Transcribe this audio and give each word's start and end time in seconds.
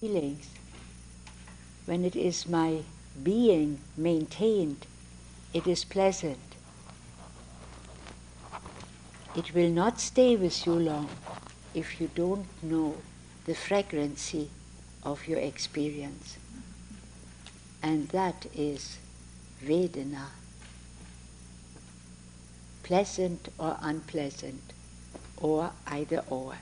feelings, 0.00 0.48
when 1.86 2.04
it 2.04 2.14
is 2.14 2.46
my 2.46 2.82
being 3.22 3.80
maintained, 3.96 4.86
it 5.52 5.66
is 5.66 5.82
pleasant. 5.84 6.38
It 9.34 9.52
will 9.54 9.70
not 9.70 10.00
stay 10.00 10.36
with 10.36 10.66
you 10.66 10.74
long 10.74 11.08
if 11.74 12.00
you 12.00 12.10
don't 12.14 12.46
know 12.62 12.98
the 13.44 13.54
fragrancy 13.54 14.50
of 15.02 15.26
your 15.26 15.40
experience. 15.40 16.36
And 17.82 18.08
that 18.08 18.46
is 18.54 18.98
Vedana. 19.64 20.26
Pleasant 22.84 23.48
or 23.58 23.76
unpleasant, 23.80 24.72
or 25.36 25.72
either 25.86 26.22
or. 26.30 26.54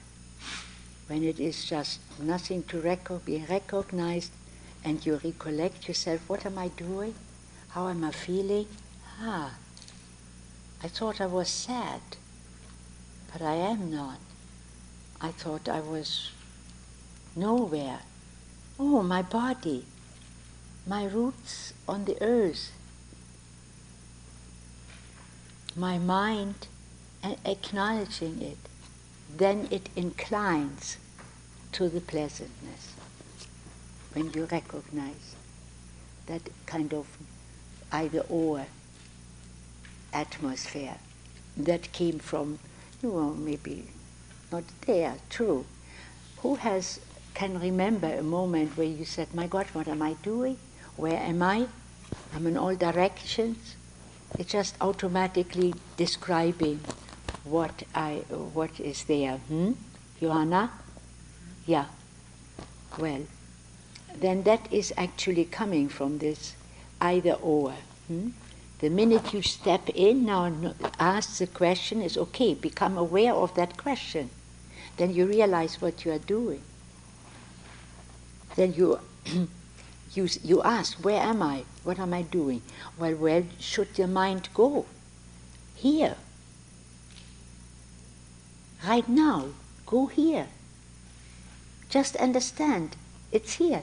When 1.07 1.23
it 1.23 1.39
is 1.39 1.65
just 1.65 2.01
nothing 2.21 2.65
to 2.65 2.81
reco- 2.81 3.25
be 3.25 3.45
recognized 3.49 4.33
and 4.85 5.05
you 5.07 5.21
recollect 5.23 5.87
yourself, 5.89 6.29
what 6.29 6.45
am 6.45 6.59
I 6.59 6.69
doing? 6.69 7.15
How 7.69 7.89
am 7.89 8.03
I 8.05 8.11
feeling? 8.11 8.67
Ah, 9.21 9.55
I 10.83 10.89
thought 10.89 11.21
I 11.21 11.27
was 11.27 11.49
sad, 11.49 12.01
but 13.33 13.41
I 13.41 13.55
am 13.55 13.91
not. 13.91 14.19
I 15.21 15.31
thought 15.31 15.69
I 15.69 15.81
was 15.81 16.31
nowhere. 17.35 18.01
Oh, 18.79 19.03
my 19.03 19.23
body, 19.23 19.87
my 20.87 21.05
roots 21.07 21.73
on 21.89 22.05
the 22.05 22.21
earth, 22.23 22.73
my 25.75 25.99
mind, 25.99 26.67
and 27.23 27.37
acknowledging 27.45 28.43
it, 28.43 28.59
then 29.39 29.69
it 29.71 29.89
inclines 29.97 30.97
to 31.73 31.89
the 31.89 32.01
pleasantness 32.01 32.95
when 34.13 34.33
you 34.33 34.47
recognize 34.47 35.35
that 36.27 36.43
kind 36.65 36.95
of 36.95 37.07
either 37.93 38.21
or 38.29 38.67
atmosphere 40.13 40.97
that 41.57 41.93
came 41.93 42.19
from, 42.19 42.59
you 43.03 43.11
know, 43.11 43.31
maybe 43.35 43.87
not 44.51 44.65
there, 44.87 45.15
true. 45.29 45.67
Who 46.39 46.57
has 46.57 47.01
can 47.35 47.61
remember 47.61 48.11
a 48.15 48.23
moment 48.23 48.79
where 48.79 48.87
you 48.87 49.05
said, 49.05 49.35
My 49.35 49.47
God, 49.47 49.67
what 49.75 49.89
am 49.89 50.01
I 50.01 50.15
doing? 50.23 50.57
Where 50.97 51.19
am 51.19 51.43
I? 51.43 51.69
I'm 52.35 52.47
in 52.47 52.57
all 52.57 52.75
directions. 52.75 53.77
It's 54.39 54.53
just 54.53 54.75
automatically 54.81 55.75
describing 55.99 56.81
what 57.49 57.85
I 57.95 58.25
what 58.55 58.79
is 58.81 59.05
there. 59.05 59.39
Hmm? 59.49 59.73
Johanna? 60.21 60.71
Yeah. 61.67 61.87
Well, 62.99 63.23
then 64.15 64.43
that 64.45 64.73
is 64.73 64.93
actually 64.97 65.45
coming 65.45 65.89
from 65.89 66.19
this 66.19 66.55
either 67.01 67.35
or. 67.35 67.75
Hmm? 68.09 68.31
The 68.79 68.91
minute 68.91 69.33
you 69.33 69.41
step 69.41 69.89
in, 69.95 70.27
now 70.27 70.53
ask 71.01 71.39
the 71.39 71.47
question 71.47 72.03
is 72.03 72.19
okay, 72.19 72.53
become 72.53 72.99
aware 72.99 73.33
of 73.33 73.55
that 73.55 73.77
question. 73.77 74.31
Then 74.97 75.15
you 75.15 75.27
realize 75.27 75.81
what 75.81 76.05
you 76.05 76.13
are 76.13 76.19
doing. 76.19 76.63
Then 78.55 78.75
you, 78.75 78.99
you, 80.15 80.29
you 80.43 80.63
ask, 80.63 80.99
where 81.05 81.23
am 81.23 81.43
I? 81.43 81.65
What 81.85 81.99
am 81.99 82.13
I 82.13 82.23
doing? 82.23 82.63
Well, 82.99 83.15
where 83.15 83.45
should 83.59 83.99
your 83.99 84.09
mind 84.09 84.49
go? 84.55 84.87
Here. 85.75 86.17
Right 88.87 89.09
now. 89.09 89.49
Go 89.85 90.07
here. 90.07 90.47
Just 91.89 92.17
understand, 92.17 92.97
it's 93.33 93.55
here. 93.55 93.83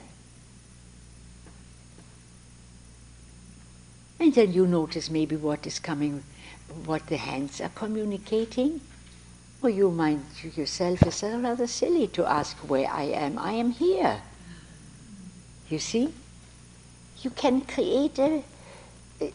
And 4.20 4.34
then 4.34 4.54
you 4.54 4.68
notice 4.68 5.10
maybe 5.10 5.36
what 5.36 5.66
is 5.68 5.80
coming, 5.80 6.24
what 6.86 7.08
the 7.08 7.18
hands 7.18 7.60
are 7.60 7.70
communicating. 7.70 8.82
Or 9.62 9.70
you 9.70 9.92
mind 9.92 10.26
yourself 10.56 11.04
is 11.04 11.24
rather 11.24 11.68
silly 11.68 12.08
to 12.08 12.26
ask 12.26 12.58
where 12.70 12.90
I 12.90 13.04
am. 13.04 13.38
I 13.40 13.54
am 13.54 13.72
here. 13.72 14.22
You 15.70 15.80
see? 15.80 16.14
You 17.22 17.30
can 17.30 17.62
create 17.62 18.20
a, 18.20 18.44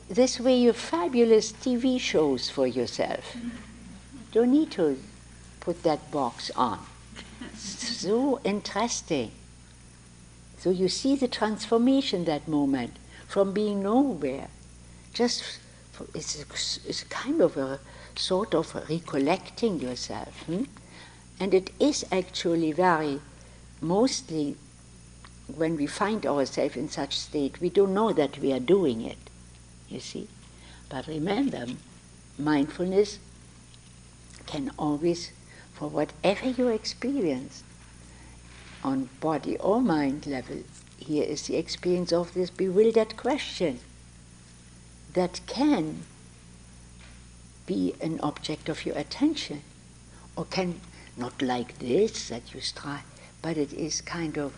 this 0.09 0.39
way 0.39 0.67
of 0.67 0.77
fabulous 0.77 1.53
TV 1.53 1.99
shows 1.99 2.51
for 2.51 2.67
yourself. 2.67 3.37
Don't 4.33 4.53
need 4.53 4.71
to 4.73 4.99
put 5.69 5.83
that 5.83 6.11
box 6.11 6.51
on. 6.57 6.79
So 7.55 8.41
interesting. 8.43 9.33
So 10.57 10.71
you 10.71 10.89
see 10.89 11.15
the 11.15 11.29
transformation 11.29 12.25
that 12.25 12.49
moment 12.49 12.97
from 13.27 13.53
being 13.53 13.83
nowhere. 13.83 14.49
Just 15.13 15.59
it's, 16.15 16.81
it's 16.87 17.05
kind 17.05 17.43
of 17.43 17.59
a 17.59 17.81
sort 18.17 18.55
of 18.55 18.75
recollecting 18.89 19.79
yourself. 19.79 20.43
Hmm? 20.47 20.63
And 21.39 21.53
it 21.53 21.71
is 21.79 22.03
actually 22.11 22.73
very, 22.73 23.21
mostly 23.83 24.57
when 25.55 25.77
we 25.77 25.87
find 25.87 26.25
ourselves 26.25 26.77
in 26.77 26.89
such 26.89 27.19
state, 27.19 27.61
we 27.61 27.69
don't 27.69 27.93
know 27.93 28.15
that 28.15 28.39
we 28.39 28.55
are 28.55 28.61
doing 28.61 29.03
it, 29.03 29.19
you 29.91 30.01
see. 30.01 30.29
But 30.89 31.07
remember, 31.07 31.67
mindfulness 32.39 33.19
can 34.47 34.71
always, 34.79 35.31
for 35.79 35.89
whatever 35.89 36.49
you 36.49 36.67
experience, 36.67 37.63
on 38.83 39.09
body 39.21 39.57
or 39.59 39.81
mind 39.81 40.27
level, 40.27 40.59
here 40.99 41.23
is 41.23 41.47
the 41.47 41.57
experience 41.57 42.13
of 42.13 42.35
this 42.35 42.51
bewildered 42.51 43.17
question 43.17 43.79
that 45.15 45.41
can 45.47 46.03
be 47.67 47.95
an 48.01 48.19
object 48.21 48.69
of 48.69 48.85
your 48.85 48.97
attention, 48.97 49.63
or 50.35 50.45
can 50.47 50.81
not 51.17 51.41
like 51.41 51.79
this 51.79 52.29
that 52.29 52.53
you 52.53 52.61
strive, 52.61 53.05
but 53.41 53.57
it 53.57 53.73
is 53.73 54.01
kind 54.01 54.37
of 54.37 54.55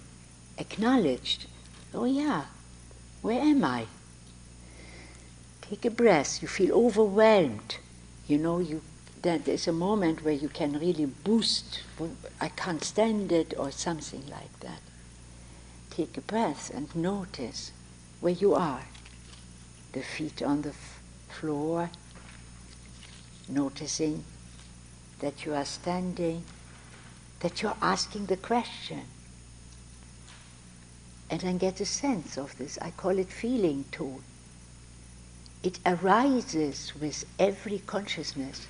acknowledged. 0.57 1.47
Oh, 1.93 2.05
yeah, 2.05 2.45
where 3.21 3.41
am 3.41 3.63
I? 3.65 3.87
Take 5.61 5.85
a 5.85 5.91
breath. 5.91 6.41
You 6.41 6.49
feel 6.49 6.75
overwhelmed. 6.75 7.77
You 8.27 8.39
know, 8.39 8.59
you 8.59 8.81
that 9.23 9.45
there's 9.45 9.69
a 9.69 9.73
moment 9.73 10.25
where 10.25 10.35
you 10.35 10.49
can 10.49 10.79
really 10.79 11.07
boost. 11.07 11.83
I 12.41 12.49
can't 12.49 12.83
stand 12.83 13.33
it, 13.33 13.55
or 13.59 13.71
something 13.71 14.25
like 14.31 14.61
that. 14.61 14.81
Take 15.91 16.17
a 16.17 16.21
breath 16.21 16.71
and 16.75 16.95
notice 16.95 17.73
where 18.21 18.33
you 18.33 18.55
are. 18.55 18.85
The 19.93 20.03
feet 20.03 20.43
on 20.43 20.63
the 20.63 20.75
floor, 21.29 21.91
noticing 23.49 24.25
that 25.19 25.45
you 25.45 25.55
are 25.55 25.65
standing, 25.65 26.45
that 27.41 27.63
you're 27.63 27.77
asking 27.83 28.27
the 28.27 28.37
question 28.37 29.03
and 31.31 31.41
then 31.41 31.59
get 31.59 31.81
a 31.81 31.87
sense 31.87 32.37
of 32.37 32.57
this. 32.59 32.79
I 32.83 32.91
call 32.91 33.17
it 33.19 33.29
feeling 33.29 33.85
too. 33.93 34.23
It 35.63 35.79
arises 35.87 36.93
with 37.01 37.25
every 37.39 37.79
consciousness, 37.87 38.67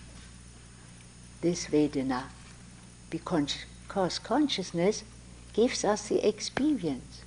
this 1.41 1.67
Vedana, 1.67 2.25
because 3.09 4.19
consciousness 4.19 5.05
gives 5.53 5.85
us 5.85 6.09
the 6.09 6.27
experience. 6.27 7.23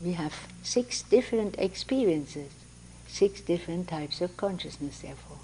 We 0.00 0.12
have 0.12 0.34
six 0.62 1.02
different 1.02 1.56
experiences, 1.58 2.52
six 3.06 3.40
different 3.40 3.88
types 3.88 4.20
of 4.20 4.36
consciousness, 4.36 5.00
therefore. 5.00 5.38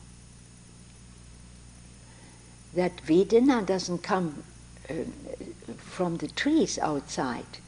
That 2.74 2.96
Vedana 3.04 3.66
doesn't 3.66 4.02
come 4.02 4.44
uh, 4.88 4.94
from 5.78 6.18
the 6.18 6.28
trees 6.28 6.78
outside, 6.78 7.58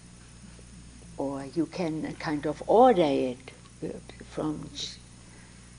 or 1.18 1.44
you 1.44 1.66
can 1.66 2.14
kind 2.18 2.46
of 2.46 2.62
order 2.66 3.02
it 3.02 3.50
uh, 3.82 3.88
from 4.30 4.70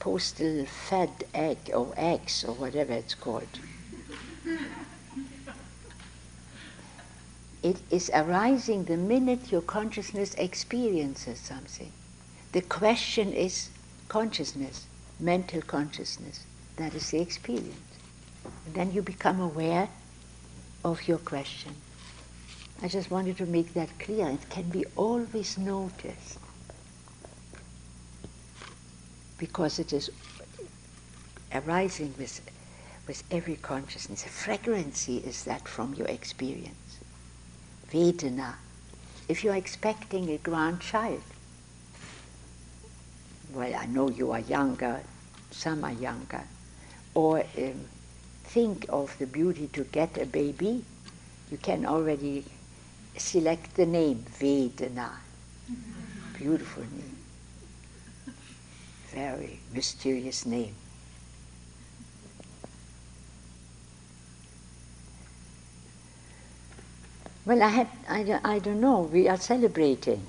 postal 0.08 0.66
fed 0.66 1.26
egg 1.34 1.58
or 1.74 1.94
eggs 1.98 2.46
or 2.46 2.54
whatever 2.54 2.94
it's 2.94 3.14
called. 3.14 3.60
it 7.62 7.82
is 7.92 8.10
arising 8.14 8.86
the 8.86 8.96
minute 8.96 9.52
your 9.52 9.62
consciousness 9.62 10.34
experiences 10.36 11.38
something. 11.40 11.92
The 12.54 12.62
question 12.62 13.34
is 13.34 13.70
consciousness, 14.08 14.86
mental 15.20 15.62
consciousness. 15.62 16.46
That 16.78 16.96
is 16.96 17.12
the 17.12 17.20
experience. 17.20 17.92
And 18.66 18.76
then 18.76 18.94
you 18.94 19.02
become 19.02 19.42
aware 19.42 19.90
of 20.86 21.06
your 21.10 21.18
question. 21.18 21.76
I 22.82 22.88
just 22.88 23.12
wanted 23.12 23.36
to 23.40 23.46
make 23.46 23.74
that 23.74 24.00
clear. 24.00 24.30
It 24.30 24.50
can 24.50 24.70
be 24.70 24.86
always 24.96 25.58
noticed 25.58 26.40
because 29.38 29.80
it 29.80 29.94
is 29.94 30.10
arising 31.54 32.14
with, 32.18 32.42
with 33.08 33.24
every 33.32 33.56
consciousness. 33.56 34.26
A 34.26 34.30
fragrancy 34.30 35.18
is 35.18 35.44
that 35.46 35.68
from 35.68 35.94
your 35.94 36.08
experience. 36.08 37.00
Vedana. 37.92 38.56
If 39.28 39.44
you're 39.44 39.56
expecting 39.56 40.30
a 40.30 40.38
grandchild, 40.38 41.22
well, 43.54 43.74
I 43.76 43.86
know 43.86 44.10
you 44.10 44.32
are 44.32 44.40
younger, 44.40 45.02
some 45.52 45.84
are 45.84 45.94
younger, 45.94 46.44
or 47.14 47.44
um, 47.58 47.86
think 48.46 48.86
of 48.90 49.18
the 49.20 49.26
beauty 49.26 49.68
to 49.74 49.84
get 49.86 50.18
a 50.18 50.26
baby, 50.26 50.84
you 51.52 51.58
can 51.58 51.86
already 51.86 52.46
select 53.18 53.76
the 53.76 53.86
name 53.86 54.24
Vedana. 54.40 55.10
Beautiful 56.38 56.84
name. 56.84 57.07
Very 59.18 59.58
mysterious 59.74 60.46
name. 60.46 60.76
Well, 67.44 67.64
I, 67.64 67.68
had, 67.70 67.88
I, 68.08 68.40
I 68.44 68.60
don't 68.60 68.80
know, 68.80 69.10
we 69.12 69.28
are 69.28 69.38
celebrating. 69.38 70.22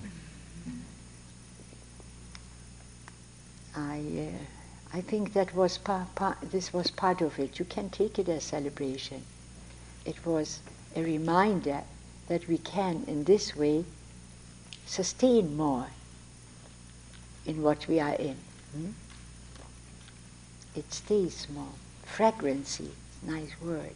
I, 3.76 3.98
uh, 3.98 4.96
I 4.96 5.02
think 5.02 5.34
that 5.34 5.54
was 5.54 5.76
part, 5.76 6.08
this 6.42 6.72
was 6.72 6.90
part 6.90 7.20
of 7.20 7.38
it. 7.38 7.58
You 7.58 7.66
can 7.66 7.90
take 7.90 8.18
it 8.18 8.30
as 8.30 8.44
celebration. 8.44 9.22
It 10.06 10.24
was 10.24 10.60
a 10.96 11.02
reminder 11.02 11.82
that 12.28 12.48
we 12.48 12.56
can, 12.56 13.04
in 13.06 13.24
this 13.24 13.54
way, 13.54 13.84
sustain 14.86 15.58
more 15.58 15.88
in 17.44 17.60
what 17.60 17.86
we 17.86 18.00
are 18.00 18.14
in. 18.14 18.47
Hmm? 18.74 18.90
It 20.74 20.92
stays 20.92 21.46
more. 21.54 21.74
Fragrancy, 22.04 22.90
nice 23.22 23.52
word. 23.60 23.94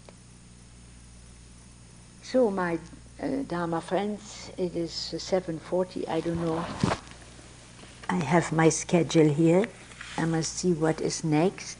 So, 2.22 2.50
my 2.50 2.78
uh, 3.22 3.42
Dharma 3.48 3.80
friends, 3.80 4.50
it 4.56 4.74
is 4.74 4.90
7.40, 4.90 6.08
I 6.08 6.20
don't 6.20 6.40
know. 6.40 6.64
I 8.08 8.16
have 8.16 8.52
my 8.52 8.68
schedule 8.68 9.28
here. 9.28 9.66
I 10.16 10.24
must 10.26 10.58
see 10.58 10.72
what 10.72 11.00
is 11.00 11.24
next. 11.24 11.78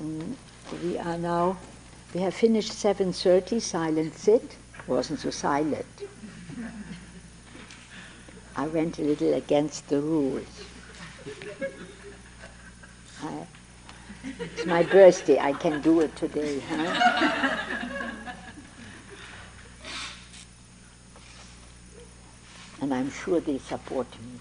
Mm, 0.00 0.34
we 0.82 0.96
are 0.98 1.18
now, 1.18 1.58
we 2.14 2.20
have 2.20 2.34
finished 2.34 2.72
7.30, 2.72 3.60
silent 3.60 4.14
sit. 4.14 4.56
Wasn't 4.86 5.20
so 5.20 5.30
silent. 5.30 5.86
I 8.56 8.66
went 8.66 8.98
a 8.98 9.02
little 9.02 9.34
against 9.34 9.88
the 9.88 10.00
rules. 10.00 10.46
I, 13.22 13.46
it's 14.40 14.66
my 14.66 14.82
birthday, 14.82 15.38
I 15.38 15.52
can 15.52 15.80
do 15.80 16.00
it 16.00 16.16
today, 16.16 16.60
huh? 16.60 17.58
and 22.80 22.92
I'm 22.92 23.10
sure 23.10 23.40
they 23.40 23.58
support 23.58 24.08
me. 24.20 24.40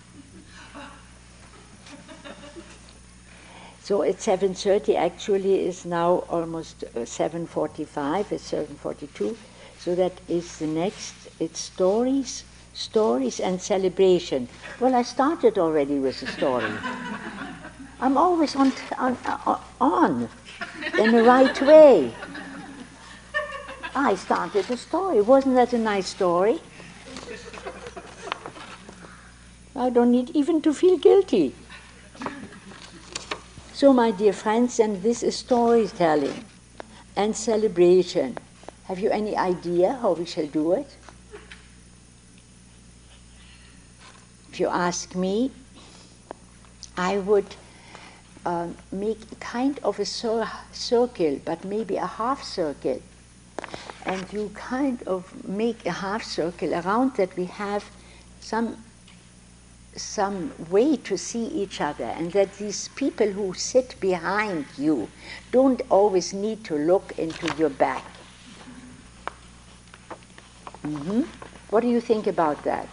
So 3.89 4.03
at 4.03 4.17
7.30 4.17 4.95
actually 4.95 5.65
is 5.65 5.83
now 5.83 6.23
almost 6.29 6.83
uh, 6.83 6.99
7.45, 6.99 8.31
it's 8.31 8.51
7.42, 8.51 9.35
so 9.79 9.95
that 9.95 10.13
is 10.27 10.59
the 10.59 10.67
next, 10.67 11.15
it's 11.39 11.59
stories, 11.59 12.43
stories 12.71 13.39
and 13.39 13.59
celebration. 13.59 14.47
Well, 14.79 14.93
I 14.93 15.01
started 15.01 15.57
already 15.57 15.97
with 15.97 16.21
a 16.21 16.27
story. 16.27 16.69
I'm 17.99 18.15
always 18.15 18.55
on, 18.55 18.73
on, 18.99 19.17
on 19.81 20.29
in 20.99 21.11
the 21.11 21.23
right 21.23 21.59
way. 21.63 22.13
I 23.95 24.13
started 24.13 24.69
a 24.69 24.77
story. 24.77 25.19
Wasn't 25.19 25.55
that 25.55 25.73
a 25.73 25.79
nice 25.79 26.09
story? 26.09 26.61
I 29.75 29.89
don't 29.89 30.11
need 30.11 30.29
even 30.35 30.61
to 30.61 30.75
feel 30.75 30.99
guilty. 30.99 31.55
So, 33.79 33.93
my 33.93 34.11
dear 34.11 34.33
friends, 34.33 34.77
and 34.77 35.01
this 35.01 35.23
is 35.23 35.37
storytelling 35.37 36.43
and 37.15 37.33
celebration. 37.33 38.35
Have 38.89 38.99
you 38.99 39.09
any 39.09 39.37
idea 39.37 39.97
how 40.01 40.11
we 40.11 40.25
shall 40.25 40.47
do 40.47 40.73
it? 40.73 40.97
If 44.51 44.59
you 44.59 44.67
ask 44.67 45.15
me, 45.15 45.53
I 46.97 47.19
would 47.19 47.55
um, 48.45 48.75
make 48.91 49.39
kind 49.39 49.79
of 49.81 49.97
a 49.97 50.03
cir- 50.03 50.51
circle, 50.73 51.39
but 51.45 51.63
maybe 51.63 51.95
a 51.95 52.05
half 52.05 52.43
circle. 52.43 53.01
And 54.05 54.33
you 54.33 54.51
kind 54.55 55.01
of 55.07 55.23
make 55.47 55.85
a 55.85 55.93
half 56.03 56.23
circle 56.25 56.73
around 56.73 57.15
that 57.15 57.33
we 57.37 57.45
have 57.45 57.85
some 58.41 58.75
some 60.01 60.51
way 60.69 60.97
to 60.97 61.17
see 61.17 61.45
each 61.45 61.81
other, 61.81 62.05
and 62.05 62.31
that 62.31 62.57
these 62.57 62.87
people 62.89 63.27
who 63.27 63.53
sit 63.53 63.95
behind 63.99 64.65
you 64.77 65.09
don't 65.51 65.81
always 65.89 66.33
need 66.33 66.63
to 66.65 66.75
look 66.75 67.17
into 67.17 67.53
your 67.57 67.69
back. 67.69 68.03
Mm-hmm. 70.83 71.21
What 71.69 71.81
do 71.81 71.87
you 71.87 72.01
think 72.01 72.27
about 72.27 72.63
that? 72.63 72.87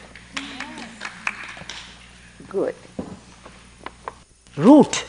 Good. 2.49 2.75
Root 4.56 5.05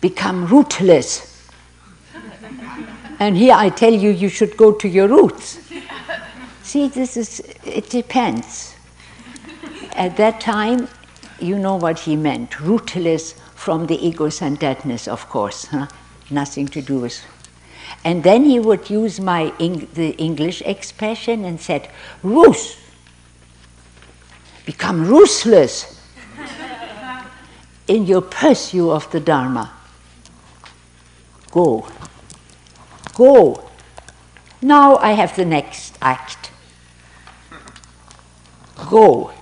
become 0.00 0.46
rootless. 0.46 1.48
and 3.18 3.36
here 3.36 3.54
I 3.54 3.68
tell 3.70 3.92
you, 3.92 4.10
you 4.10 4.28
should 4.28 4.56
go 4.56 4.72
to 4.72 4.88
your 4.88 5.08
roots. 5.08 5.58
See, 6.62 6.88
this 6.88 7.16
is, 7.16 7.40
it 7.64 7.88
depends. 7.88 8.74
At 9.92 10.16
that 10.18 10.40
time, 10.40 10.88
you 11.40 11.58
know 11.58 11.76
what 11.76 12.00
he 12.00 12.16
meant 12.16 12.60
rootless 12.60 13.34
from 13.54 13.86
the 13.86 14.06
ego-centeredness, 14.06 15.08
of 15.08 15.28
course, 15.28 15.66
huh? 15.66 15.86
nothing 16.30 16.68
to 16.68 16.82
do 16.82 17.00
with. 17.00 17.24
And 18.04 18.22
then 18.22 18.44
he 18.44 18.60
would 18.60 18.90
use 18.90 19.18
my 19.20 19.52
the 19.58 20.10
English 20.18 20.62
expression 20.62 21.44
and 21.44 21.60
said, 21.60 21.88
"Roos, 22.22 22.76
become 24.66 25.06
ruthless 25.06 26.00
in 27.88 28.06
your 28.06 28.22
pursuit 28.22 28.90
of 28.90 29.10
the 29.10 29.20
Dharma." 29.20 29.72
Go. 31.50 31.88
Go. 33.14 33.68
Now 34.60 34.96
I 34.96 35.12
have 35.12 35.34
the 35.34 35.44
next 35.44 35.96
act. 36.02 36.50
Go. 38.90 39.32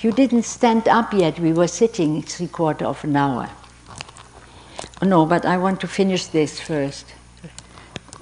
You 0.00 0.12
didn't 0.12 0.44
stand 0.44 0.86
up 0.86 1.12
yet. 1.12 1.40
We 1.40 1.52
were 1.52 1.66
sitting 1.66 2.22
three 2.22 2.46
quarter 2.46 2.84
of 2.84 3.02
an 3.02 3.16
hour. 3.16 3.50
No, 5.02 5.26
but 5.26 5.44
I 5.44 5.58
want 5.58 5.80
to 5.80 5.88
finish 5.88 6.26
this 6.26 6.60
first. 6.60 7.14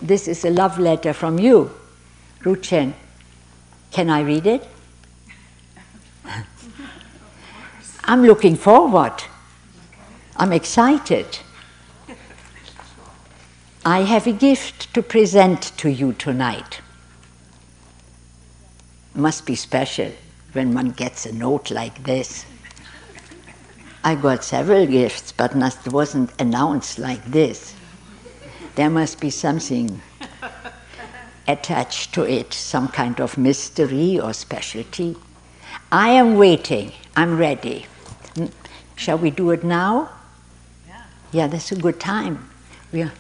This 0.00 0.26
is 0.26 0.44
a 0.44 0.50
love 0.50 0.78
letter 0.78 1.12
from 1.12 1.38
you, 1.38 1.70
Ruchen. 2.40 2.94
Can 3.90 4.08
I 4.08 4.22
read 4.22 4.46
it? 4.46 4.66
I'm 8.04 8.22
looking 8.22 8.56
forward. 8.56 9.22
I'm 10.36 10.52
excited. 10.52 11.38
I 13.84 14.00
have 14.00 14.26
a 14.26 14.32
gift 14.32 14.92
to 14.94 15.02
present 15.02 15.72
to 15.78 15.90
you 15.90 16.14
tonight. 16.14 16.80
Must 19.14 19.44
be 19.46 19.54
special 19.54 20.12
when 20.56 20.72
one 20.74 20.90
gets 20.90 21.26
a 21.26 21.32
note 21.32 21.70
like 21.70 22.02
this. 22.04 22.46
I 24.02 24.14
got 24.14 24.42
several 24.42 24.86
gifts, 24.86 25.32
but 25.32 25.54
it 25.54 25.92
wasn't 25.92 26.30
announced 26.40 26.98
like 26.98 27.24
this. 27.26 27.74
There 28.74 28.88
must 28.88 29.20
be 29.20 29.30
something 29.30 30.00
attached 31.46 32.14
to 32.14 32.22
it, 32.22 32.54
some 32.54 32.88
kind 32.88 33.20
of 33.20 33.36
mystery 33.36 34.18
or 34.18 34.32
specialty. 34.32 35.16
I 35.92 36.08
am 36.10 36.36
waiting. 36.36 36.92
I'm 37.16 37.36
ready. 37.36 37.86
Shall 38.96 39.18
we 39.18 39.30
do 39.30 39.50
it 39.50 39.62
now? 39.62 40.10
Yeah, 41.32 41.48
that's 41.48 41.70
a 41.70 41.76
good 41.76 42.00
time. 42.00 42.48
We 42.92 43.02
are. 43.02 43.12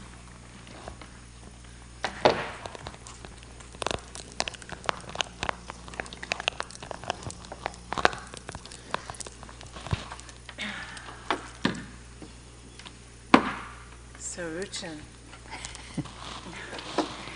So, 14.36 14.42
Ruchen. 14.42 14.98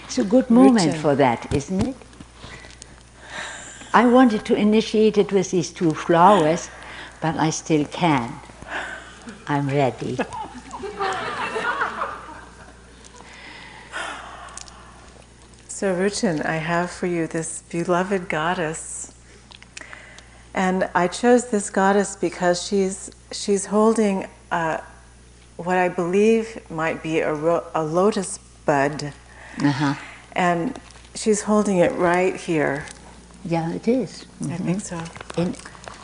it's 0.04 0.18
a 0.18 0.19
good 0.30 0.48
moment 0.48 0.96
for 0.96 1.14
that, 1.16 1.52
isn't 1.52 1.80
it? 1.88 1.96
I 3.92 4.06
wanted 4.06 4.44
to 4.46 4.54
initiate 4.54 5.18
it 5.18 5.32
with 5.32 5.50
these 5.50 5.70
two 5.70 5.92
flowers, 5.92 6.70
but 7.20 7.36
I 7.36 7.50
still 7.50 7.84
can. 7.86 8.32
I'm 9.48 9.68
ready. 9.68 10.16
So, 15.66 15.94
Ruchin, 15.94 16.44
I 16.44 16.56
have 16.56 16.90
for 16.90 17.06
you 17.06 17.26
this 17.26 17.62
beloved 17.70 18.28
goddess. 18.28 19.12
And 20.54 20.88
I 20.94 21.08
chose 21.08 21.48
this 21.48 21.70
goddess 21.70 22.16
because 22.16 22.62
she's, 22.62 23.10
she's 23.32 23.66
holding 23.66 24.28
uh, 24.50 24.78
what 25.56 25.78
I 25.78 25.88
believe 25.88 26.60
might 26.70 27.02
be 27.02 27.20
a, 27.20 27.32
ro- 27.32 27.64
a 27.74 27.82
lotus 27.82 28.38
bud. 28.66 29.12
Uh-huh. 29.62 29.94
And 30.40 30.80
she's 31.14 31.42
holding 31.42 31.76
it 31.76 31.92
right 31.96 32.34
here. 32.34 32.86
Yeah, 33.44 33.70
it 33.74 33.86
is. 33.86 34.24
I 34.40 34.44
mm-hmm. 34.44 34.64
think 34.64 34.80
so. 34.80 34.98
In, 35.36 35.54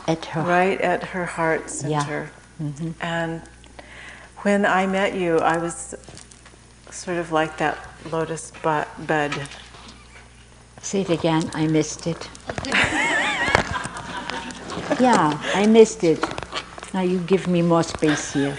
at 0.06 0.26
her 0.26 0.42
Right 0.42 0.78
at 0.78 1.02
her 1.04 1.24
heart 1.24 1.70
center. 1.70 1.90
Yeah. 1.90 2.28
center. 2.58 2.94
And 3.00 3.40
when 4.42 4.66
I 4.66 4.86
met 4.86 5.14
you, 5.14 5.38
I 5.38 5.56
was 5.56 5.94
sort 6.90 7.16
of 7.16 7.32
like 7.32 7.56
that 7.56 7.78
lotus 8.12 8.52
bu- 8.62 8.84
bud. 9.06 9.32
Say 10.82 11.00
it 11.00 11.08
again, 11.08 11.50
I 11.54 11.66
missed 11.66 12.06
it. 12.06 12.28
yeah, 15.00 15.40
I 15.54 15.66
missed 15.66 16.04
it. 16.04 16.22
Now 16.92 17.00
you 17.00 17.20
give 17.20 17.48
me 17.48 17.62
more 17.62 17.82
space 17.82 18.34
here. 18.34 18.56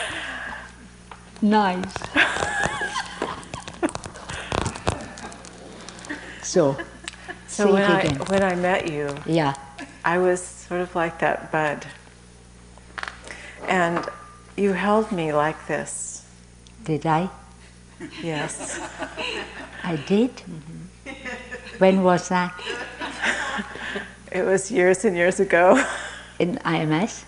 nice. 1.40 1.94
So, 6.54 6.76
So 7.48 7.72
when 7.72 7.82
I, 7.82 8.00
again. 8.02 8.16
when 8.28 8.42
I 8.44 8.54
met 8.54 8.88
you, 8.88 9.08
yeah, 9.26 9.54
I 10.04 10.18
was 10.18 10.40
sort 10.40 10.80
of 10.82 10.94
like 10.94 11.18
that 11.18 11.50
bud. 11.50 11.84
And 13.66 14.06
you 14.56 14.72
held 14.72 15.10
me 15.10 15.32
like 15.32 15.66
this. 15.66 16.24
did 16.84 17.06
I? 17.06 17.28
Yes. 18.22 18.78
I 19.82 19.96
did? 19.96 20.30
When 21.78 22.04
was 22.04 22.28
that? 22.28 22.54
It 24.30 24.44
was 24.44 24.70
years 24.70 25.04
and 25.04 25.16
years 25.16 25.40
ago. 25.40 25.82
In 26.38 26.56
IMS? 26.58 27.24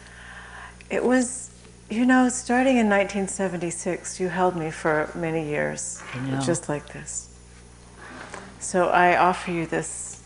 It 0.89 1.03
was, 1.03 1.51
you 1.91 2.07
know, 2.07 2.29
starting 2.29 2.77
in 2.79 2.89
1976, 2.89 4.21
you 4.21 4.29
held 4.29 4.55
me 4.57 4.71
for 4.71 5.11
many 5.15 5.49
years, 5.49 6.01
just 6.45 6.69
like 6.69 6.93
this. 6.93 7.26
So 8.67 8.89
I 8.89 9.17
offer 9.17 9.53
you 9.53 9.65
this 9.65 10.21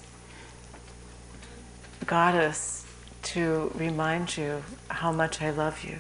goddess 2.07 2.87
to 3.35 3.71
remind 3.75 4.35
you 4.35 4.63
how 4.89 5.13
much 5.13 5.43
I 5.43 5.51
love 5.51 5.85
you. 5.85 5.99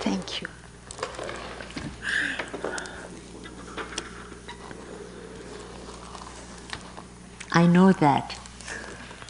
Thank 0.00 0.40
you. 0.40 0.48
I 7.52 7.66
know 7.66 7.92
that. 7.92 8.38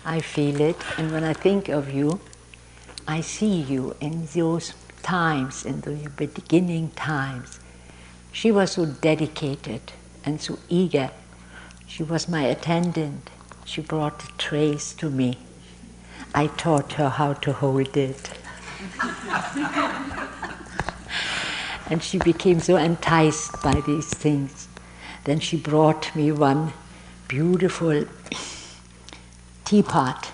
I 0.05 0.21
feel 0.21 0.61
it, 0.61 0.77
and 0.97 1.11
when 1.11 1.25
I 1.25 1.33
think 1.33 1.69
of 1.69 1.93
you, 1.93 2.21
I 3.09 3.21
see 3.21 3.57
you 3.61 3.97
in 4.01 4.29
those 4.33 4.75
times, 5.03 5.65
in 5.65 5.81
the 5.83 6.11
beginning 6.27 6.91
times. 6.91 7.61
She 8.33 8.51
was 8.51 8.73
so 8.73 8.87
dedicated 8.87 9.93
and 10.25 10.41
so 10.41 10.59
eager. 10.69 11.11
She 11.87 12.03
was 12.03 12.29
my 12.29 12.43
attendant. 12.43 13.31
She 13.65 13.81
brought 13.83 14.21
the 14.21 14.33
trays 14.39 14.95
to 14.95 15.11
me. 15.11 15.39
I 16.35 16.47
taught 16.47 16.95
her 16.95 17.11
how 17.11 17.35
to 17.35 17.53
hold 17.53 17.97
it. 17.97 18.31
and 21.91 22.03
she 22.03 22.19
became 22.19 22.61
so 22.61 22.77
enticed 22.77 23.63
by 23.63 23.83
these 23.87 24.09
things. 24.09 24.69
Then 25.25 25.41
she 25.41 25.57
brought 25.57 26.15
me 26.17 26.33
one 26.33 26.73
beautiful 27.29 28.07
teapot, 29.65 30.31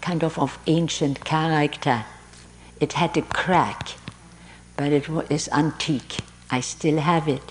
kind 0.00 0.24
of 0.24 0.38
of 0.38 0.58
ancient 0.66 1.24
character. 1.24 2.04
It 2.78 2.94
had 2.94 3.16
a 3.16 3.22
crack, 3.22 3.92
but 4.76 4.92
it 4.92 5.08
is 5.30 5.48
antique. 5.48 6.18
I 6.50 6.60
still 6.60 6.98
have 6.98 7.26
it. 7.28 7.42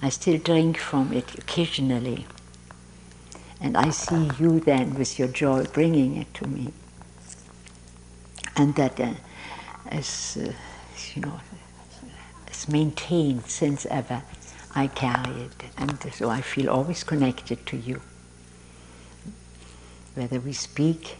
I 0.00 0.08
still 0.08 0.38
drink 0.38 0.78
from 0.78 1.12
it 1.12 1.38
occasionally. 1.38 2.26
And 3.60 3.76
I 3.76 3.90
see 3.90 4.30
you 4.38 4.60
then 4.60 4.94
with 4.94 5.18
your 5.18 5.28
joy 5.28 5.64
bringing 5.64 6.16
it 6.16 6.32
to 6.34 6.46
me. 6.48 6.72
And 8.56 8.74
that 8.76 8.98
uh, 9.00 9.14
is, 9.92 10.38
uh, 10.40 10.52
you 11.14 11.22
know, 11.22 11.40
it's 12.46 12.68
maintained 12.68 13.46
since 13.46 13.86
ever. 13.86 14.22
I 14.74 14.88
carry 14.88 15.42
it, 15.42 15.64
and 15.76 16.02
so 16.12 16.30
I 16.30 16.40
feel 16.40 16.68
always 16.68 17.04
connected 17.04 17.64
to 17.66 17.76
you. 17.76 18.00
Whether 20.14 20.40
we 20.40 20.52
speak 20.52 21.16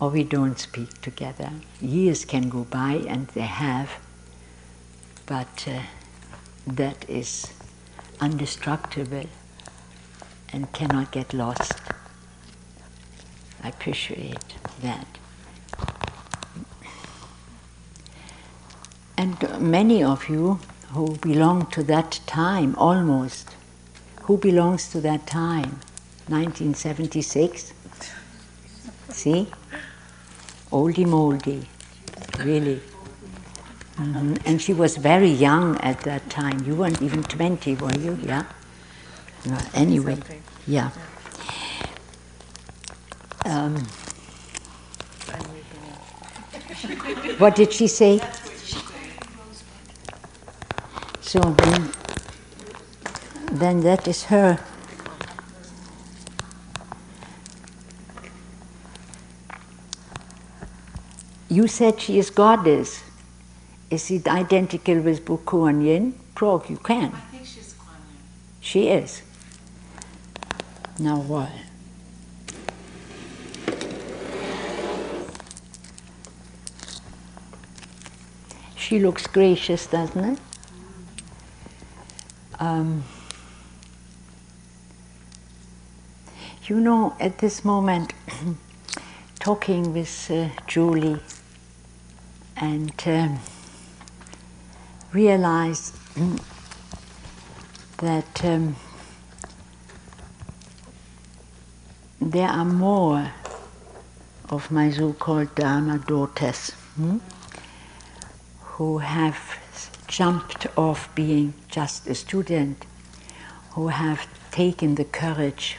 or 0.00 0.10
we 0.10 0.24
don't 0.24 0.58
speak 0.58 1.00
together, 1.00 1.50
years 1.80 2.24
can 2.24 2.48
go 2.48 2.64
by, 2.64 2.94
and 3.06 3.28
they 3.28 3.42
have, 3.42 3.90
but 5.26 5.66
uh, 5.68 5.80
that 6.66 7.08
is 7.08 7.52
indestructible 8.20 9.26
and 10.52 10.72
cannot 10.72 11.10
get 11.10 11.32
lost. 11.32 11.74
I 13.62 13.68
appreciate 13.68 14.56
that. 14.82 15.06
And 19.16 19.60
many 19.60 20.02
of 20.02 20.28
you 20.28 20.58
who 20.92 21.16
belong 21.16 21.66
to 21.66 21.82
that 21.84 22.20
time, 22.26 22.74
almost, 22.76 23.54
who 24.22 24.36
belongs 24.38 24.88
to 24.90 25.00
that 25.00 25.26
time? 25.26 25.80
1976? 26.28 27.72
See? 29.10 29.48
Oldie 30.74 31.06
moldy, 31.06 31.68
really. 32.38 32.80
Mhm. 33.96 34.38
And 34.44 34.60
she 34.60 34.72
was 34.72 34.96
very 34.96 35.28
young 35.30 35.76
at 35.80 36.00
that 36.00 36.28
time. 36.28 36.64
You 36.66 36.74
weren't 36.74 37.00
even 37.00 37.22
20, 37.22 37.76
were 37.76 37.94
you? 37.94 38.18
Yeah? 38.22 38.42
No, 39.44 39.56
anyway, 39.72 40.14
Something. 40.16 40.42
yeah. 40.66 40.90
Um, 43.44 43.76
I'm 45.32 45.46
leaving 45.54 45.82
now. 47.28 47.38
What 47.38 47.54
did 47.54 47.72
she 47.72 47.86
say? 47.86 48.20
So 51.20 51.40
then, 51.40 51.92
then 53.52 53.80
that 53.82 54.08
is 54.08 54.24
her. 54.24 54.58
You 61.54 61.68
said 61.68 62.00
she 62.00 62.18
is 62.18 62.30
goddess. 62.30 63.04
Is 63.88 64.10
it 64.10 64.26
identical 64.26 64.98
with 64.98 65.24
Bukuan 65.24 65.84
Yin? 65.84 66.14
Prog, 66.34 66.68
you 66.68 66.78
can. 66.78 67.14
I 67.14 67.20
think 67.30 67.46
she's 67.46 67.74
Kuan 67.74 67.94
Yin. 68.10 68.18
She 68.60 68.88
is. 68.88 69.22
Now 70.98 71.20
what? 71.20 71.52
She 78.74 78.98
looks 78.98 79.28
gracious, 79.28 79.86
doesn't 79.86 80.24
it? 80.24 80.38
Um, 82.58 83.04
you 86.66 86.80
know, 86.80 87.14
at 87.20 87.38
this 87.38 87.64
moment, 87.64 88.12
talking 89.38 89.92
with 89.92 90.28
uh, 90.32 90.48
Julie 90.66 91.20
and 92.56 92.92
um, 93.06 93.38
realize 95.12 95.92
that 97.98 98.44
um, 98.44 98.76
there 102.20 102.48
are 102.48 102.64
more 102.64 103.32
of 104.50 104.70
my 104.70 104.90
so-called 104.90 105.54
Dharma 105.54 105.98
daughters 105.98 106.70
hmm, 106.96 107.18
who 108.60 108.98
have 108.98 109.38
jumped 110.06 110.66
off 110.76 111.12
being 111.14 111.54
just 111.68 112.06
a 112.06 112.14
student, 112.14 112.86
who 113.72 113.88
have 113.88 114.26
taken 114.50 114.94
the 114.94 115.04
courage 115.04 115.76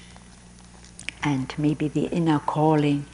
and 1.24 1.54
maybe 1.58 1.88
the 1.88 2.06
inner 2.06 2.40
calling 2.40 3.06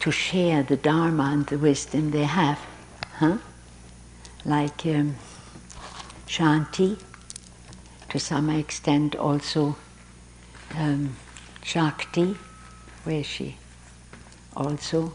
to 0.00 0.10
share 0.10 0.62
the 0.62 0.76
Dharma 0.76 1.30
and 1.32 1.46
the 1.46 1.58
wisdom 1.58 2.10
they 2.10 2.24
have. 2.24 2.58
Huh? 3.18 3.38
Like 4.44 4.86
um, 4.86 5.16
Shanti, 6.26 6.98
to 8.08 8.18
some 8.18 8.48
extent 8.48 9.14
also 9.14 9.76
um, 10.74 11.16
Shakti, 11.62 12.36
where 13.04 13.20
is 13.20 13.26
she? 13.26 13.56
Also, 14.56 15.12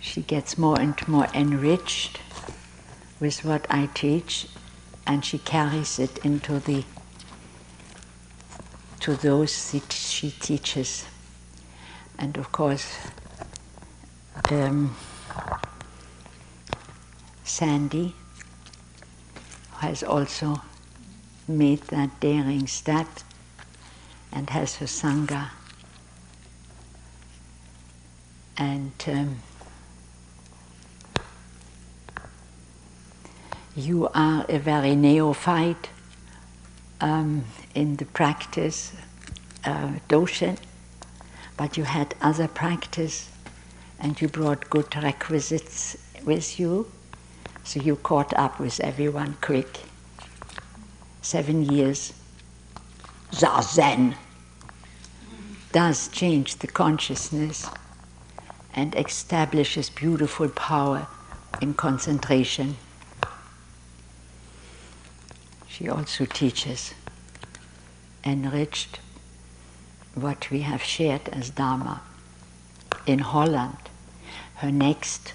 she 0.00 0.22
gets 0.22 0.56
more 0.56 0.80
and 0.80 0.96
more 1.08 1.26
enriched 1.34 2.20
with 3.18 3.44
what 3.44 3.66
I 3.68 3.86
teach, 3.94 4.48
and 5.06 5.24
she 5.24 5.38
carries 5.38 5.98
it 5.98 6.18
into 6.18 6.60
the 6.60 6.84
to 9.00 9.14
those 9.16 9.72
that 9.72 9.92
she 9.92 10.30
teaches. 10.30 11.04
And 12.18 12.38
of 12.38 12.52
course, 12.52 12.96
um, 14.50 14.96
Sandy 17.44 18.14
has 19.78 20.02
also 20.02 20.62
made 21.46 21.80
that 21.82 22.20
daring 22.20 22.66
step 22.66 23.06
and 24.32 24.50
has 24.50 24.76
her 24.76 24.86
Sangha. 24.86 25.50
And 28.56 28.92
um, 29.06 29.36
you 33.76 34.08
are 34.14 34.46
a 34.48 34.58
very 34.58 34.94
neophyte 34.94 35.90
um, 37.00 37.44
in 37.74 37.96
the 37.96 38.04
practice, 38.04 38.92
uh, 39.64 39.92
but 41.56 41.76
you 41.76 41.84
had 41.84 42.14
other 42.20 42.48
practice 42.48 43.28
and 43.98 44.20
you 44.20 44.28
brought 44.28 44.68
good 44.70 44.94
requisites 44.96 45.96
with 46.24 46.58
you, 46.58 46.90
so 47.62 47.80
you 47.80 47.96
caught 47.96 48.32
up 48.34 48.60
with 48.60 48.80
everyone 48.80 49.36
quick. 49.40 49.80
Seven 51.22 51.64
years. 51.64 52.12
Zazen 53.32 54.14
does 55.72 56.08
change 56.08 56.56
the 56.56 56.66
consciousness 56.68 57.68
and 58.74 58.94
establishes 58.94 59.90
beautiful 59.90 60.48
power 60.48 61.06
in 61.60 61.74
concentration. 61.74 62.76
She 65.68 65.88
also 65.88 66.24
teaches 66.26 66.94
enriched 68.24 69.00
what 70.14 70.50
we 70.50 70.60
have 70.60 70.82
shared 70.82 71.28
as 71.30 71.50
Dharma. 71.50 72.00
In 73.06 73.18
Holland, 73.18 73.76
her 74.56 74.72
next, 74.72 75.34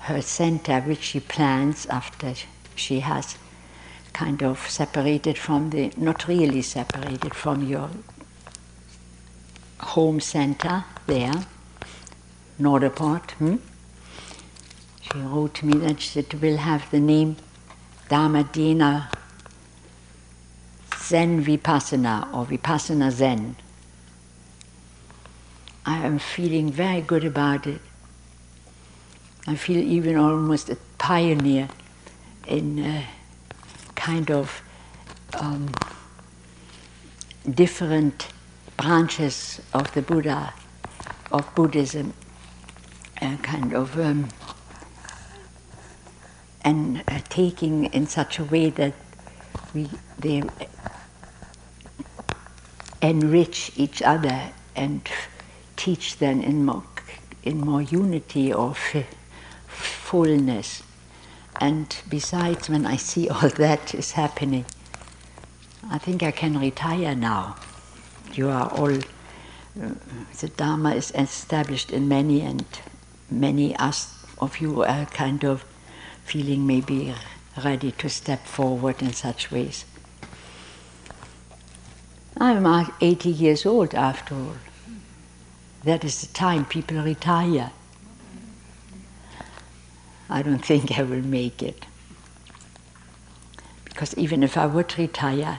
her 0.00 0.20
center, 0.20 0.80
which 0.80 1.02
she 1.02 1.20
plans 1.20 1.86
after 1.86 2.34
she 2.74 3.00
has 3.00 3.36
kind 4.12 4.42
of 4.42 4.68
separated 4.68 5.38
from 5.38 5.70
the, 5.70 5.92
not 5.96 6.26
really 6.26 6.62
separated 6.62 7.34
from 7.34 7.66
your 7.66 7.88
home 9.80 10.20
center 10.20 10.84
there, 11.06 11.44
Noorderpoort. 12.60 13.30
Hmm? 13.32 13.56
She 15.00 15.18
wrote 15.18 15.62
me 15.62 15.78
that 15.78 16.16
it 16.16 16.40
will 16.40 16.58
have 16.58 16.90
the 16.90 17.00
name 17.00 17.36
Dharmadina 18.08 19.08
Zen 20.98 21.44
Vipassana 21.44 22.32
or 22.32 22.46
Vipassana 22.46 23.10
Zen. 23.10 23.56
I 25.84 26.06
am 26.06 26.18
feeling 26.18 26.70
very 26.70 27.00
good 27.00 27.24
about 27.24 27.66
it. 27.66 27.80
I 29.46 29.56
feel 29.56 29.78
even 29.78 30.16
almost 30.16 30.70
a 30.70 30.76
pioneer 30.98 31.68
in 32.46 32.78
uh, 32.78 33.02
kind 33.96 34.30
of 34.30 34.62
um, 35.34 35.68
different 37.50 38.28
branches 38.76 39.60
of 39.74 39.92
the 39.94 40.02
Buddha, 40.02 40.54
of 41.32 41.52
Buddhism, 41.56 42.14
uh, 43.20 43.36
kind 43.38 43.74
of, 43.74 43.98
um, 43.98 44.28
and 46.64 47.02
uh, 47.08 47.18
taking 47.28 47.86
in 47.86 48.06
such 48.06 48.38
a 48.38 48.44
way 48.44 48.70
that 48.70 48.94
we 49.74 49.88
they 50.18 50.44
enrich 53.00 53.72
each 53.74 54.00
other 54.02 54.52
and 54.76 55.08
teach 55.82 56.18
them 56.18 56.40
in 56.40 56.64
more, 56.64 56.84
in 57.42 57.60
more 57.60 57.82
unity 57.82 58.52
or 58.52 58.76
fullness. 59.66 60.84
And 61.60 61.96
besides, 62.08 62.68
when 62.68 62.86
I 62.86 62.96
see 62.96 63.28
all 63.28 63.48
that 63.64 63.92
is 63.92 64.12
happening, 64.12 64.64
I 65.90 65.98
think 65.98 66.22
I 66.22 66.30
can 66.30 66.56
retire 66.56 67.16
now. 67.16 67.56
You 68.32 68.48
are 68.48 68.70
all, 68.70 68.94
uh, 68.94 69.94
the 70.40 70.48
Dharma 70.56 70.94
is 70.94 71.10
established 71.16 71.90
in 71.90 72.06
many, 72.06 72.42
and 72.42 72.64
many 73.28 73.74
of 73.76 74.60
you 74.60 74.84
are 74.84 75.06
kind 75.06 75.44
of 75.44 75.64
feeling 76.24 76.64
maybe 76.64 77.12
ready 77.64 77.90
to 77.90 78.08
step 78.08 78.46
forward 78.46 79.02
in 79.02 79.12
such 79.12 79.50
ways. 79.50 79.84
I'm 82.36 82.64
80 83.00 83.28
years 83.28 83.66
old 83.66 83.94
after 83.94 84.36
all. 84.36 84.56
That 85.84 86.04
is 86.04 86.20
the 86.20 86.32
time 86.32 86.64
people 86.64 87.02
retire. 87.02 87.72
I 90.30 90.42
don't 90.42 90.64
think 90.64 90.98
I 90.98 91.02
will 91.02 91.22
make 91.22 91.62
it. 91.62 91.84
Because 93.84 94.16
even 94.16 94.42
if 94.42 94.56
I 94.56 94.66
would 94.66 94.96
retire, 94.98 95.58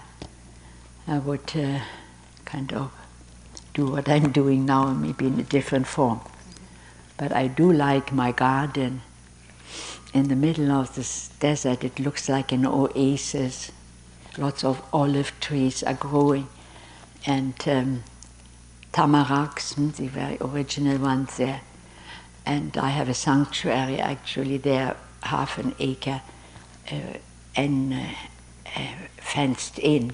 I 1.08 1.20
would 1.20 1.52
uh, 1.56 1.82
kind 2.46 2.74
of 2.74 2.92
do 3.74 3.88
what 3.88 4.08
I'm 4.08 4.32
doing 4.32 4.66
now, 4.66 4.94
maybe 4.94 5.28
in 5.28 5.40
a 5.40 5.44
different 5.44 5.88
form. 5.88 6.22
But 7.18 7.32
I 7.32 7.48
do 7.48 7.72
like 7.72 8.12
my 8.12 8.32
garden. 8.32 9.02
In 10.14 10.30
the 10.30 10.36
middle 10.36 10.72
of 10.72 10.96
this 10.96 11.30
desert, 11.40 11.84
it 11.84 12.00
looks 12.00 12.30
like 12.30 12.52
an 12.52 12.66
oasis. 12.66 13.72
Lots 14.38 14.64
of 14.64 14.82
olive 14.94 15.38
trees 15.40 15.84
are 15.84 15.94
growing 15.94 16.48
and 17.26 17.54
um, 17.68 18.04
tamaracks, 18.94 19.76
the 19.96 20.08
very 20.08 20.38
original 20.40 21.00
ones 21.00 21.38
there. 21.38 21.62
And 22.46 22.78
I 22.78 22.90
have 22.90 23.10
a 23.10 23.14
sanctuary 23.14 24.00
actually 24.00 24.58
there, 24.58 24.96
half 25.24 25.58
an 25.58 25.76
acre, 25.80 26.22
uh, 26.92 27.18
and 27.56 27.94
uh, 27.94 27.98
uh, 28.76 28.94
fenced 29.18 29.80
in. 29.80 30.14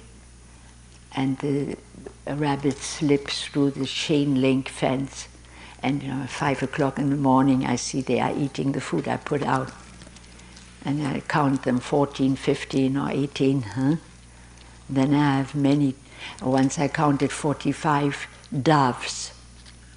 And 1.15 1.37
the 1.39 1.77
rabbits 2.27 2.85
slips 2.85 3.45
through 3.45 3.71
the 3.71 3.85
chain 3.85 4.41
link 4.41 4.69
fence. 4.69 5.27
And 5.83 6.01
you 6.03 6.09
know, 6.09 6.23
at 6.23 6.29
five 6.29 6.63
o'clock 6.63 6.99
in 6.99 7.09
the 7.09 7.15
morning, 7.15 7.65
I 7.65 7.75
see 7.75 8.01
they 8.01 8.19
are 8.19 8.35
eating 8.35 8.71
the 8.71 8.81
food 8.81 9.07
I 9.07 9.17
put 9.17 9.43
out. 9.43 9.71
And 10.85 11.05
I 11.05 11.19
count 11.21 11.63
them 11.63 11.79
14, 11.79 12.35
15, 12.35 12.97
or 12.97 13.09
18. 13.09 13.61
Huh? 13.61 13.95
Then 14.89 15.13
I 15.13 15.37
have 15.37 15.53
many 15.55 15.95
once 16.41 16.79
I 16.79 16.87
counted 16.87 17.31
45 17.31 18.27
doves. 18.51 19.33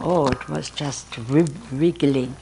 Oh, 0.01 0.27
it 0.29 0.49
was 0.49 0.71
just 0.71 1.17
wriggling. 1.17 2.37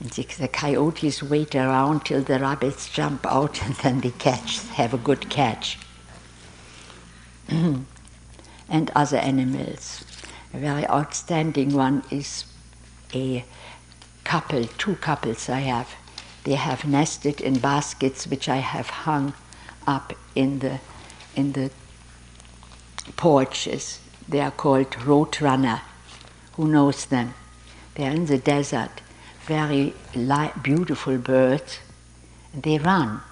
The, 0.00 0.48
coyotes 0.52 1.22
wait 1.22 1.56
around 1.56 2.04
till 2.04 2.22
the 2.22 2.38
rabbits 2.38 2.88
jump 2.88 3.26
out 3.26 3.62
and 3.66 3.74
then 3.76 4.00
they 4.00 4.10
catch, 4.10 4.60
have 4.68 4.94
a 4.94 4.98
good 4.98 5.28
catch. 5.28 5.78
and 7.48 7.86
other 8.94 9.16
animals. 9.16 10.04
A 10.54 10.58
very 10.58 10.86
outstanding 10.88 11.74
one 11.74 12.04
is 12.10 12.44
a 13.14 13.44
couple, 14.24 14.66
two 14.66 14.96
couples 14.96 15.48
I 15.48 15.60
have. 15.60 15.94
They 16.44 16.54
have 16.54 16.84
nested 16.84 17.40
in 17.40 17.58
baskets 17.58 18.26
which 18.26 18.48
I 18.48 18.56
have 18.56 18.88
hung 18.88 19.34
up 19.86 20.12
in 20.34 20.60
the, 20.60 20.80
in 21.34 21.52
the 21.52 21.70
porches. 23.16 24.00
They 24.28 24.40
are 24.40 24.50
called 24.50 24.90
roadrunner. 24.90 25.80
Who 26.52 26.68
knows 26.68 27.06
them? 27.06 27.32
They 27.94 28.06
are 28.06 28.10
in 28.10 28.26
the 28.26 28.36
desert. 28.36 29.00
Very 29.46 29.94
light, 30.14 30.62
beautiful 30.62 31.16
birds. 31.16 31.78
They 32.54 32.78
run. 32.78 33.22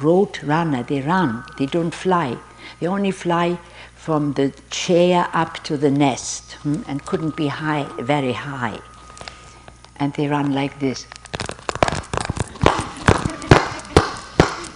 Road 0.00 0.42
runner, 0.44 0.84
they 0.84 1.00
run. 1.00 1.44
They 1.58 1.66
don't 1.66 1.92
fly. 1.92 2.38
They 2.78 2.86
only 2.86 3.10
fly 3.10 3.58
from 3.96 4.34
the 4.34 4.52
chair 4.70 5.28
up 5.32 5.64
to 5.64 5.76
the 5.76 5.90
nest 5.90 6.52
hmm, 6.62 6.82
and 6.86 7.04
couldn't 7.04 7.36
be 7.36 7.48
high, 7.48 7.88
very 7.98 8.32
high. 8.32 8.78
And 9.96 10.12
they 10.14 10.28
run 10.28 10.54
like 10.54 10.78
this. 10.78 11.06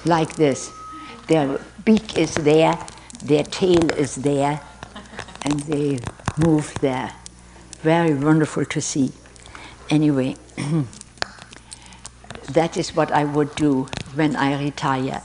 Like 0.05 0.35
this. 0.35 0.73
Their 1.29 1.61
beak 1.85 2.19
is 2.19 2.35
there, 2.35 2.77
their 3.23 3.45
tail 3.45 3.93
is 3.93 4.17
there 4.17 4.61
and 5.45 5.61
they 5.61 5.99
move 6.39 6.75
there. 6.81 7.13
Very 7.81 8.15
wonderful 8.15 8.65
to 8.65 8.81
see. 8.81 9.13
Anyway, 9.91 10.37
that 12.51 12.77
is 12.77 12.95
what 12.95 13.11
I 13.11 13.25
would 13.25 13.55
do 13.55 13.89
when 14.15 14.37
I 14.37 14.63
retire. 14.63 15.23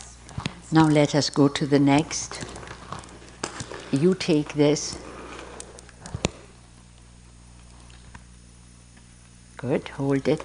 Now 0.71 0.87
let 0.87 1.15
us 1.15 1.29
go 1.29 1.47
to 1.47 1.65
the 1.65 1.79
next. 1.79 2.43
You 3.91 4.13
take 4.15 4.53
this. 4.55 4.97
Good, 9.55 9.87
hold 9.89 10.27
it. 10.27 10.43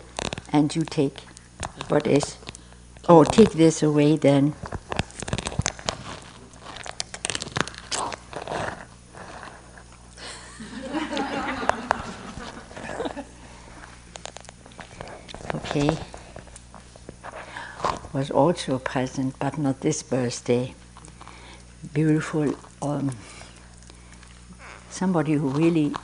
And 0.52 0.74
you 0.76 0.82
take 0.82 1.20
what 1.88 2.06
is. 2.06 2.36
Oh, 3.08 3.24
take 3.24 3.52
this 3.52 3.82
away 3.82 4.16
then. 4.16 4.54
okay. 15.54 15.96
Was 18.12 18.21
also 18.32 18.78
present, 18.78 19.38
but 19.38 19.58
not 19.58 19.80
this 19.80 20.02
birthday. 20.02 20.74
Beautiful, 21.92 22.54
um, 22.80 23.16
somebody 24.90 25.34
who 25.34 25.48
really 25.48 25.94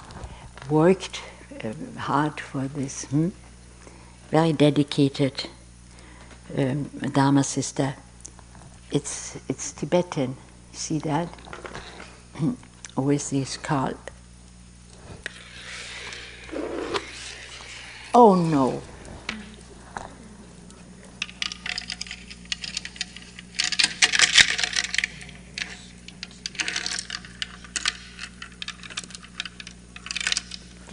worked 0.68 1.20
uh, 1.64 1.72
hard 1.98 2.40
for 2.40 2.68
this. 2.68 3.04
Hmm? 3.06 3.28
Very 4.30 4.52
dedicated 4.52 5.48
um, 6.56 6.84
Dharma 7.12 7.44
sister. 7.44 7.94
It's, 8.90 9.38
it's 9.48 9.72
Tibetan. 9.72 10.36
See 10.72 10.98
that? 11.00 11.28
With 12.96 13.30
this 13.30 13.56
card. 13.56 13.96
Oh 18.14 18.34
no. 18.34 18.82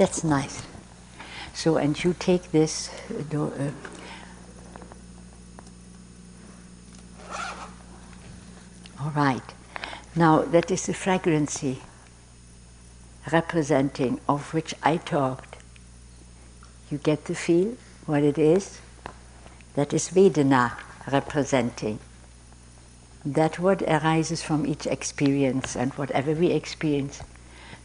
That's 0.05 0.23
nice. 0.23 0.61
So, 1.55 1.77
and 1.77 1.91
you 2.03 2.13
take 2.13 2.51
this. 2.51 2.91
Uh, 3.33 3.45
uh, 3.45 3.71
all 9.01 9.09
right. 9.15 9.41
Now, 10.15 10.43
that 10.43 10.69
is 10.69 10.85
the 10.85 10.93
fragrancy 10.93 11.79
representing 13.31 14.19
of 14.29 14.53
which 14.53 14.75
I 14.83 14.97
talked. 14.97 15.57
You 16.91 16.99
get 16.99 17.25
to 17.25 17.33
feel 17.33 17.75
what 18.05 18.21
it 18.21 18.37
is? 18.37 18.79
That 19.73 19.91
is 19.91 20.09
Vedana 20.09 20.73
representing. 21.11 21.97
That 23.25 23.57
what 23.57 23.81
arises 23.81 24.43
from 24.43 24.67
each 24.67 24.85
experience 24.85 25.75
and 25.75 25.91
whatever 25.93 26.33
we 26.33 26.51
experience. 26.51 27.23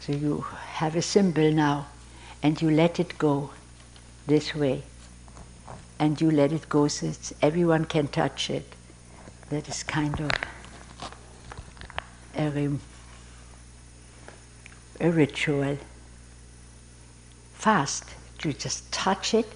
So 0.01 0.13
you 0.13 0.45
have 0.81 0.97
a 0.97 1.01
symbol 1.01 1.51
now 1.51 1.87
and 2.43 2.61
you 2.61 2.71
let 2.71 2.99
it 2.99 3.19
go 3.19 3.51
this 4.27 4.55
way. 4.55 4.83
And 5.99 6.21
you 6.21 6.31
let 6.31 6.53
it 6.53 6.69
go 6.69 6.89
so 6.89 7.13
everyone 7.43 7.85
can 7.85 8.09
touch 8.09 8.49
it. 8.49 8.65
That 9.51 9.69
is 9.69 9.83
kind 9.83 10.19
of 10.21 10.31
a, 12.37 12.71
a 15.01 15.11
ritual. 15.11 15.77
Fast. 17.55 18.05
You 18.43 18.55
just 18.55 18.91
touch 18.91 19.35
it. 19.35 19.47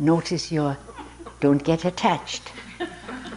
Notice 0.00 0.50
your, 0.50 0.76
don't 1.38 1.62
get 1.62 1.84
attached. 1.84 2.50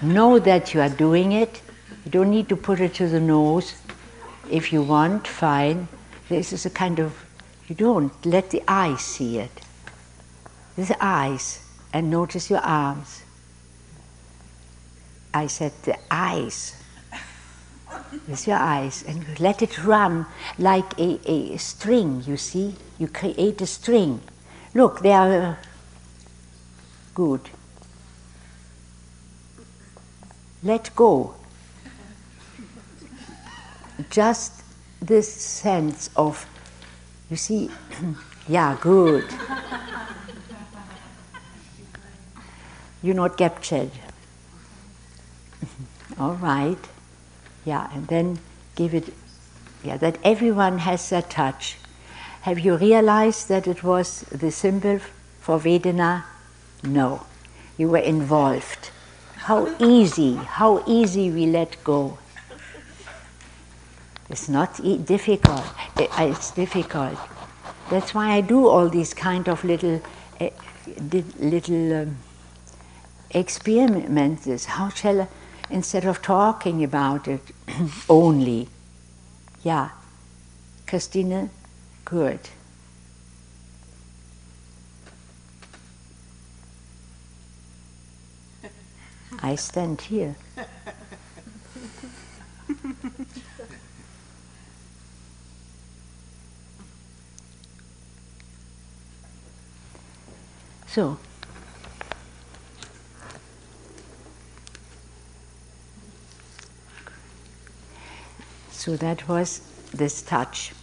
know 0.02 0.39
that 0.39 0.74
you 0.74 0.82
are 0.82 0.89
doing 0.89 1.34
it. 1.34 1.62
You 2.06 2.12
don't 2.12 2.32
need 2.32 2.50
to 2.50 2.56
put 2.56 2.80
it 2.80 2.96
to 2.96 3.08
the 3.08 3.20
nose. 3.20 3.76
If 4.50 4.74
you 4.74 4.82
want, 4.82 5.28
fine. 5.28 5.88
This 6.30 6.52
is 6.52 6.65
a 6.65 6.72
kind 6.72 7.00
of 7.00 7.13
you 7.72 7.76
don't 7.76 8.26
let 8.26 8.50
the 8.50 8.62
eyes 8.68 9.00
see 9.00 9.38
it. 9.38 9.62
The 10.76 10.98
eyes, 11.00 11.64
and 11.94 12.12
notice 12.12 12.50
your 12.50 12.60
arms. 12.60 13.24
I 15.34 15.48
said 15.48 15.72
the 15.84 15.98
eyes. 16.12 16.76
With 18.28 18.46
your 18.46 18.58
eyes, 18.58 19.06
and 19.08 19.24
you 19.24 19.36
let 19.40 19.62
it 19.62 19.86
run 19.86 20.26
like 20.60 21.00
a, 21.00 21.20
a 21.24 21.58
string, 21.58 22.24
you 22.28 22.36
see? 22.36 22.76
You 23.00 23.08
create 23.08 23.62
a 23.62 23.68
string. 23.68 24.20
Look, 24.74 25.00
they 25.00 25.14
are 25.14 25.32
uh, 25.32 25.56
good. 27.16 27.50
Let 30.62 30.94
go. 30.94 31.36
Just 34.10 34.62
this 35.02 35.34
sense 35.34 36.10
of 36.18 36.46
you 37.32 37.38
see, 37.38 37.70
yeah, 38.48 38.78
good. 38.82 39.24
You're 43.02 43.15
not 43.15 43.38
captured. 43.38 43.89
All 46.20 46.36
right. 46.36 46.78
Yeah, 47.63 47.89
and 47.94 48.06
then 48.08 48.39
give 48.76 48.94
it, 48.94 49.13
yeah, 49.82 49.96
that 49.98 50.17
everyone 50.26 50.80
has 50.80 51.10
that 51.10 51.30
touch. 51.30 51.78
Have 52.41 52.60
you 52.60 52.76
realized 52.76 53.48
that 53.48 53.65
it 53.65 53.82
was 53.82 54.22
the 54.32 54.52
symbol 54.52 55.00
for 55.39 55.58
Vedana? 55.58 56.26
No. 56.84 57.26
You 57.78 57.88
were 57.89 58.00
involved. 58.00 58.91
How 59.36 59.74
easy, 59.80 60.36
how 60.36 60.84
easy 60.86 61.32
we 61.32 61.46
let 61.46 61.82
go. 61.84 62.17
It's 64.32 64.48
not 64.48 64.80
difficult. 65.06 65.65
It's 65.98 66.52
difficult. 66.52 67.20
That's 67.89 68.13
why 68.13 68.32
I 68.32 68.39
do 68.39 68.65
all 68.65 68.88
these 68.88 69.13
kind 69.13 69.50
of 69.50 69.62
little, 69.65 70.02
uh, 70.39 70.50
little 71.38 71.94
um, 72.04 72.17
experiments. 73.32 74.65
How 74.65 74.88
shall 74.88 75.22
I, 75.24 75.28
instead 75.70 76.06
of 76.06 76.22
talking 76.22 76.82
about 76.82 77.28
it 77.28 77.41
only, 78.10 78.70
yeah, 79.63 79.89
Christine, 80.88 81.50
good. 82.06 82.39
I 89.44 89.56
stand 89.56 90.02
here. 90.02 90.36
So, 100.93 101.17
so 108.71 108.97
that 108.97 109.25
was 109.25 109.62
this 109.93 110.21
touch. 110.21 110.73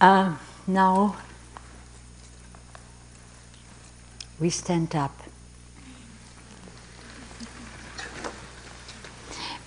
Uh, 0.00 0.36
now 0.68 1.16
we 4.38 4.48
stand 4.48 4.94
up. 4.94 5.10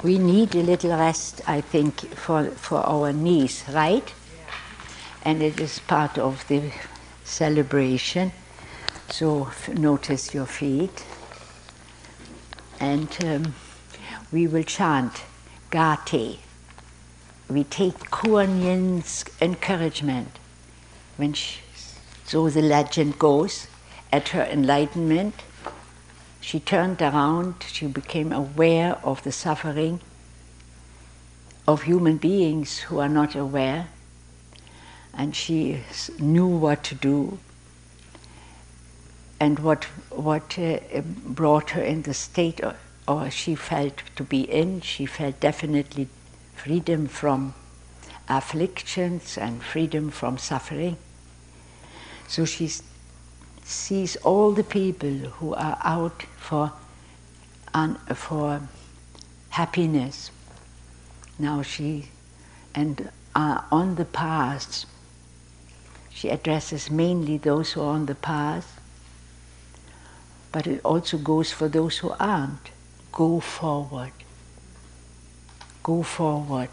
We 0.03 0.19
need 0.19 0.55
a 0.55 0.63
little 0.63 0.91
rest, 0.91 1.41
I 1.45 1.59
think, 1.59 2.15
for, 2.15 2.45
for 2.51 2.77
our 2.77 3.11
knees, 3.11 3.65
right? 3.73 4.07
Yeah. 4.07 4.53
And 5.23 5.43
it 5.43 5.59
is 5.59 5.79
part 5.79 6.17
of 6.17 6.47
the 6.47 6.71
celebration. 7.25 8.31
So 9.11 9.51
notice 9.67 10.33
your 10.33 10.45
feet. 10.45 11.05
And 12.79 13.09
um, 13.25 13.53
we 14.31 14.47
will 14.47 14.63
chant 14.63 15.23
Gate. 15.69 16.39
We 17.49 17.65
take 17.65 18.09
Kuan 18.09 18.61
Yin's 18.61 19.25
encouragement. 19.41 20.39
When 21.17 21.33
she, 21.33 21.59
so 22.25 22.49
the 22.49 22.61
legend 22.61 23.19
goes, 23.19 23.67
at 24.13 24.29
her 24.29 24.43
enlightenment, 24.43 25.35
she 26.39 26.61
turned 26.61 27.01
around, 27.01 27.55
she 27.67 27.87
became 27.87 28.31
aware 28.31 28.97
of 29.03 29.23
the 29.23 29.31
suffering 29.33 29.99
of 31.67 31.83
human 31.83 32.15
beings 32.15 32.79
who 32.79 32.99
are 32.99 33.09
not 33.09 33.35
aware, 33.35 33.89
and 35.13 35.35
she 35.35 35.83
knew 36.17 36.47
what 36.47 36.83
to 36.85 36.95
do 36.95 37.39
and 39.41 39.57
what 39.57 39.85
what 40.11 40.57
uh, 40.59 41.01
brought 41.25 41.71
her 41.71 41.81
in 41.81 42.03
the 42.03 42.13
state 42.13 42.63
or, 42.63 42.75
or 43.07 43.31
she 43.31 43.55
felt 43.55 44.03
to 44.15 44.23
be 44.23 44.41
in. 44.41 44.81
She 44.81 45.07
felt 45.07 45.39
definitely 45.39 46.07
freedom 46.55 47.07
from 47.07 47.55
afflictions 48.29 49.39
and 49.39 49.63
freedom 49.63 50.11
from 50.11 50.37
suffering. 50.37 50.95
So 52.27 52.45
she 52.45 52.69
sees 53.63 54.15
all 54.17 54.51
the 54.51 54.63
people 54.63 55.15
who 55.39 55.55
are 55.55 55.79
out 55.83 56.21
for 56.37 56.73
un, 57.73 57.95
for 58.13 58.61
happiness. 59.49 60.29
Now 61.39 61.63
she 61.63 62.09
and 62.75 63.09
uh, 63.33 63.61
on 63.71 63.95
the 63.95 64.05
path. 64.05 64.85
She 66.11 66.29
addresses 66.29 66.91
mainly 66.91 67.39
those 67.39 67.71
who 67.71 67.81
are 67.81 67.95
on 67.95 68.05
the 68.05 68.13
path 68.13 68.80
but 70.51 70.67
it 70.67 70.81
also 70.83 71.17
goes 71.17 71.51
for 71.51 71.67
those 71.67 71.99
who 71.99 72.13
aren't. 72.19 72.71
Go 73.11 73.39
forward. 73.39 74.11
Go 75.83 76.03
forward 76.03 76.69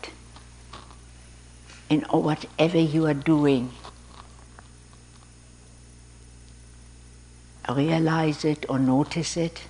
in 1.88 2.02
whatever 2.02 2.78
you 2.78 3.06
are 3.06 3.14
doing. 3.14 3.70
Realize 7.68 8.44
it 8.44 8.64
or 8.68 8.78
notice 8.78 9.36
it, 9.36 9.62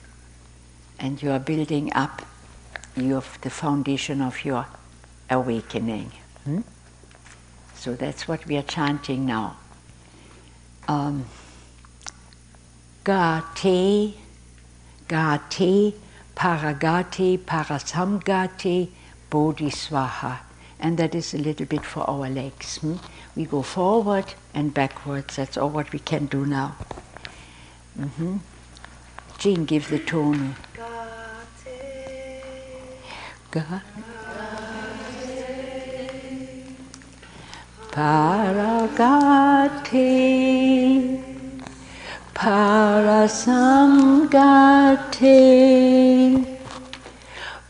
and 0.99 1.21
you 1.23 1.31
are 1.31 1.39
building 1.39 1.93
up 1.95 2.23
your, 2.97 3.23
the 3.43 3.51
foundation 3.51 4.21
of 4.21 4.45
your 4.45 4.67
awakening. 5.31 6.13
Hmm? 6.45 6.61
So 7.75 7.95
that's 7.95 8.27
what 8.27 8.47
we 8.47 8.57
are 8.57 8.63
chanting 8.63 9.27
now. 9.27 9.57
Um, 10.87 11.27
Gate, 13.09 14.15
Gati, 15.09 15.95
Paragati, 16.37 17.39
Parasamgati, 17.39 18.91
Bodhisvaha. 19.31 20.41
And 20.79 20.99
that 20.99 21.15
is 21.15 21.33
a 21.33 21.39
little 21.39 21.65
bit 21.65 21.87
for 21.87 22.09
our 22.09 22.29
legs. 22.29 22.77
Hmm? 22.77 22.97
We 23.35 23.47
go 23.47 23.63
forward 23.63 24.35
and 24.53 24.75
backwards. 24.75 25.37
That's 25.37 25.57
all 25.57 25.71
what 25.71 25.91
we 25.91 26.01
can 26.01 26.27
do 26.27 26.45
now. 26.45 26.77
Mm-hmm. 27.99 28.37
Jean, 29.39 29.65
give 29.65 29.89
the 29.89 30.01
tone. 30.01 30.55
Gati. 30.77 32.43
Gati. 33.51 33.81
Paragate, 37.91 39.19
Parasamgate, 42.39 43.67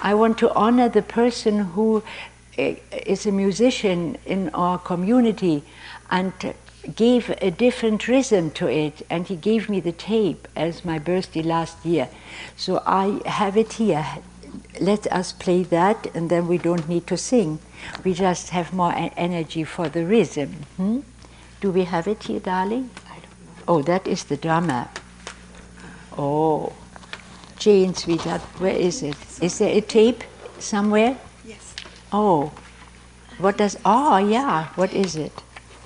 I 0.01 0.13
want 0.13 0.37
to 0.39 0.53
honor 0.53 0.89
the 0.89 1.01
person 1.01 1.59
who 1.59 2.03
is 2.57 3.25
a 3.25 3.31
musician 3.31 4.17
in 4.25 4.49
our 4.49 4.77
community 4.77 5.63
and 6.11 6.33
gave 6.93 7.29
a 7.41 7.49
different 7.49 8.09
rhythm 8.09 8.51
to 8.51 8.67
it, 8.67 9.05
and 9.09 9.27
he 9.27 9.37
gave 9.37 9.69
me 9.69 9.79
the 9.79 9.93
tape 9.93 10.49
as 10.53 10.83
my 10.83 10.99
birthday 10.99 11.43
last 11.43 11.85
year. 11.85 12.09
So 12.57 12.83
I 12.85 13.21
have 13.25 13.55
it 13.55 13.71
here. 13.73 14.05
Let 14.81 15.07
us 15.07 15.31
play 15.31 15.63
that, 15.63 16.07
and 16.13 16.29
then 16.29 16.49
we 16.49 16.57
don't 16.57 16.89
need 16.89 17.07
to 17.07 17.15
sing. 17.15 17.59
We 18.03 18.13
just 18.13 18.49
have 18.49 18.73
more 18.73 18.93
energy 19.15 19.63
for 19.63 19.87
the 19.87 20.05
rhythm. 20.05 20.49
Hmm? 20.75 20.99
Do 21.61 21.71
we 21.71 21.85
have 21.85 22.07
it 22.07 22.23
here, 22.23 22.39
darling? 22.39 22.89
I 23.07 23.15
don't 23.15 23.23
know. 23.23 23.63
Oh, 23.67 23.81
that 23.83 24.07
is 24.07 24.25
the 24.25 24.37
drummer. 24.37 24.89
Oh, 26.17 26.73
Jane, 27.57 27.93
sweetheart, 27.93 28.41
where 28.59 28.75
is 28.75 29.01
it? 29.03 29.15
Is 29.41 29.57
there 29.57 29.75
a 29.75 29.81
tape 29.81 30.23
somewhere? 30.59 31.17
Yes. 31.45 31.75
Oh, 32.11 32.51
what 33.39 33.57
does? 33.57 33.77
Oh, 33.85 34.17
yeah. 34.17 34.67
What 34.75 34.93
is 34.93 35.15
it? 35.15 35.31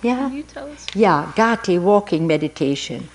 Yeah. 0.01 0.27
Can 0.29 0.37
you 0.37 0.43
tell 0.43 0.71
us? 0.71 0.87
Yeah, 0.95 1.31
Gati 1.35 1.79
walking 1.79 2.27
meditation. 2.27 3.09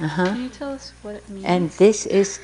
Uh-huh. 0.00 0.26
Can 0.26 0.42
you 0.42 0.48
tell 0.48 0.72
us 0.72 0.92
what 1.02 1.14
it 1.14 1.28
means? 1.28 1.44
And 1.44 1.70
this 1.72 2.06
is, 2.06 2.40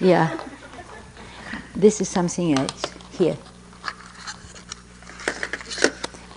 yeah, 0.00 0.38
this 1.76 2.00
is 2.00 2.08
something 2.08 2.58
else. 2.58 2.82
Here. 3.12 3.36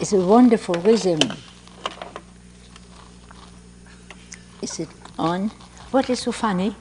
It's 0.02 0.14
a 0.14 0.18
wonderful 0.18 0.74
rhythm. 0.82 1.20
Is 4.60 4.80
it 4.80 4.90
on? 5.20 5.52
What 5.92 6.10
is 6.10 6.22
so 6.22 6.32
funny? 6.32 6.76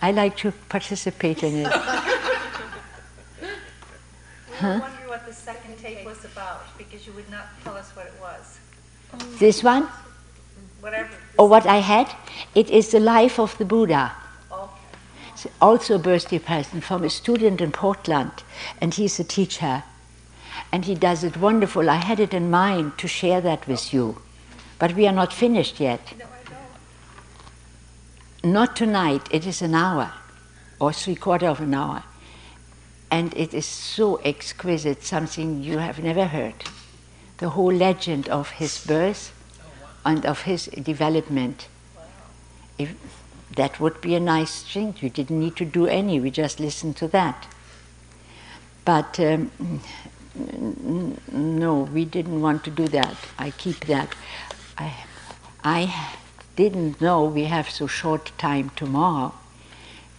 I 0.00 0.12
like 0.12 0.36
to 0.36 0.52
participate 0.68 1.42
in 1.42 1.66
it. 1.66 1.72
We 4.62 4.68
were 4.68 4.78
wondering 4.78 5.08
what 5.08 5.26
the 5.26 5.32
second 5.32 5.78
tape 5.78 6.04
was 6.04 6.24
about 6.24 6.60
because 6.78 7.06
you 7.06 7.12
would 7.14 7.28
not 7.28 7.46
tell 7.64 7.74
us 7.76 7.90
what 7.96 8.06
it 8.06 8.12
was. 8.20 8.60
This 9.40 9.64
one? 9.64 9.88
Whatever. 10.80 11.10
Or 11.38 11.48
what 11.48 11.66
I 11.66 11.78
had? 11.78 12.14
It 12.54 12.70
is 12.70 12.92
the 12.92 13.00
life 13.00 13.40
of 13.40 13.56
the 13.58 13.64
Buddha. 13.64 14.12
Okay. 14.52 15.50
Also 15.60 15.94
a 15.94 15.98
birthday 15.98 16.38
present 16.38 16.84
from 16.84 17.02
a 17.02 17.10
student 17.10 17.60
in 17.60 17.72
Portland, 17.72 18.44
and 18.80 18.94
he's 18.94 19.18
a 19.18 19.24
teacher. 19.24 19.82
And 20.72 20.84
he 20.84 20.94
does 20.94 21.24
it 21.24 21.36
wonderful. 21.36 21.90
I 21.90 21.96
had 21.96 22.20
it 22.20 22.32
in 22.32 22.50
mind 22.50 22.96
to 22.98 23.08
share 23.08 23.40
that 23.40 23.66
with 23.66 23.92
you, 23.92 24.22
but 24.78 24.94
we 24.94 25.06
are 25.06 25.12
not 25.12 25.32
finished 25.32 25.80
yet. 25.80 26.00
No, 26.18 26.24
I 26.24 26.50
don't. 28.42 28.52
Not 28.52 28.76
tonight, 28.76 29.28
it 29.30 29.46
is 29.46 29.62
an 29.62 29.74
hour 29.74 30.12
or 30.78 30.92
three 30.92 31.16
quarter 31.16 31.46
of 31.46 31.60
an 31.60 31.74
hour. 31.74 32.04
And 33.10 33.34
it 33.36 33.52
is 33.52 33.66
so 33.66 34.16
exquisite, 34.16 35.02
something 35.02 35.62
you 35.62 35.78
have 35.78 35.98
never 35.98 36.26
heard. 36.26 36.54
The 37.38 37.50
whole 37.50 37.72
legend 37.72 38.28
of 38.28 38.50
his 38.50 38.84
birth 38.86 39.32
and 40.04 40.24
of 40.24 40.42
his 40.42 40.66
development. 40.66 41.66
If 42.78 42.94
that 43.56 43.80
would 43.80 44.00
be 44.00 44.14
a 44.14 44.20
nice 44.20 44.62
thing. 44.62 44.94
You 45.00 45.10
didn't 45.10 45.38
need 45.38 45.56
to 45.56 45.64
do 45.64 45.86
any, 45.86 46.20
we 46.20 46.30
just 46.30 46.60
listened 46.60 46.96
to 46.98 47.08
that. 47.08 47.46
But 48.84 49.18
um, 49.20 49.50
no, 50.34 51.88
we 51.92 52.04
didn't 52.04 52.40
want 52.40 52.64
to 52.64 52.70
do 52.70 52.86
that. 52.88 53.16
I 53.38 53.50
keep 53.50 53.86
that. 53.86 54.14
I, 54.78 54.94
I 55.64 56.12
didn't 56.56 57.00
know 57.00 57.24
we 57.24 57.44
have 57.44 57.70
so 57.70 57.86
short 57.86 58.32
time 58.38 58.70
tomorrow. 58.76 59.34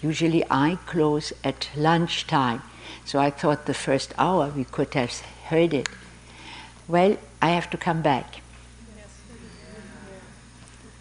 Usually 0.01 0.43
I 0.49 0.77
close 0.85 1.31
at 1.43 1.69
lunchtime, 1.75 2.61
so 3.05 3.19
I 3.19 3.29
thought 3.29 3.65
the 3.65 3.73
first 3.73 4.13
hour 4.17 4.49
we 4.49 4.63
could 4.63 4.93
have 4.95 5.11
heard 5.45 5.73
it. 5.73 5.87
Well, 6.87 7.17
I 7.41 7.49
have 7.49 7.69
to 7.69 7.77
come 7.77 8.01
back. 8.01 8.41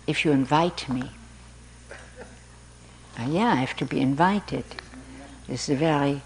If 0.07 0.25
you 0.25 0.33
invite 0.33 0.89
me. 0.89 1.11
Uh, 3.19 3.27
yeah, 3.29 3.53
I 3.53 3.57
have 3.57 3.77
to 3.77 3.85
be 3.85 4.01
invited. 4.01 4.65
It's 5.49 5.69
a 5.69 5.75
very 5.75 6.23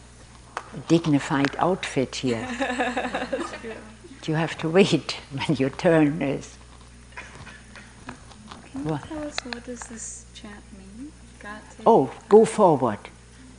dignified 0.89 1.55
outfit 1.59 2.17
here. 2.17 2.49
you 4.27 4.35
have 4.35 4.57
to 4.59 4.69
wait 4.69 5.13
when 5.33 5.57
your 5.57 5.71
turn 5.71 6.23
is. 6.23 6.57
Can 8.73 8.85
you 8.85 8.91
what? 8.91 9.03
tell 9.05 9.23
us 9.25 9.39
what 9.45 9.65
does 9.65 9.81
this 9.81 10.25
chant 10.35 10.65
mean? 10.79 11.13
Oh, 11.85 12.11
go 12.29 12.47
forward 12.47 12.99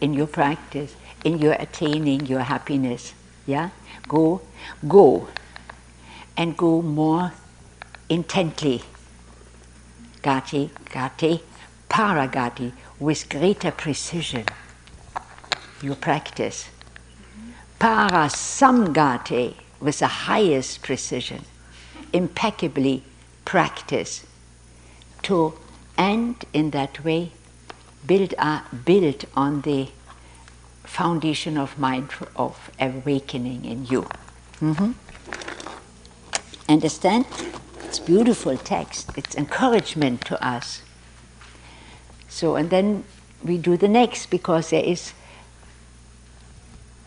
in 0.02 0.14
your 0.14 0.26
practice, 0.28 0.96
in 1.24 1.38
your 1.38 1.54
attaining 1.54 2.26
your 2.26 2.40
happiness. 2.40 3.14
Yeah? 3.46 3.70
Go, 4.08 4.42
go, 4.88 5.28
and 6.36 6.58
go 6.58 6.82
more 6.82 7.32
intently. 8.10 8.82
Gati, 10.24 10.72
gati, 10.86 11.42
paragati, 11.90 12.72
with 13.00 13.30
greater 13.30 13.72
precision. 13.72 14.46
Your 15.82 15.96
practice. 15.96 16.70
Parasamgate, 17.80 19.56
with 19.80 20.00
the 20.00 20.08
highest 20.08 20.82
precision. 20.82 21.46
Impeccably 22.14 23.04
practice. 23.44 24.26
To 25.24 25.54
end 25.98 26.46
in 26.54 26.72
that 26.72 27.04
way 27.04 27.32
build, 28.06 28.34
uh, 28.38 28.62
built 28.86 29.26
on 29.36 29.62
the 29.62 29.90
foundation 30.84 31.58
of 31.58 31.78
mind 31.78 32.10
of 32.36 32.72
awakening 32.80 33.66
in 33.66 33.86
you. 33.86 34.08
Mm-hmm. 34.62 34.92
Understand? 36.70 37.26
It's 37.84 38.00
beautiful 38.00 38.58
text. 38.58 39.12
It's 39.18 39.36
encouragement 39.36 40.26
to 40.26 40.46
us. 40.46 40.82
So, 42.28 42.56
and 42.56 42.70
then 42.70 43.04
we 43.44 43.58
do 43.58 43.78
the 43.78 43.88
next 43.88 44.28
because 44.28 44.70
there 44.72 44.84
is, 44.84 45.14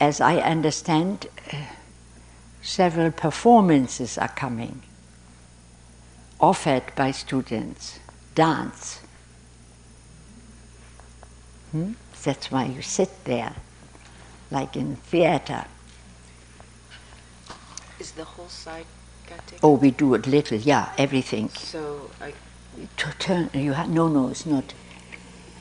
as 0.00 0.20
I 0.20 0.36
understand, 0.36 1.26
several 2.62 3.10
performances 3.10 4.18
are 4.18 4.28
coming, 4.28 4.82
offered 6.40 6.84
by 6.94 7.10
students, 7.10 7.98
dance, 8.34 9.00
Hmm? 11.72 11.92
That's 12.24 12.50
why 12.50 12.64
you 12.64 12.82
sit 12.82 13.24
there, 13.24 13.54
like 14.50 14.76
in 14.76 14.96
theater. 14.96 15.66
Is 18.00 18.12
the 18.12 18.24
whole 18.24 18.48
side 18.48 18.86
got 19.28 19.40
Oh, 19.62 19.74
we 19.74 19.90
do 19.90 20.14
a 20.14 20.16
little, 20.16 20.58
yeah, 20.58 20.92
everything. 20.96 21.50
So 21.50 22.10
I. 22.20 22.32
To 22.98 23.10
turn, 23.18 23.50
you 23.54 23.72
have 23.72 23.88
no, 23.88 24.08
no, 24.08 24.28
it's 24.28 24.46
not. 24.46 24.72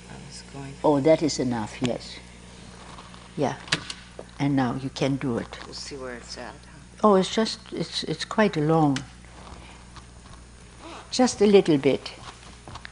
I 0.10 0.14
was 0.28 0.44
going. 0.54 0.74
Oh, 0.84 1.00
that 1.00 1.24
is 1.24 1.40
enough. 1.40 1.82
Yes. 1.82 2.18
Yeah, 3.36 3.56
and 4.40 4.56
now 4.56 4.76
you 4.82 4.90
can 4.90 5.16
do 5.18 5.38
it. 5.38 5.58
We'll 5.66 5.74
see 5.74 5.96
where 5.96 6.16
it's 6.16 6.38
at. 6.38 6.56
Oh, 7.04 7.16
it's 7.16 7.34
just 7.34 7.60
it's 7.72 8.04
it's 8.04 8.26
quite 8.26 8.56
long. 8.56 8.98
Just 11.12 11.42
a 11.42 11.46
little 11.46 11.78
bit. 11.78 12.14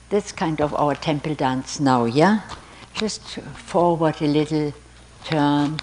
That's 0.10 0.31
kind 0.31 0.62
of 0.62 0.73
our 0.75 0.95
temple 0.95 1.36
dance 1.36 1.79
now, 1.79 2.05
yeah 2.05 2.41
just 2.95 3.21
forward 3.21 4.21
a 4.21 4.25
little, 4.25 4.73
turn, 5.25 5.79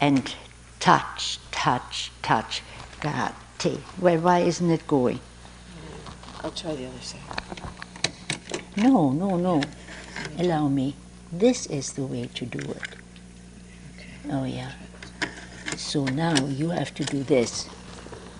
and 0.00 0.34
touch, 0.78 1.40
touch, 1.50 2.12
touch. 2.22 2.62
Gati. 3.00 3.80
Well, 4.00 4.18
why 4.18 4.38
isn't 4.40 4.70
it 4.70 4.86
going? 4.86 5.20
I'll 6.42 6.52
try 6.52 6.74
the 6.74 6.86
other 6.86 7.00
side. 7.00 7.20
No, 8.76 9.10
no, 9.10 9.36
no. 9.36 9.62
Allow 10.38 10.68
me. 10.68 10.94
This 11.32 11.66
is 11.66 11.92
the 11.92 12.06
way 12.06 12.30
to 12.34 12.46
do 12.46 12.70
it. 12.70 13.03
Oh, 14.30 14.44
yeah. 14.44 14.72
So 15.76 16.04
now 16.04 16.34
you 16.46 16.70
have 16.70 16.94
to 16.94 17.04
do 17.04 17.22
this. 17.22 17.68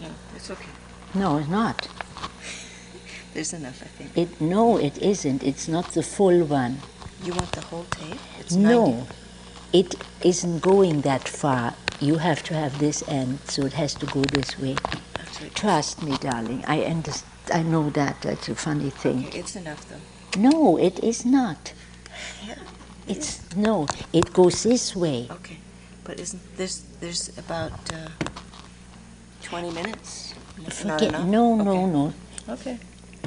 No, 0.01 0.09
it's 0.35 0.51
okay. 0.51 0.71
No, 1.15 1.39
it's 1.39 1.49
not. 1.49 1.89
There's 3.35 3.53
enough, 3.53 3.83
I 3.83 3.87
think. 3.87 4.17
It 4.17 4.41
no, 4.41 4.77
it 4.79 4.97
isn't. 4.99 5.43
It's 5.43 5.67
not 5.67 5.93
the 5.93 6.03
full 6.03 6.45
one. 6.45 6.79
You 7.23 7.33
want 7.33 7.53
the 7.53 7.63
whole 7.63 7.85
tape? 7.91 8.21
It's 8.39 8.55
no, 8.55 8.87
90. 8.87 9.09
it 9.73 9.95
isn't 10.23 10.61
going 10.61 11.01
that 11.03 11.29
far. 11.29 11.75
You 12.01 12.19
have 12.19 12.43
to 12.45 12.55
have 12.55 12.79
this 12.79 13.03
end, 13.09 13.41
so 13.47 13.63
it 13.63 13.73
has 13.75 13.95
to 13.95 14.07
go 14.07 14.23
this 14.23 14.59
way. 14.59 14.77
Absolutely. 15.19 15.55
Trust 15.55 16.03
me, 16.03 16.17
darling. 16.19 16.65
I 16.67 16.83
understand. 16.85 17.31
I 17.53 17.63
know 17.63 17.91
that. 17.91 18.23
That's 18.23 18.49
a 18.49 18.55
funny 18.55 18.91
thing. 18.91 19.27
Okay, 19.27 19.39
it's 19.41 19.57
enough, 19.57 19.87
though. 19.89 20.41
No, 20.41 20.79
it 20.79 21.03
is 21.03 21.25
not. 21.25 21.73
Yeah. 22.47 22.55
It's 23.07 23.55
no. 23.57 23.87
It 24.13 24.33
goes 24.33 24.63
this 24.63 24.95
way. 24.97 25.29
Okay, 25.31 25.59
but 26.05 26.21
isn't 26.21 26.57
this 26.57 26.83
there's 27.01 27.37
about 27.39 27.73
uh, 27.93 28.09
twenty 29.43 29.71
minutes? 29.71 30.35
Forget. 30.69 31.25
No, 31.25 31.57
no, 31.57 31.71
okay. 31.71 31.87
no. 31.87 32.15
Okay 32.49 32.79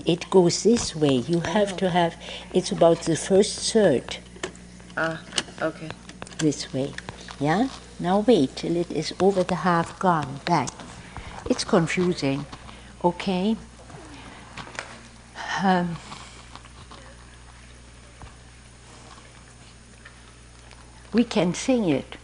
it 0.08 0.30
goes 0.30 0.64
this 0.64 0.96
way. 0.96 1.16
You 1.16 1.42
have 1.42 1.76
to 1.78 1.90
have, 1.90 2.16
it's 2.54 2.72
about 2.72 3.02
the 3.02 3.16
first 3.16 3.74
third. 3.74 4.18
Ah, 4.96 5.22
okay. 5.62 5.90
This 6.38 6.74
way. 6.74 6.94
Yeah? 7.40 7.70
Now 8.00 8.20
wait 8.20 8.56
till 8.56 8.76
it 8.76 8.92
is 8.92 9.14
over 9.20 9.44
the 9.44 9.56
half 9.56 10.00
gone 10.00 10.40
back. 10.46 10.70
It's 11.50 11.64
confusing. 11.64 12.46
Okay? 13.04 13.58
Um, 15.62 15.98
we 21.12 21.24
can 21.24 21.54
sing 21.54 21.90
it. 21.90 22.18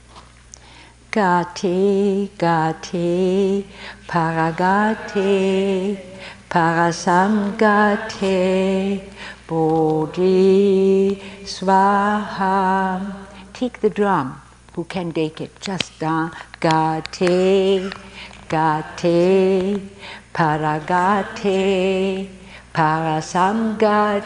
Gate, 1.13 2.33
gate, 2.39 3.65
paragate, 4.07 5.99
Parasamgate 6.49 7.13
Bodhi 9.45 11.21
Swaha. 11.43 13.13
Take 13.53 13.79
the 13.81 13.91
drum. 13.91 14.41
Who 14.73 14.85
can 14.85 15.11
take 15.11 15.39
it? 15.39 15.51
Just 15.61 15.99
da 15.99 16.31
gate, 16.59 17.93
gate, 18.49 19.81
paragate, 20.33 22.27
parasamgate, 22.73 24.23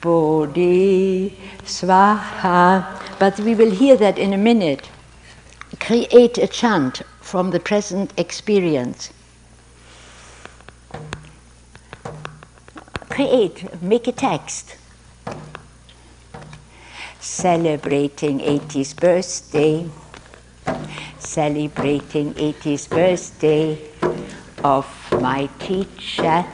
bodhi 0.00 1.38
swaha. 1.64 2.84
But 3.20 3.38
we 3.38 3.54
will 3.54 3.70
hear 3.70 3.96
that 3.96 4.18
in 4.18 4.32
a 4.32 4.38
minute. 4.38 4.90
Create 5.86 6.36
a 6.36 6.48
chant 6.48 7.02
from 7.20 7.52
the 7.52 7.60
present 7.60 8.12
experience. 8.18 9.12
create, 13.16 13.80
make 13.80 14.06
a 14.06 14.12
text. 14.12 14.76
Celebrating 17.18 18.40
80th 18.40 19.00
birthday, 19.00 19.88
celebrating 21.18 22.34
80th 22.34 22.90
birthday 22.90 23.78
of 24.62 24.86
my 25.12 25.48
teacher, 25.58 26.44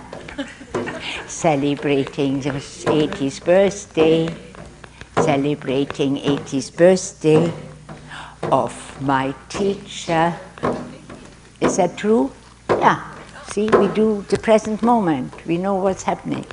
celebrating 1.26 2.39
the 2.41 2.51
80th 2.51 3.45
birthday, 3.45 4.28
celebrating 5.16 6.18
80th 6.18 6.76
birthday 6.76 7.72
of 8.45 9.01
my 9.01 9.34
teacher. 9.49 10.34
Is 11.61 11.76
that 11.76 11.97
true? 11.97 12.32
Yeah. 12.68 13.09
See, 13.53 13.68
we 13.68 13.88
do 13.88 14.24
the 14.28 14.38
present 14.38 14.82
moment. 14.82 15.47
We 15.47 15.59
know 15.59 15.74
what's 15.74 16.05
happening. 16.05 16.47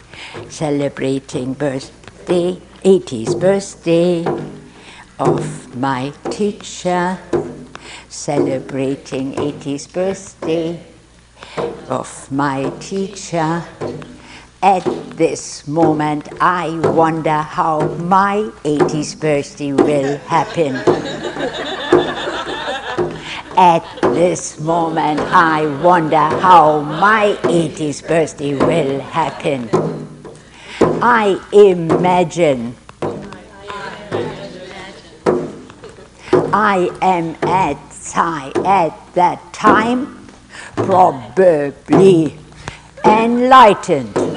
Celebrating 0.49 1.53
birthday, 1.53 2.61
80th 2.83 3.39
birthday 3.39 4.25
of 5.17 5.75
my 5.75 6.13
teacher. 6.29 7.17
Celebrating 8.09 9.33
80th 9.35 9.93
birthday 9.93 10.83
of 11.87 12.31
my 12.31 12.69
teacher. 12.79 13.63
At 14.62 14.84
this 15.16 15.66
moment, 15.70 16.28
I 16.41 16.78
wonder 16.89 17.41
how 17.43 17.80
my 17.95 18.51
80th 18.66 19.18
birthday 19.22 19.72
will 19.72 20.18
happen. 20.18 20.76
At 23.55 23.86
this 24.01 24.60
moment, 24.60 25.22
I 25.22 25.66
wonder 25.82 26.18
how 26.18 26.82
my 26.82 27.38
80th 27.43 28.05
birthday 28.05 28.53
will 28.55 28.99
happen. 28.99 29.70
I 31.01 31.39
imagine. 31.53 32.76
I 36.51 36.89
am 37.01 37.38
at, 37.43 37.78
at 38.66 39.14
that 39.14 39.53
time 39.53 40.28
probably 40.76 42.38
enlightened. 43.05 44.28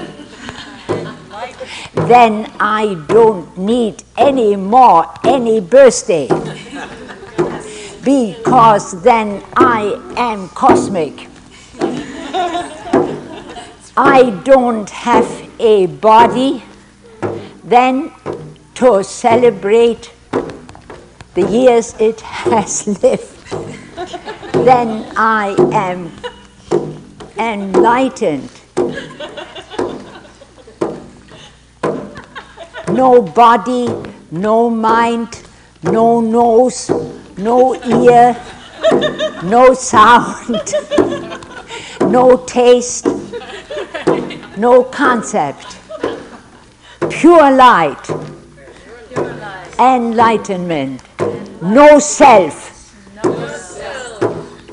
Then 2.09 2.53
I 2.59 2.95
don't 3.09 3.57
need 3.57 4.03
any 4.17 4.57
more 4.57 5.07
any 5.25 5.61
birthday 5.61 6.29
because 8.05 9.03
then 9.03 9.43
I 9.57 10.01
am 10.17 10.49
cosmic. 10.51 11.29
I 13.97 14.41
don't 14.45 14.89
have 14.91 15.29
a 15.61 15.87
body 15.87 16.65
then 17.63 18.11
to 18.75 19.05
celebrate 19.05 20.13
the 21.35 21.49
years 21.49 21.95
it 22.01 22.21
has 22.23 22.87
lived. 23.03 23.29
then 24.65 25.13
I 25.17 25.55
am 25.73 26.11
enlightened. 27.39 28.51
No 32.93 33.23
body, 33.23 33.89
no 34.31 34.69
mind, 34.69 35.43
no 35.83 36.21
nose, 36.21 36.91
no 37.39 37.75
ear, 37.75 38.37
no 39.45 39.73
sound, 39.73 40.75
no 42.03 42.37
taste, 42.47 43.07
no 44.59 44.85
concept. 44.85 45.79
Pure 47.09 47.53
light, 47.53 48.11
enlightenment, 49.79 51.03
no 51.63 51.99
self. 51.99 52.93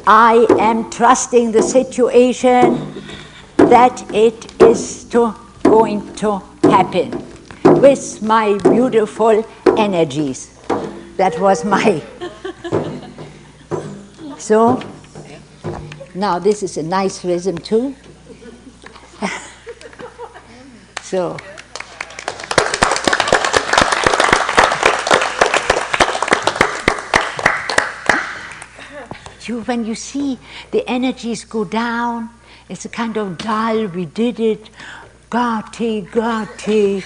I 0.05 0.45
am 0.59 0.89
trusting 0.89 1.53
the 1.53 1.61
situation 1.61 3.01
that 3.55 4.03
it 4.13 4.61
is 4.61 5.05
to, 5.05 5.33
going 5.63 6.13
to 6.15 6.39
happen 6.63 7.28
with 7.79 8.21
my 8.21 8.57
beautiful 8.57 9.45
energies. 9.77 10.53
That 11.17 11.39
was 11.39 11.63
my. 11.63 12.01
So, 14.37 14.81
now 16.15 16.39
this 16.39 16.63
is 16.63 16.77
a 16.77 16.83
nice 16.83 17.23
rhythm 17.23 17.57
too. 17.57 17.93
so. 21.01 21.37
You, 29.45 29.61
when 29.61 29.85
you 29.85 29.95
see 29.95 30.39
the 30.71 30.87
energies 30.89 31.43
go 31.43 31.65
down, 31.65 32.29
it's 32.69 32.85
a 32.85 32.89
kind 32.89 33.17
of 33.17 33.37
dull, 33.37 33.87
we 33.87 34.05
did 34.05 34.39
it, 34.39 34.69
Gati, 35.29 36.07
Gati, 36.09 37.03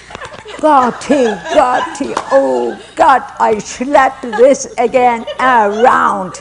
Gati, 0.56 1.36
Gati, 1.52 2.14
oh 2.32 2.80
God, 2.96 3.22
I 3.38 3.58
slapped 3.58 4.22
this 4.22 4.72
again 4.78 5.26
around. 5.38 6.40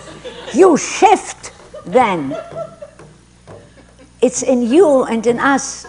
You 0.53 0.77
shift 0.77 1.51
then. 1.85 2.37
It's 4.21 4.43
in 4.43 4.61
you 4.61 5.03
and 5.03 5.27
in 5.27 5.39
us. 5.39 5.85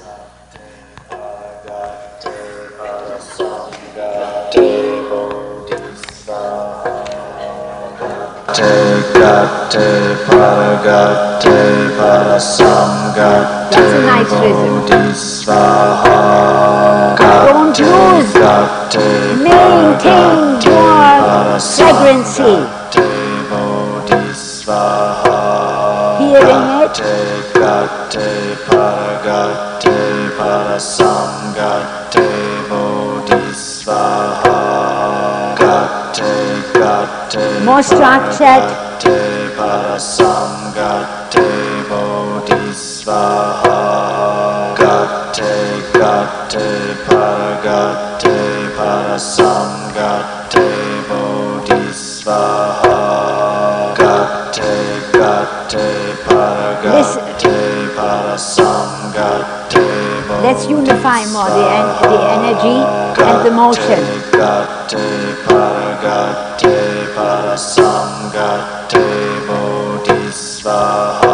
Parasamgate 12.35 13.71
That's 13.71 13.95
a 13.95 14.01
nice. 14.05 14.33
Bodhisvaha 14.33 16.21
Don't 17.17 17.79
lose. 17.79 18.35
Maintain 19.43 20.39
your 20.62 21.59
vibrancy. 21.59 22.55
Hearing 26.19 26.67
it. 26.83 26.99
Gate 27.55 28.59
Paragate 28.67 29.99
Parasamgate 30.37 32.27
Bodhisvaha 32.69 34.61
Gate 35.59 36.21
Gate 36.75 37.65
More 37.65 37.83
structured. 37.83 38.93
Gate 39.05 39.52
Parasamgate 39.57 41.48
Bodhisvaha 41.88 43.82
Gate 44.78 45.52
Gate 45.94 46.68
Paragate 47.07 48.38
Parasamgate 48.76 50.68
Bodhisvaha 51.09 53.02
Gate 53.98 54.72
Gate 55.12 55.88
Paragate 56.26 57.59
Parasamgate 57.96 59.64
Let's 60.43 60.66
unify 60.66 61.27
more 61.27 61.49
the, 61.49 61.66
en- 61.79 61.95
the 62.12 62.20
energy 62.37 62.79
and 63.22 63.45
the 63.47 63.51
motion. 63.51 64.01
Gate 64.89 65.39
Paragate 65.45 67.12
Parasamgate 67.14 69.05
Bodhisvaha 69.47 71.25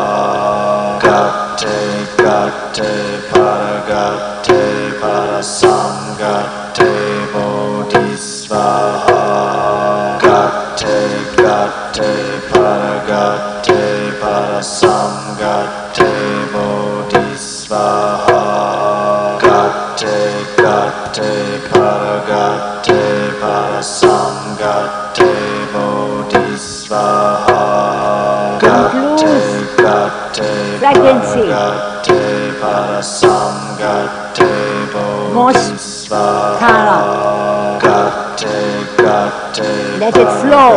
fragrancy. 31.10 31.50
Paragate 31.50 32.54
Parasamgate 32.60 34.10
More 35.34 35.52
kara. 36.58 36.98
Gate 37.80 38.38
Gate 38.38 39.98
Let 39.98 40.14
it 40.16 40.30
flow. 40.40 40.74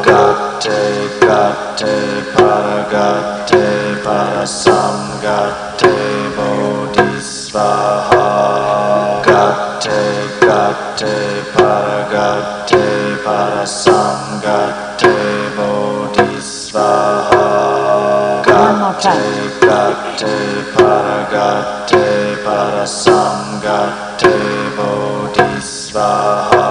Gate 0.05 1.17
Gate 1.23 1.97
Paragate 2.37 3.65
Parasamgate 4.05 5.95
Bodhisvaha 6.37 8.29
Gate 9.25 10.05
Gate 10.45 11.17
Paragate 11.57 12.85
Parasamgate 13.25 15.17
Bodhisvaha 15.57 16.93
One 19.03 19.52
more 19.73 19.95
time. 19.95 20.03
Gate 20.19 20.69
Paragate 20.77 22.05
Parasamgate 22.45 24.35
Bodhisvaha 24.77 26.69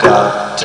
Gate 0.00 0.64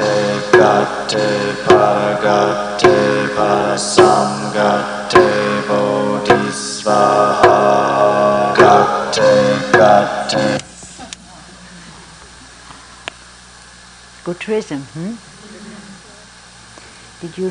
Gate 0.52 1.28
Paragate 1.66 2.98
Parasamgate 3.36 5.28
Bodhisvaha 5.68 7.60
Gate 8.58 9.30
Gate 9.74 10.64
Good 14.24 14.42
rhythm, 14.48 14.82
hmm? 14.94 15.16
Did 17.22 17.38
you 17.38 17.50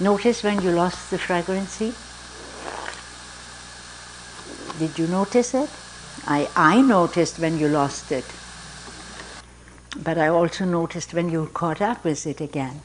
notice 0.00 0.42
when 0.42 0.60
you 0.60 0.70
lost 0.72 1.10
the 1.10 1.18
fragrancy? 1.18 1.94
Did 4.82 4.98
you 4.98 5.06
notice 5.06 5.54
it? 5.54 5.70
I, 6.26 6.48
I 6.56 6.80
noticed 6.82 7.38
when 7.38 7.56
you 7.56 7.68
lost 7.68 8.10
it. 8.10 8.24
But 9.96 10.18
I 10.18 10.26
also 10.26 10.64
noticed 10.64 11.14
when 11.14 11.28
you 11.28 11.46
caught 11.54 11.80
up 11.80 12.02
with 12.02 12.26
it 12.26 12.40
again. 12.40 12.80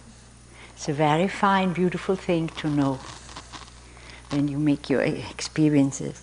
It's 0.75 0.87
a 0.87 0.93
very 0.93 1.27
fine, 1.27 1.73
beautiful 1.73 2.15
thing 2.15 2.49
to 2.59 2.69
know 2.69 2.99
when 4.29 4.47
you 4.47 4.59
make 4.59 4.91
your 4.91 5.01
experiences. 5.01 6.21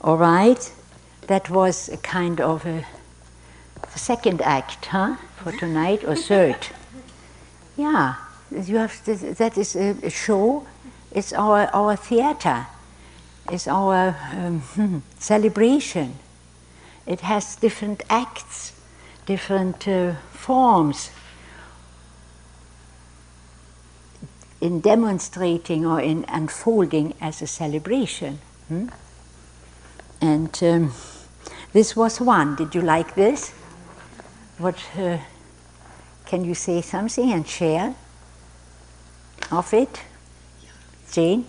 All 0.00 0.16
right? 0.16 0.72
That 1.28 1.50
was 1.50 1.88
a 1.88 1.98
kind 1.98 2.40
of 2.40 2.66
a 2.66 2.84
second 3.94 4.42
act, 4.42 4.86
huh, 4.86 5.18
for 5.36 5.52
tonight, 5.52 6.02
or 6.02 6.16
third? 6.16 6.58
Yeah, 7.76 8.14
you 8.50 8.78
have 8.78 9.04
to, 9.04 9.14
that 9.14 9.56
is 9.56 9.76
a, 9.76 9.90
a 10.02 10.10
show. 10.10 10.66
It's 11.12 11.32
our 11.32 11.68
our 11.74 11.94
theater. 11.94 12.66
It's 13.50 13.68
our 13.68 14.16
um, 14.32 15.02
celebration. 15.18 16.14
It 17.06 17.20
has 17.20 17.56
different 17.56 18.02
acts, 18.10 18.72
different 19.26 19.86
uh, 19.86 20.14
forms 20.32 21.10
in 24.60 24.80
demonstrating 24.80 25.86
or 25.86 26.00
in 26.00 26.24
unfolding 26.28 27.14
as 27.20 27.42
a 27.42 27.46
celebration. 27.46 28.38
hmm? 28.68 28.88
And 30.20 30.58
um, 30.62 30.92
this 31.72 31.94
was 31.94 32.20
one. 32.20 32.56
Did 32.56 32.74
you 32.74 32.82
like 32.82 33.14
this? 33.14 33.50
What 34.58 34.76
uh, 34.98 35.18
can 36.24 36.44
you 36.44 36.54
say 36.54 36.80
something 36.80 37.30
and 37.32 37.46
share 37.46 37.94
of 39.52 39.72
it, 39.74 40.00
Jane? 41.12 41.46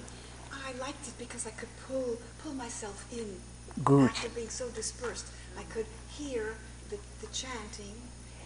I 0.52 0.74
liked 0.74 1.08
it 1.08 1.18
because 1.18 1.48
I 1.48 1.52
could 1.52 1.70
pull 1.88 2.18
pull 2.44 2.54
myself 2.88 3.06
in. 3.12 3.84
Good. 3.84 4.10
After 4.10 4.30
being 4.30 4.50
so 4.50 4.70
dispersed, 4.70 5.28
I 5.58 5.64
could 5.64 5.86
hear 6.10 6.56
the, 6.90 6.98
the 7.22 7.28
chanting, 7.28 7.96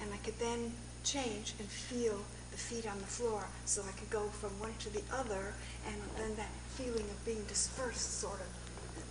and 0.02 0.14
I 0.14 0.18
could 0.18 0.38
then 0.40 0.74
change 1.04 1.54
and 1.60 1.68
feel 1.68 2.20
the 2.52 2.58
feet 2.58 2.86
on 2.88 3.00
the 3.00 3.06
floor, 3.06 3.46
so 3.66 3.82
I 3.88 3.92
could 3.98 4.10
go 4.10 4.28
from 4.28 4.50
one 4.60 4.74
to 4.80 4.90
the 4.90 5.04
other, 5.14 5.54
and 5.88 5.96
then 6.18 6.36
that 6.36 6.50
feeling 6.76 7.06
of 7.10 7.26
being 7.26 7.44
dispersed, 7.48 8.20
sort 8.20 8.42
of. 8.42 8.48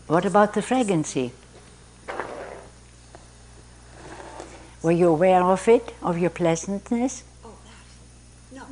What 0.08 0.26
about 0.26 0.54
the 0.54 0.62
fragrancy? 0.62 1.32
Were 4.82 4.92
you 4.92 5.08
aware 5.08 5.42
of 5.42 5.68
it, 5.68 5.94
of 6.02 6.18
your 6.18 6.30
pleasantness? 6.30 7.22
Oh, 7.44 7.52
that. 7.64 8.56
No. 8.56 8.64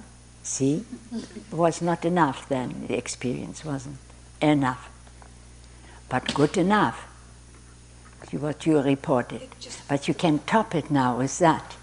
See, 0.42 0.84
it 1.12 1.52
was 1.54 1.80
not 1.80 2.04
enough 2.04 2.48
then. 2.48 2.86
The 2.88 2.96
experience 2.96 3.64
wasn't 3.64 3.98
enough, 4.40 4.90
but 6.08 6.32
good 6.34 6.56
enough. 6.56 7.04
What 8.32 8.66
you 8.66 8.80
reported, 8.82 9.48
but 9.88 10.06
you 10.06 10.12
can 10.12 10.40
top 10.40 10.74
it 10.74 10.90
now 10.90 11.16
with 11.16 11.38
that. 11.38 11.76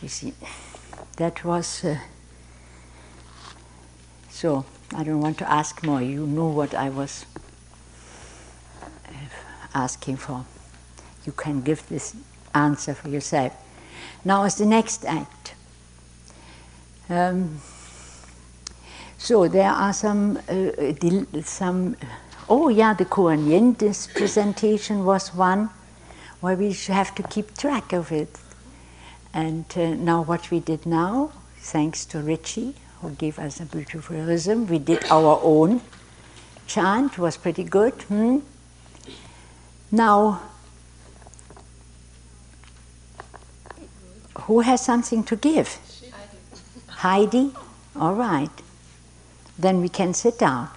You 0.00 0.08
see, 0.08 0.32
that 1.16 1.44
was. 1.44 1.84
Uh, 1.84 1.98
so 4.30 4.64
I 4.94 5.04
don't 5.04 5.20
want 5.20 5.36
to 5.38 5.50
ask 5.50 5.84
more. 5.84 6.00
You 6.00 6.26
know 6.26 6.48
what 6.48 6.72
I 6.74 6.88
was 6.88 7.26
uh, 9.06 9.10
asking 9.74 10.16
for. 10.16 10.46
You 11.26 11.32
can 11.32 11.60
give 11.60 11.86
this 11.88 12.16
answer 12.54 12.94
for 12.94 13.08
yourself. 13.08 13.52
Now 14.24 14.44
is 14.44 14.54
the 14.54 14.66
next 14.66 15.04
act. 15.04 15.54
Um, 17.10 17.60
so 19.18 19.46
there 19.48 19.70
are 19.70 19.92
some, 19.92 20.38
uh, 20.48 21.42
some. 21.42 21.96
Oh 22.46 22.68
yeah, 22.68 22.92
the 22.92 23.06
Kuan 23.06 23.46
Yin. 23.46 23.74
Presentation 23.74 25.06
was 25.06 25.34
one 25.34 25.70
where 26.40 26.56
we 26.56 26.72
have 26.88 27.14
to 27.14 27.22
keep 27.22 27.56
track 27.56 27.94
of 27.94 28.12
it. 28.12 28.28
And 29.32 29.64
uh, 29.76 29.94
now 29.94 30.22
what 30.22 30.50
we 30.50 30.60
did 30.60 30.84
now, 30.84 31.32
thanks 31.56 32.04
to 32.06 32.20
Richie, 32.20 32.74
who 33.00 33.10
gave 33.10 33.38
us 33.38 33.60
a 33.60 33.64
beautiful 33.64 34.16
rhythm, 34.16 34.66
we 34.66 34.78
did 34.78 35.04
our 35.10 35.40
own 35.42 35.80
chant. 36.66 37.16
Was 37.18 37.38
pretty 37.38 37.64
good. 37.64 37.94
Hmm? 38.08 38.40
Now, 39.90 40.42
who 44.42 44.60
has 44.60 44.84
something 44.84 45.24
to 45.24 45.36
give? 45.36 45.78
Heidi? 46.88 47.52
All 47.96 48.14
right. 48.14 48.50
Then 49.58 49.80
we 49.80 49.88
can 49.88 50.12
sit 50.12 50.38
down. 50.38 50.68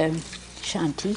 Um, 0.00 0.16
Shanti? 0.62 1.14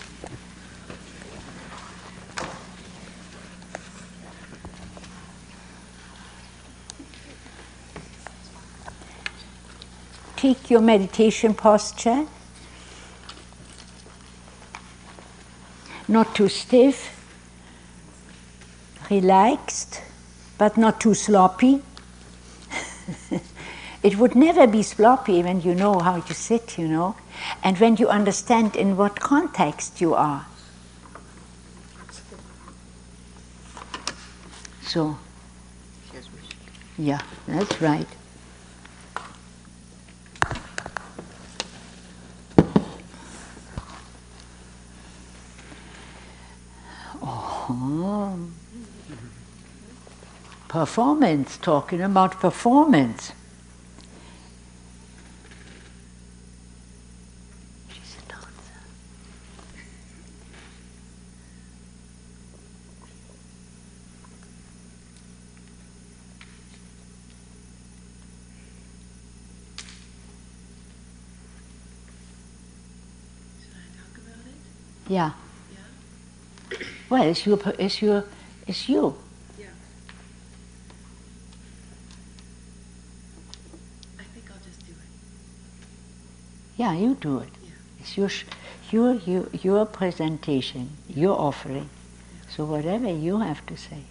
Take 10.35 10.69
your 10.69 10.81
meditation 10.81 11.53
posture. 11.53 12.25
Not 16.09 16.35
too 16.35 16.49
stiff, 16.49 17.09
relaxed, 19.09 20.01
but 20.57 20.75
not 20.75 20.99
too 20.99 21.13
sloppy. 21.13 21.81
it 24.03 24.17
would 24.17 24.35
never 24.35 24.67
be 24.67 24.83
sloppy 24.83 25.41
when 25.41 25.61
you 25.61 25.73
know 25.73 25.99
how 25.99 26.19
to 26.19 26.33
sit, 26.33 26.77
you 26.77 26.87
know, 26.87 27.15
and 27.63 27.79
when 27.79 27.95
you 27.95 28.09
understand 28.09 28.75
in 28.75 28.97
what 28.97 29.19
context 29.19 30.01
you 30.01 30.13
are. 30.13 30.45
So, 34.81 35.17
yeah, 36.97 37.21
that's 37.47 37.81
right. 37.81 38.07
Oh. 47.21 47.65
Hmm. 47.67 48.49
Performance, 50.67 51.57
talking 51.57 52.01
about 52.01 52.39
performance. 52.39 53.31
Yeah. 75.13 75.31
yeah. 76.71 76.77
Well, 77.07 77.21
it's 77.21 77.45
your, 77.45 77.59
it's 77.77 78.01
your, 78.01 78.25
it's 78.65 78.89
you. 78.89 79.15
Yeah. 79.59 79.65
I 84.17 84.23
think 84.23 84.45
I'll 84.49 84.57
just 84.65 84.83
do 84.87 84.93
it. 84.93 85.09
Yeah, 86.77 86.93
you 86.95 87.13
do 87.13 87.37
it. 87.39 87.49
Yeah. 87.63 87.69
It's 87.99 88.17
your, 88.17 88.29
your, 88.91 89.13
your, 89.13 89.49
your 89.53 89.85
presentation, 89.85 90.89
your 91.07 91.39
offering. 91.39 91.89
Yeah. 91.91 92.55
So 92.55 92.65
whatever 92.65 93.13
you 93.13 93.37
have 93.37 93.63
to 93.67 93.77
say. 93.77 94.05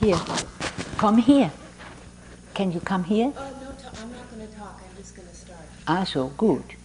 Here, 0.00 0.18
come 0.98 1.18
here. 1.18 1.52
Can 2.54 2.72
you 2.72 2.80
come 2.80 3.04
here? 3.04 3.32
Oh, 3.36 3.61
start. 5.86 5.98
Ah, 5.98 6.34
good. 6.36 6.81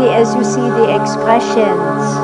Body 0.00 0.12
as 0.14 0.34
you 0.34 0.44
see 0.44 0.60
the 0.60 1.02
expressions. 1.02 2.19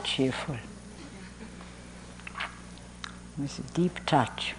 Very 0.00 0.06
cheerful. 0.06 0.56
With 3.38 3.58
a 3.58 3.62
deep 3.72 4.04
touch. 4.06 4.54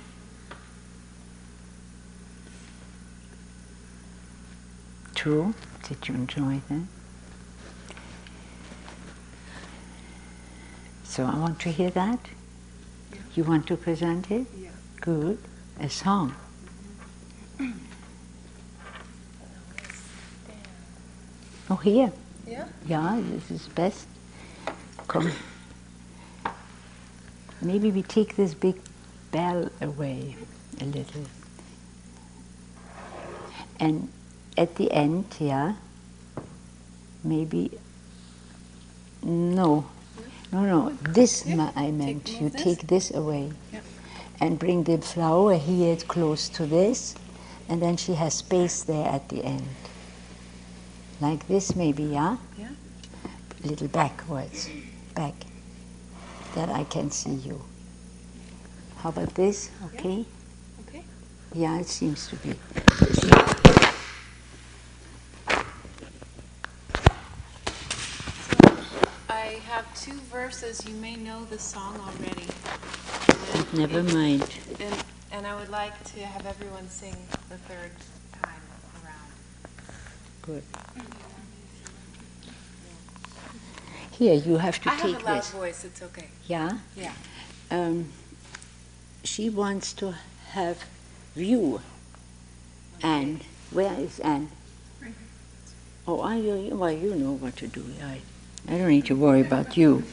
True? 5.15 5.53
Did 5.87 6.07
you 6.07 6.15
enjoy 6.15 6.61
that? 6.69 6.81
So 11.03 11.25
I 11.25 11.37
want 11.37 11.59
to 11.61 11.69
hear 11.69 11.91
that. 11.91 12.19
You 13.35 13.43
want 13.43 13.67
to 13.67 13.77
present 13.77 14.31
it? 14.31 14.47
Yeah. 14.57 14.69
Good. 14.99 15.37
A 15.79 15.89
song. 15.89 16.35
Oh, 21.69 21.75
here. 21.75 22.11
Yeah? 22.47 22.65
Yeah, 22.85 23.21
this 23.31 23.51
is 23.51 23.67
best. 23.69 24.07
Come. 25.11 25.29
Maybe 27.61 27.91
we 27.91 28.01
take 28.01 28.37
this 28.37 28.53
big 28.53 28.77
bell 29.33 29.69
away 29.81 30.37
a 30.79 30.85
little. 30.85 31.25
And 33.77 34.07
at 34.57 34.75
the 34.75 34.89
end, 34.93 35.25
yeah, 35.37 35.73
maybe. 37.25 37.71
No, 39.21 39.85
no, 40.49 40.61
no. 40.63 40.89
This 41.01 41.45
ma- 41.45 41.73
I 41.75 41.91
meant. 41.91 42.31
move 42.31 42.41
you 42.41 42.49
this? 42.49 42.61
take 42.63 42.87
this 42.87 43.11
away, 43.13 43.51
Yep. 43.73 43.83
and 44.39 44.57
bring 44.57 44.83
the 44.83 44.97
flower 44.99 45.57
here 45.57 45.97
close 45.97 46.47
to 46.49 46.65
this, 46.65 47.15
and 47.67 47.81
then 47.81 47.97
she 47.97 48.13
has 48.13 48.35
space 48.35 48.81
there 48.83 49.07
at 49.09 49.27
the 49.27 49.43
end. 49.43 49.67
Like 51.19 51.47
this, 51.49 51.75
maybe, 51.75 52.03
yeah 52.03 52.37
Yeah. 52.57 52.69
A 53.63 53.67
little 53.67 53.87
backwards, 53.89 54.65
back, 54.67 54.75
that 56.55 56.69
I 56.69 56.83
can 56.85 57.11
see 57.11 57.31
you. 57.33 57.61
How 58.97 59.09
about 59.09 59.33
this? 59.35 59.69
Okay? 59.93 60.25
Okay. 60.87 61.03
Yeah, 61.53 61.79
it 61.79 61.87
seems 61.87 62.27
to 62.27 62.35
be. 62.37 62.55
I 69.29 69.59
have 69.67 69.85
two 69.99 70.19
verses. 70.31 70.85
You 70.87 70.93
may 70.95 71.15
know 71.15 71.45
the 71.45 71.57
song 71.57 71.99
already. 71.99 72.47
Oh, 73.53 73.67
never 73.73 74.03
mind. 74.03 74.45
And, 74.79 75.03
and 75.31 75.47
I 75.47 75.55
would 75.59 75.69
like 75.69 76.03
to 76.13 76.19
have 76.19 76.45
everyone 76.45 76.87
sing 76.89 77.15
the 77.49 77.57
third 77.57 77.91
time 78.41 78.61
around. 79.03 79.31
Good. 80.41 80.63
Mm-hmm. 80.73 81.40
Here, 84.21 84.35
you 84.35 84.57
have 84.57 84.79
to 84.83 84.91
I 84.91 84.93
have 84.93 85.05
a 85.05 85.25
loud 85.25 85.37
this. 85.39 85.49
voice. 85.49 85.83
It's 85.83 85.99
okay. 86.03 86.27
Yeah? 86.45 86.77
Yeah. 86.95 87.13
Um, 87.71 88.09
she 89.23 89.49
wants 89.49 89.93
to 89.93 90.13
have 90.51 90.85
view. 91.33 91.81
Anne, 93.01 93.41
where 93.71 93.99
is 93.99 94.19
Anne? 94.19 94.49
Oh, 96.07 96.19
I, 96.21 96.35
you- 96.35 96.75
well, 96.75 96.91
you 96.91 97.15
know 97.15 97.31
what 97.31 97.55
to 97.57 97.67
do. 97.67 97.83
I, 98.03 98.19
I 98.71 98.77
don't 98.77 98.89
need 98.89 99.07
to 99.07 99.15
worry 99.15 99.41
about 99.41 99.75
you. 99.75 100.03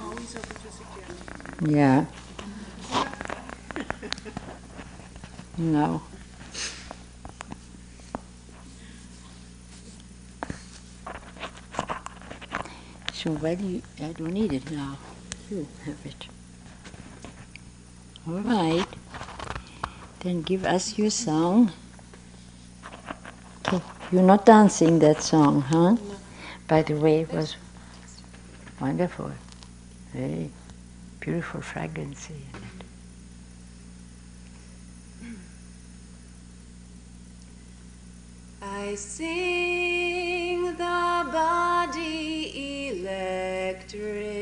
Always 0.00 0.36
open 0.36 0.54
to 0.54 0.70
suggestions. 0.70 1.76
Yeah. 1.76 2.06
No. 5.58 6.02
So 13.24 13.30
do 13.32 13.66
you, 13.66 13.80
I 14.00 14.12
don't 14.12 14.34
need 14.34 14.52
it 14.52 14.70
now. 14.70 14.98
You 15.50 15.66
have 15.86 15.96
it. 16.04 16.26
All 18.28 18.40
right. 18.40 18.86
Then 20.20 20.42
give 20.42 20.66
us 20.66 20.98
your 20.98 21.08
song. 21.08 21.72
Okay. 23.66 23.80
You're 24.12 24.22
not 24.24 24.44
dancing 24.44 24.98
that 24.98 25.22
song, 25.22 25.62
huh? 25.62 25.92
No. 25.92 25.98
By 26.68 26.82
the 26.82 26.96
way, 26.96 27.22
it 27.22 27.32
was 27.32 27.56
wonderful. 28.78 29.32
Very 30.12 30.50
beautiful 31.18 31.62
fragrance 31.62 32.28
in 32.28 32.36
it. 32.36 32.60
I 38.60 38.94
sing 38.96 40.76
the 40.76 41.30
body 41.32 42.33
electric. 43.14 44.34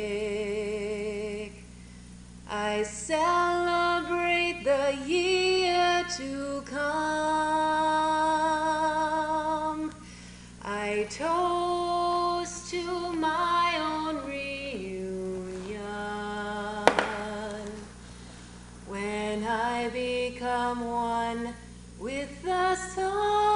I 2.48 2.82
celebrate 2.82 4.64
the 4.64 4.98
year 5.06 6.04
to 6.16 6.62
come. 6.66 6.82
I 10.64 11.06
toast 11.10 12.70
to 12.70 13.12
my 13.12 13.74
own 13.78 14.24
reunion 14.26 15.82
when 18.86 19.44
I 19.44 19.88
become 19.88 20.90
one 20.90 21.54
with 21.98 22.42
the 22.42 22.74
sun. 22.76 23.51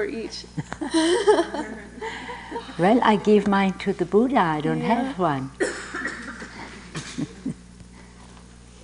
For 0.00 0.06
each. 0.06 0.46
Well, 2.78 2.98
I 3.02 3.16
gave 3.16 3.46
mine 3.46 3.74
to 3.84 3.92
the 3.92 4.04
Buddha. 4.06 4.38
I 4.38 4.60
don't 4.60 4.80
have 4.80 5.18
one. 5.18 5.50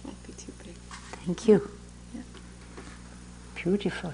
Won't 0.05 0.23
be 0.27 0.33
too 0.33 0.53
big. 0.63 0.75
Thank 1.25 1.49
you. 1.49 1.71
Beautiful. 3.55 4.13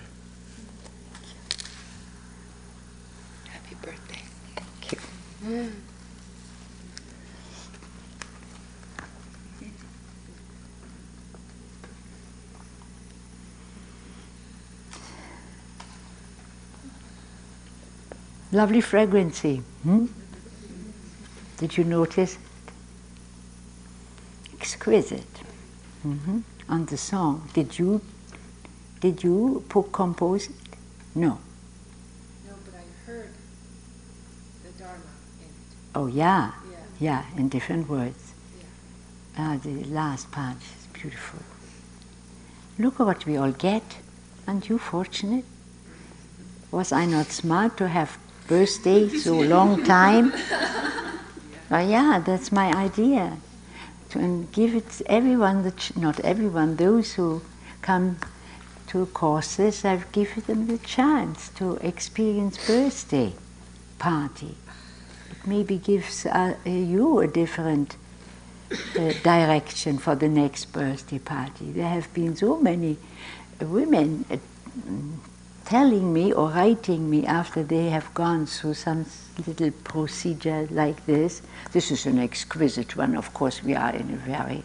Lovely 18.52 18.80
fragrancy. 18.80 19.62
Hmm? 19.82 20.06
Did 21.56 21.76
you 21.76 21.84
notice? 21.84 22.38
Exquisite. 24.58 25.40
hmm 26.02 26.40
On 26.68 26.84
the 26.86 26.96
song, 26.96 27.48
did 27.54 27.78
you 27.78 28.00
did 29.00 29.22
you 29.24 29.64
po- 29.68 29.82
compose 29.90 30.46
it? 30.48 30.76
No. 31.14 31.38
No, 32.46 32.54
but 32.64 32.74
I 32.74 32.86
heard 33.10 33.30
the 34.64 34.70
Dharma 34.78 35.10
in 35.40 35.46
it. 35.48 35.96
Oh 35.96 36.06
yeah, 36.06 36.52
Yeah. 36.70 36.76
yeah, 37.00 37.24
in 37.36 37.48
different 37.48 37.88
words. 37.88 38.32
Ah, 39.36 39.56
the 39.62 39.84
last 39.84 40.30
part 40.30 40.56
is 40.58 40.86
beautiful. 40.92 41.40
Look 42.78 43.00
at 43.00 43.06
what 43.06 43.26
we 43.26 43.36
all 43.36 43.52
get. 43.52 43.82
Aren't 44.46 44.68
you 44.68 44.78
fortunate? 44.78 45.44
Was 46.70 46.92
I 46.92 47.06
not 47.06 47.26
smart 47.32 47.76
to 47.78 47.88
have 47.88 48.18
birthday 48.52 49.08
so 49.08 49.34
long 49.40 49.82
time? 49.82 50.30
But 51.70 51.86
yeah, 51.88 52.22
that's 52.28 52.52
my 52.52 52.68
idea. 52.70 53.38
To 54.10 54.18
and 54.18 54.52
give 54.52 54.74
it 54.74 55.00
everyone, 55.06 55.62
the 55.62 55.70
ch- 55.70 55.96
not 55.96 56.20
everyone, 56.20 56.76
those 56.76 57.14
who 57.14 57.40
come 57.80 58.18
to 58.88 59.06
courses, 59.06 59.86
I've 59.86 60.12
given 60.12 60.42
them 60.46 60.66
the 60.66 60.76
chance 60.76 61.48
to 61.60 61.76
experience 61.76 62.58
birthday 62.66 63.32
party. 63.98 64.54
It 65.30 65.46
maybe 65.46 65.78
gives 65.78 66.26
uh, 66.26 66.54
you 66.66 67.20
a 67.20 67.26
different 67.26 67.96
uh, 68.70 69.12
direction 69.22 69.96
for 69.96 70.14
the 70.14 70.28
next 70.28 70.66
birthday 70.74 71.20
party. 71.20 71.72
There 71.72 71.88
have 71.88 72.12
been 72.12 72.36
so 72.36 72.60
many 72.60 72.98
women 73.62 74.26
telling 75.72 76.12
me 76.12 76.30
or 76.34 76.50
writing 76.50 77.08
me 77.08 77.24
after 77.24 77.62
they 77.62 77.88
have 77.88 78.12
gone 78.12 78.44
through 78.44 78.74
some 78.74 79.06
little 79.46 79.70
procedure 79.70 80.68
like 80.70 81.06
this. 81.06 81.40
This 81.72 81.90
is 81.90 82.04
an 82.04 82.18
exquisite 82.18 82.94
one. 82.94 83.16
Of 83.16 83.32
course, 83.32 83.62
we 83.62 83.74
are 83.74 83.94
in 83.94 84.10
a 84.10 84.16
very 84.16 84.64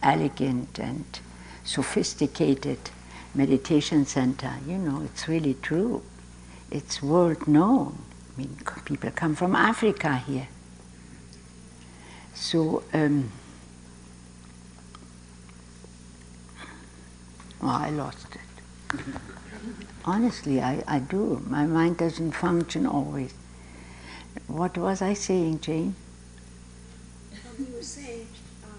elegant 0.00 0.78
and 0.78 1.04
sophisticated 1.64 2.78
meditation 3.34 4.06
center. 4.06 4.52
You 4.64 4.78
know, 4.78 5.02
it's 5.04 5.26
really 5.26 5.54
true. 5.60 6.02
it's 6.70 7.02
world 7.02 7.48
known. 7.48 7.98
I 8.32 8.38
mean, 8.38 8.56
people 8.84 9.10
come 9.10 9.34
from 9.34 9.56
Africa 9.56 10.18
here. 10.18 10.46
So, 12.32 12.84
um, 12.92 13.32
oh, 17.60 17.78
I 17.86 17.90
lost 17.90 18.28
it. 18.36 19.00
Honestly, 20.04 20.60
I, 20.60 20.82
I 20.86 20.98
do. 20.98 21.42
My 21.48 21.66
mind 21.66 21.98
doesn't 21.98 22.32
function 22.32 22.86
always. 22.86 23.32
What 24.46 24.76
was 24.76 25.00
I 25.00 25.14
saying, 25.14 25.60
Jane? 25.60 25.94
You 27.58 27.66
were 27.74 27.82
saying, 27.82 28.26
um, 28.64 28.70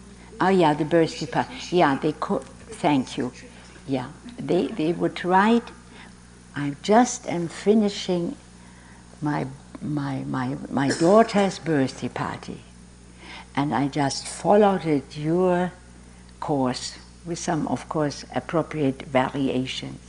Oh 0.41 0.49
yeah, 0.49 0.73
the 0.73 0.85
birthday 0.85 1.25
party. 1.25 1.53
Yeah, 1.71 1.97
they 1.97 2.11
could. 2.13 2.43
Thank 2.43 3.17
you. 3.17 3.31
Yeah, 3.87 4.09
they 4.37 4.67
they 4.67 4.91
would 4.93 5.23
write. 5.25 5.69
I 6.55 6.75
just 6.83 7.27
am 7.27 7.47
finishing 7.47 8.35
my 9.21 9.47
my 9.81 10.23
my 10.25 10.57
my 10.69 10.89
daughter's 10.89 11.57
birthday 11.59 12.09
party, 12.09 12.61
and 13.55 13.73
I 13.73 13.87
just 13.87 14.27
followed 14.27 14.85
it 14.85 15.17
your 15.17 15.71
course 16.39 16.97
with 17.25 17.39
some, 17.39 17.67
of 17.67 17.89
course, 17.89 18.23
appropriate 18.35 19.01
variations, 19.03 20.04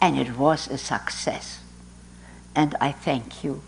and 0.00 0.18
it 0.18 0.36
was 0.36 0.68
a 0.68 0.78
success. 0.78 1.60
And 2.54 2.74
I 2.80 2.92
thank 2.92 3.44
you 3.44 3.62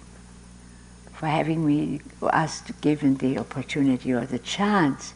for 1.12 1.26
having 1.26 1.66
me 1.66 2.01
us 2.22 2.62
given 2.81 3.16
the 3.16 3.39
opportunity 3.39 4.12
or 4.12 4.24
the 4.24 4.39
chance 4.39 5.14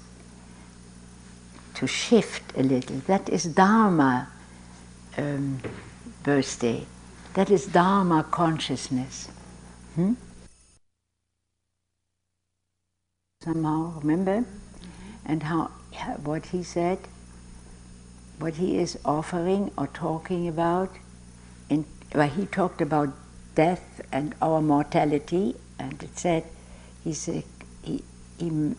to 1.75 1.87
shift 1.87 2.57
a 2.57 2.63
little. 2.63 2.97
That 3.07 3.29
is 3.29 3.45
Dharma 3.45 4.29
um, 5.17 5.61
birthday. 6.23 6.87
That 7.35 7.51
is 7.51 7.67
Dharma 7.67 8.25
consciousness. 8.31 9.29
Hmm? 9.95 10.13
Somehow, 13.43 13.99
remember? 14.01 14.45
And 15.27 15.43
how 15.43 15.71
what 16.23 16.47
he 16.47 16.63
said, 16.63 16.99
what 18.39 18.55
he 18.55 18.79
is 18.79 18.99
offering 19.05 19.71
or 19.77 19.87
talking 19.87 20.49
about. 20.49 20.91
In, 21.69 21.85
well, 22.15 22.29
he 22.29 22.47
talked 22.47 22.81
about 22.81 23.11
death 23.55 24.01
and 24.13 24.35
our 24.43 24.61
mortality, 24.61 25.57
and 25.79 26.03
it 26.03 26.19
said, 26.19 26.45
he 27.03 27.13
said, 27.13 27.45
he, 27.83 28.03
he 28.39 28.75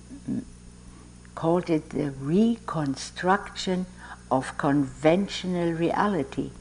called 1.33 1.69
it 1.69 1.89
the 1.89 2.11
reconstruction 2.11 3.86
of 4.31 4.57
conventional 4.57 5.71
reality. 5.73 6.51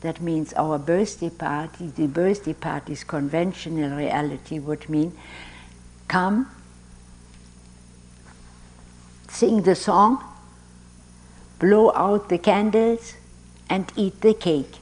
That 0.00 0.20
means 0.20 0.52
our 0.54 0.78
birthday 0.78 1.30
party, 1.30 1.88
the 1.88 2.06
birthday 2.06 2.54
party's 2.54 3.04
conventional 3.04 3.96
reality 3.96 4.58
would 4.58 4.88
mean 4.88 5.16
come, 6.08 6.50
sing 9.28 9.62
the 9.62 9.74
song, 9.74 10.24
blow 11.58 11.92
out 11.94 12.30
the 12.30 12.38
candles, 12.38 13.14
and 13.70 13.90
eat 13.96 14.20
the 14.20 14.34
cake. 14.34 14.78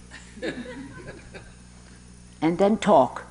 and 2.40 2.58
then 2.58 2.78
talk. 2.78 3.26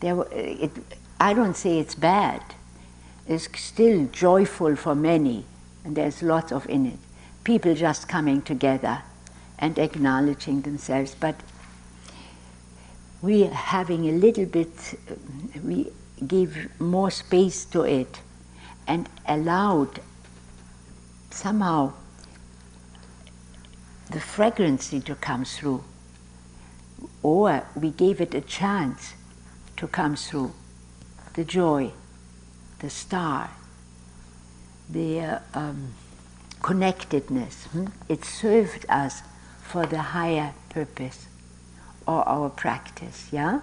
There, 0.00 0.24
it, 0.32 0.72
I 1.20 1.34
don't 1.34 1.56
say 1.56 1.78
it's 1.78 1.94
bad. 1.94 2.42
It's 3.28 3.48
still 3.58 4.06
joyful 4.06 4.76
for 4.76 4.94
many, 4.94 5.44
and 5.84 5.94
there's 5.94 6.22
lots 6.22 6.50
of 6.50 6.68
in 6.68 6.86
it. 6.86 6.98
People 7.44 7.74
just 7.74 8.08
coming 8.08 8.42
together 8.42 9.02
and 9.58 9.78
acknowledging 9.78 10.62
themselves, 10.62 11.14
but 11.18 11.36
we 13.22 13.44
are 13.44 13.50
having 13.50 14.08
a 14.08 14.12
little 14.12 14.46
bit, 14.46 14.98
we 15.62 15.90
give 16.26 16.68
more 16.78 17.10
space 17.10 17.64
to 17.66 17.82
it 17.82 18.20
and 18.86 19.08
allowed 19.26 20.00
somehow 21.30 21.92
the 24.10 24.20
fragrancy 24.20 25.00
to 25.00 25.14
come 25.14 25.44
through, 25.44 25.84
or 27.22 27.64
we 27.74 27.90
gave 27.90 28.20
it 28.20 28.34
a 28.34 28.40
chance 28.40 29.14
to 29.76 29.86
come 29.86 30.16
through, 30.16 30.52
the 31.34 31.44
joy, 31.44 31.90
the 32.80 32.90
star, 32.90 33.50
the 34.88 35.20
uh, 35.20 35.38
um, 35.54 35.94
connectedness. 36.62 37.64
hmm? 37.72 37.86
It 38.08 38.24
served 38.24 38.86
us 38.88 39.22
for 39.62 39.86
the 39.86 39.98
higher 39.98 40.52
purpose 40.68 41.26
or 42.06 42.26
our 42.28 42.50
practice, 42.50 43.28
yeah? 43.32 43.60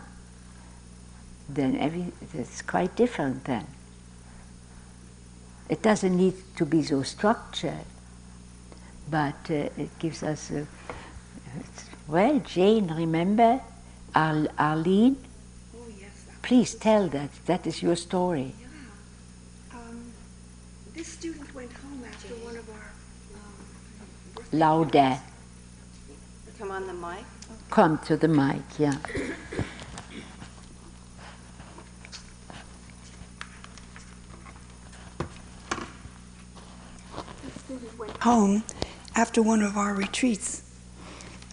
Then 1.47 1.77
every, 1.77 2.11
it's 2.33 2.61
quite 2.61 2.95
different 2.95 3.45
then. 3.45 3.67
It 5.69 5.81
doesn't 5.81 6.15
need 6.15 6.33
to 6.57 6.65
be 6.65 6.83
so 6.83 7.03
structured, 7.03 7.85
but 9.11 9.35
uh, 9.49 9.69
it 9.83 9.89
gives 9.99 10.23
us 10.23 10.49
a, 10.51 10.59
it's- 11.59 11.85
well, 12.07 12.39
Jane, 12.39 12.87
remember 12.93 13.61
Ar- 14.15 14.47
Arlene? 14.57 15.17
oh 15.77 15.85
yes, 15.99 16.25
Please 16.41 16.73
tell 16.75 17.07
that. 17.09 17.29
That 17.45 17.67
is 17.67 17.83
your 17.83 17.95
story. 17.95 18.53
um, 19.73 20.11
this 20.93 21.07
student 21.07 21.53
went 21.53 21.71
home 21.73 22.03
after 22.09 22.33
one 22.35 22.55
of 22.57 22.67
our 22.69 22.91
um, 23.35 24.59
Louder. 24.59 25.19
Come 26.57 26.71
on 26.71 26.87
the 26.87 26.93
mic. 26.93 27.25
Come 27.69 27.97
to 27.99 28.17
the 28.17 28.27
mic, 28.27 28.61
yeah. 28.77 28.97
home 38.21 38.63
after 39.15 39.41
one 39.41 39.61
of 39.61 39.77
our 39.77 39.93
retreats, 39.93 40.63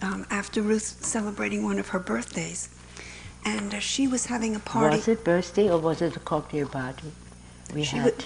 um, 0.01 0.25
after 0.29 0.61
Ruth 0.61 1.03
celebrating 1.05 1.63
one 1.63 1.79
of 1.79 1.89
her 1.89 1.99
birthdays. 1.99 2.69
And 3.45 3.73
uh, 3.73 3.79
she 3.79 4.07
was 4.07 4.25
having 4.27 4.55
a 4.55 4.59
party. 4.59 4.97
Was 4.97 5.07
it 5.07 5.23
birthday 5.23 5.69
or 5.69 5.79
was 5.79 6.01
it 6.01 6.15
a 6.15 6.19
cocktail 6.19 6.67
party? 6.67 7.11
We 7.73 7.83
She 7.83 7.97
had. 7.97 8.25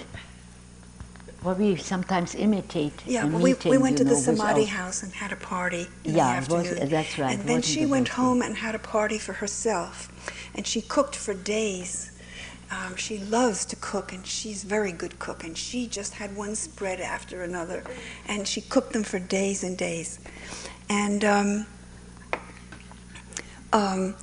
well, 1.42 1.54
we 1.54 1.76
sometimes 1.76 2.34
imitate. 2.34 2.94
Yeah, 3.06 3.24
well, 3.24 3.38
we, 3.38 3.52
meeting, 3.52 3.70
we 3.70 3.78
went 3.78 3.98
to 3.98 4.04
the 4.04 4.10
know, 4.10 4.16
with 4.16 4.24
Samadhi 4.24 4.64
house 4.64 5.02
and 5.02 5.12
had 5.12 5.32
a 5.32 5.36
party 5.36 5.86
in 6.04 6.14
Yeah, 6.14 6.40
the 6.40 6.54
it 6.54 6.58
was- 6.80 6.90
that's 6.90 7.18
right, 7.18 7.38
And 7.38 7.48
then 7.48 7.62
she 7.62 7.84
the 7.84 7.90
went 7.90 8.08
home 8.08 8.42
and 8.42 8.56
had 8.56 8.74
a 8.74 8.78
party 8.78 9.18
for 9.18 9.34
herself. 9.34 10.08
And 10.54 10.66
she 10.66 10.80
cooked 10.80 11.14
for 11.16 11.34
days. 11.34 12.10
Um, 12.74 12.96
she 12.96 13.18
loves 13.18 13.64
to 13.66 13.76
cook, 13.76 14.12
and 14.12 14.26
she's 14.26 14.64
a 14.64 14.66
very 14.66 14.90
good 14.90 15.18
cook. 15.18 15.44
And 15.44 15.56
she 15.56 15.86
just 15.86 16.14
had 16.14 16.34
one 16.34 16.56
spread 16.56 17.00
after 17.00 17.42
another, 17.42 17.84
and 18.26 18.48
she 18.48 18.60
cooked 18.60 18.92
them 18.92 19.04
for 19.04 19.18
days 19.18 19.62
and 19.62 19.78
days. 19.78 20.18
And 20.88 21.24
um, 21.24 21.66
um, 23.72 24.14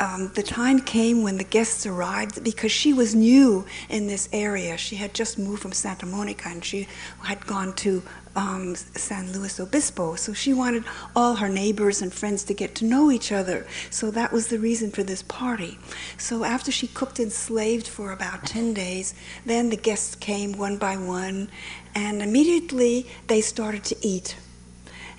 um, 0.00 0.32
the 0.34 0.42
time 0.42 0.80
came 0.80 1.22
when 1.22 1.36
the 1.36 1.44
guests 1.44 1.86
arrived 1.86 2.42
because 2.42 2.72
she 2.72 2.92
was 2.92 3.14
new 3.14 3.64
in 3.88 4.06
this 4.06 4.28
area. 4.32 4.76
She 4.76 4.96
had 4.96 5.14
just 5.14 5.38
moved 5.38 5.62
from 5.62 5.72
Santa 5.72 6.06
Monica 6.06 6.48
and 6.48 6.64
she 6.64 6.88
had 7.22 7.46
gone 7.46 7.74
to 7.76 8.02
um, 8.36 8.74
San 8.74 9.32
Luis 9.32 9.60
Obispo. 9.60 10.14
So 10.16 10.32
she 10.32 10.52
wanted 10.52 10.84
all 11.14 11.36
her 11.36 11.48
neighbors 11.48 12.02
and 12.02 12.12
friends 12.12 12.44
to 12.44 12.54
get 12.54 12.74
to 12.76 12.84
know 12.84 13.10
each 13.10 13.32
other. 13.32 13.66
So 13.90 14.10
that 14.12 14.32
was 14.32 14.48
the 14.48 14.58
reason 14.58 14.90
for 14.90 15.02
this 15.02 15.22
party. 15.22 15.78
So 16.18 16.44
after 16.44 16.70
she 16.72 16.88
cooked 16.88 17.18
and 17.18 17.32
slaved 17.32 17.86
for 17.86 18.12
about 18.12 18.46
10 18.46 18.74
days, 18.74 19.14
then 19.46 19.70
the 19.70 19.76
guests 19.76 20.14
came 20.14 20.52
one 20.52 20.76
by 20.76 20.96
one 20.96 21.48
and 21.94 22.22
immediately 22.22 23.06
they 23.28 23.40
started 23.40 23.84
to 23.84 23.96
eat 24.06 24.36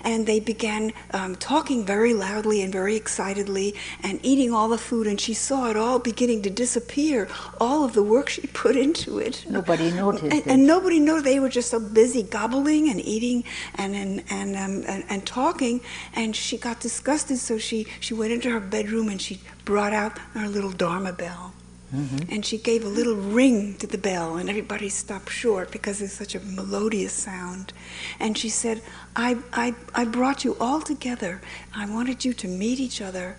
and 0.06 0.26
they 0.26 0.40
began 0.40 0.92
um, 1.10 1.34
talking 1.36 1.84
very 1.84 2.14
loudly 2.14 2.62
and 2.62 2.72
very 2.72 2.96
excitedly 2.96 3.74
and 4.02 4.20
eating 4.22 4.52
all 4.54 4.68
the 4.68 4.78
food 4.78 5.06
and 5.06 5.20
she 5.20 5.34
saw 5.34 5.68
it 5.68 5.76
all 5.76 5.98
beginning 5.98 6.40
to 6.42 6.48
disappear 6.48 7.28
all 7.60 7.84
of 7.84 7.92
the 7.92 8.02
work 8.02 8.28
she 8.28 8.46
put 8.46 8.76
into 8.76 9.18
it. 9.18 9.44
Nobody 9.50 9.90
noticed 9.90 10.24
and, 10.24 10.46
and 10.46 10.66
nobody 10.66 11.00
knew 11.00 11.20
they 11.20 11.40
were 11.40 11.48
just 11.48 11.70
so 11.70 11.80
busy 11.80 12.22
gobbling 12.22 12.88
and 12.88 13.00
eating 13.00 13.44
and 13.74 13.94
and 13.94 14.22
and, 14.30 14.56
um, 14.56 14.84
and 14.86 15.04
and 15.08 15.26
talking 15.26 15.80
and 16.14 16.34
she 16.36 16.56
got 16.56 16.78
disgusted 16.80 17.38
so 17.38 17.58
she 17.58 17.86
she 17.98 18.14
went 18.14 18.32
into 18.32 18.48
her 18.50 18.60
bedroom 18.60 19.08
and 19.08 19.20
she 19.20 19.40
brought 19.64 19.92
out 19.92 20.16
her 20.34 20.48
little 20.48 20.70
dharma 20.70 21.12
bell 21.12 21.52
Mm-hmm. 21.94 22.32
and 22.32 22.44
she 22.44 22.58
gave 22.58 22.84
a 22.84 22.88
little 22.88 23.14
ring 23.14 23.74
to 23.74 23.86
the 23.86 23.96
bell, 23.96 24.36
and 24.36 24.50
everybody 24.50 24.88
stopped 24.88 25.30
short 25.30 25.70
because 25.70 26.02
it's 26.02 26.14
such 26.14 26.34
a 26.34 26.40
melodious 26.40 27.12
sound. 27.12 27.72
And 28.18 28.36
she 28.36 28.48
said, 28.48 28.82
I, 29.14 29.38
I, 29.52 29.72
I 29.94 30.04
brought 30.04 30.44
you 30.44 30.56
all 30.58 30.80
together. 30.80 31.40
I 31.72 31.88
wanted 31.88 32.24
you 32.24 32.32
to 32.34 32.48
meet 32.48 32.80
each 32.80 33.00
other, 33.00 33.36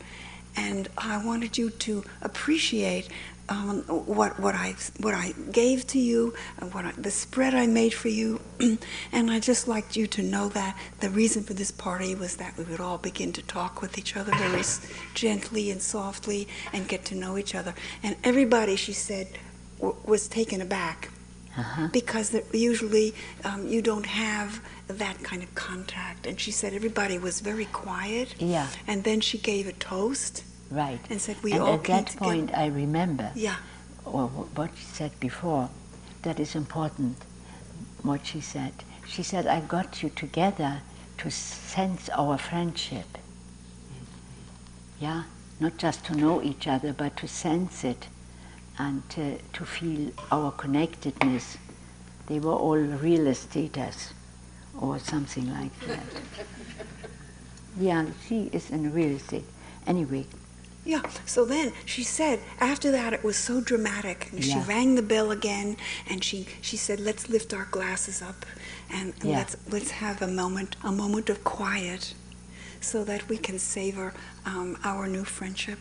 and 0.55 0.87
I 0.97 1.23
wanted 1.23 1.57
you 1.57 1.69
to 1.71 2.05
appreciate 2.21 3.09
um, 3.49 3.81
what 3.87 4.39
what 4.39 4.55
I 4.55 4.75
what 4.99 5.13
I 5.13 5.33
gave 5.51 5.87
to 5.87 5.99
you, 5.99 6.33
and 6.59 6.73
what 6.73 6.85
I, 6.85 6.91
the 6.97 7.11
spread 7.11 7.53
I 7.53 7.65
made 7.67 7.93
for 7.93 8.09
you, 8.09 8.39
and 9.11 9.31
I 9.31 9.39
just 9.39 9.67
liked 9.67 9.95
you 9.95 10.05
to 10.07 10.21
know 10.21 10.49
that 10.49 10.77
the 10.99 11.09
reason 11.09 11.43
for 11.43 11.53
this 11.53 11.71
party 11.71 12.13
was 12.15 12.35
that 12.37 12.57
we 12.57 12.65
would 12.65 12.81
all 12.81 12.97
begin 12.97 13.31
to 13.33 13.41
talk 13.41 13.81
with 13.81 13.97
each 13.97 14.17
other 14.17 14.31
very 14.35 14.63
gently 15.13 15.71
and 15.71 15.81
softly 15.81 16.47
and 16.73 16.87
get 16.87 17.05
to 17.05 17.15
know 17.15 17.37
each 17.37 17.55
other. 17.55 17.73
And 18.03 18.15
everybody, 18.23 18.75
she 18.75 18.93
said, 18.93 19.27
w- 19.79 19.95
was 20.05 20.27
taken 20.27 20.61
aback 20.61 21.09
Uh-huh. 21.57 21.87
because 21.91 22.35
usually 22.53 23.13
um, 23.43 23.65
you 23.67 23.81
don't 23.81 24.05
have 24.05 24.61
that 24.87 25.17
kind 25.23 25.41
of 25.41 25.49
contact. 25.55 26.27
And 26.27 26.39
she 26.39 26.51
said 26.51 26.73
everybody 26.73 27.17
was 27.17 27.41
very 27.41 27.65
quiet. 27.65 28.35
Yeah, 28.39 28.67
And 28.87 29.03
then 29.03 29.21
she 29.21 29.37
gave 29.39 29.67
a 29.67 29.73
toast 29.73 30.43
right. 30.71 30.99
and 31.09 31.19
said 31.21 31.37
we 31.43 31.53
and 31.53 31.61
all 31.61 31.73
at 31.75 31.83
that 31.85 32.07
together. 32.07 32.25
point, 32.25 32.53
I 32.57 32.67
remember 32.67 33.31
Yeah. 33.35 33.55
or 34.05 34.27
what 34.27 34.71
she 34.77 34.85
said 34.85 35.19
before. 35.19 35.69
That 36.23 36.39
is 36.39 36.55
important. 36.55 37.17
What 38.03 38.25
she 38.25 38.41
said. 38.41 38.73
She 39.07 39.23
said, 39.23 39.47
"I 39.47 39.61
got 39.61 40.01
you 40.03 40.09
together 40.09 40.81
to 41.19 41.31
sense 41.31 42.09
our 42.09 42.37
friendship. 42.37 43.17
Yeah, 44.99 45.23
not 45.59 45.77
just 45.77 46.05
to 46.05 46.15
know 46.15 46.41
each 46.41 46.67
other, 46.67 46.91
but 46.93 47.15
to 47.17 47.27
sense 47.27 47.83
it, 47.83 48.07
and 48.77 49.03
uh, 49.17 49.37
to 49.53 49.65
feel 49.65 50.11
our 50.31 50.51
connectedness. 50.51 51.57
They 52.27 52.39
were 52.39 52.53
all 52.53 52.77
real 52.77 53.27
estaters, 53.27 54.13
or 54.77 54.99
something 54.99 55.51
like 55.53 55.79
that. 55.87 56.03
yeah, 57.79 58.05
she 58.27 58.49
is 58.51 58.69
in 58.69 58.91
real 58.93 59.15
estate. 59.15 59.45
Anyway, 59.85 60.25
Yeah. 60.87 61.01
So 61.25 61.43
then 61.43 61.73
she 61.85 62.03
said, 62.03 62.39
after 62.61 62.91
that, 62.91 63.11
it 63.11 63.21
was 63.21 63.35
so 63.35 63.59
dramatic. 63.59 64.29
And 64.31 64.41
she 64.43 64.57
rang 64.59 64.95
the 64.95 65.01
bell 65.01 65.31
again, 65.31 65.75
and 66.09 66.23
she, 66.23 66.47
she 66.61 66.77
said, 66.77 67.01
"Let's 67.01 67.27
lift 67.29 67.53
our 67.53 67.65
glasses 67.65 68.21
up, 68.21 68.45
and, 68.89 69.13
and 69.19 69.29
Yeah. 69.31 69.37
let's 69.39 69.57
let's 69.69 69.91
have 69.91 70.21
a 70.21 70.27
moment 70.27 70.77
a 70.83 70.91
moment 70.93 71.29
of 71.29 71.43
quiet, 71.43 72.13
so 72.79 73.03
that 73.03 73.27
we 73.27 73.37
can 73.37 73.59
savor 73.59 74.13
um, 74.45 74.77
our 74.85 75.07
new 75.07 75.25
friendship." 75.25 75.79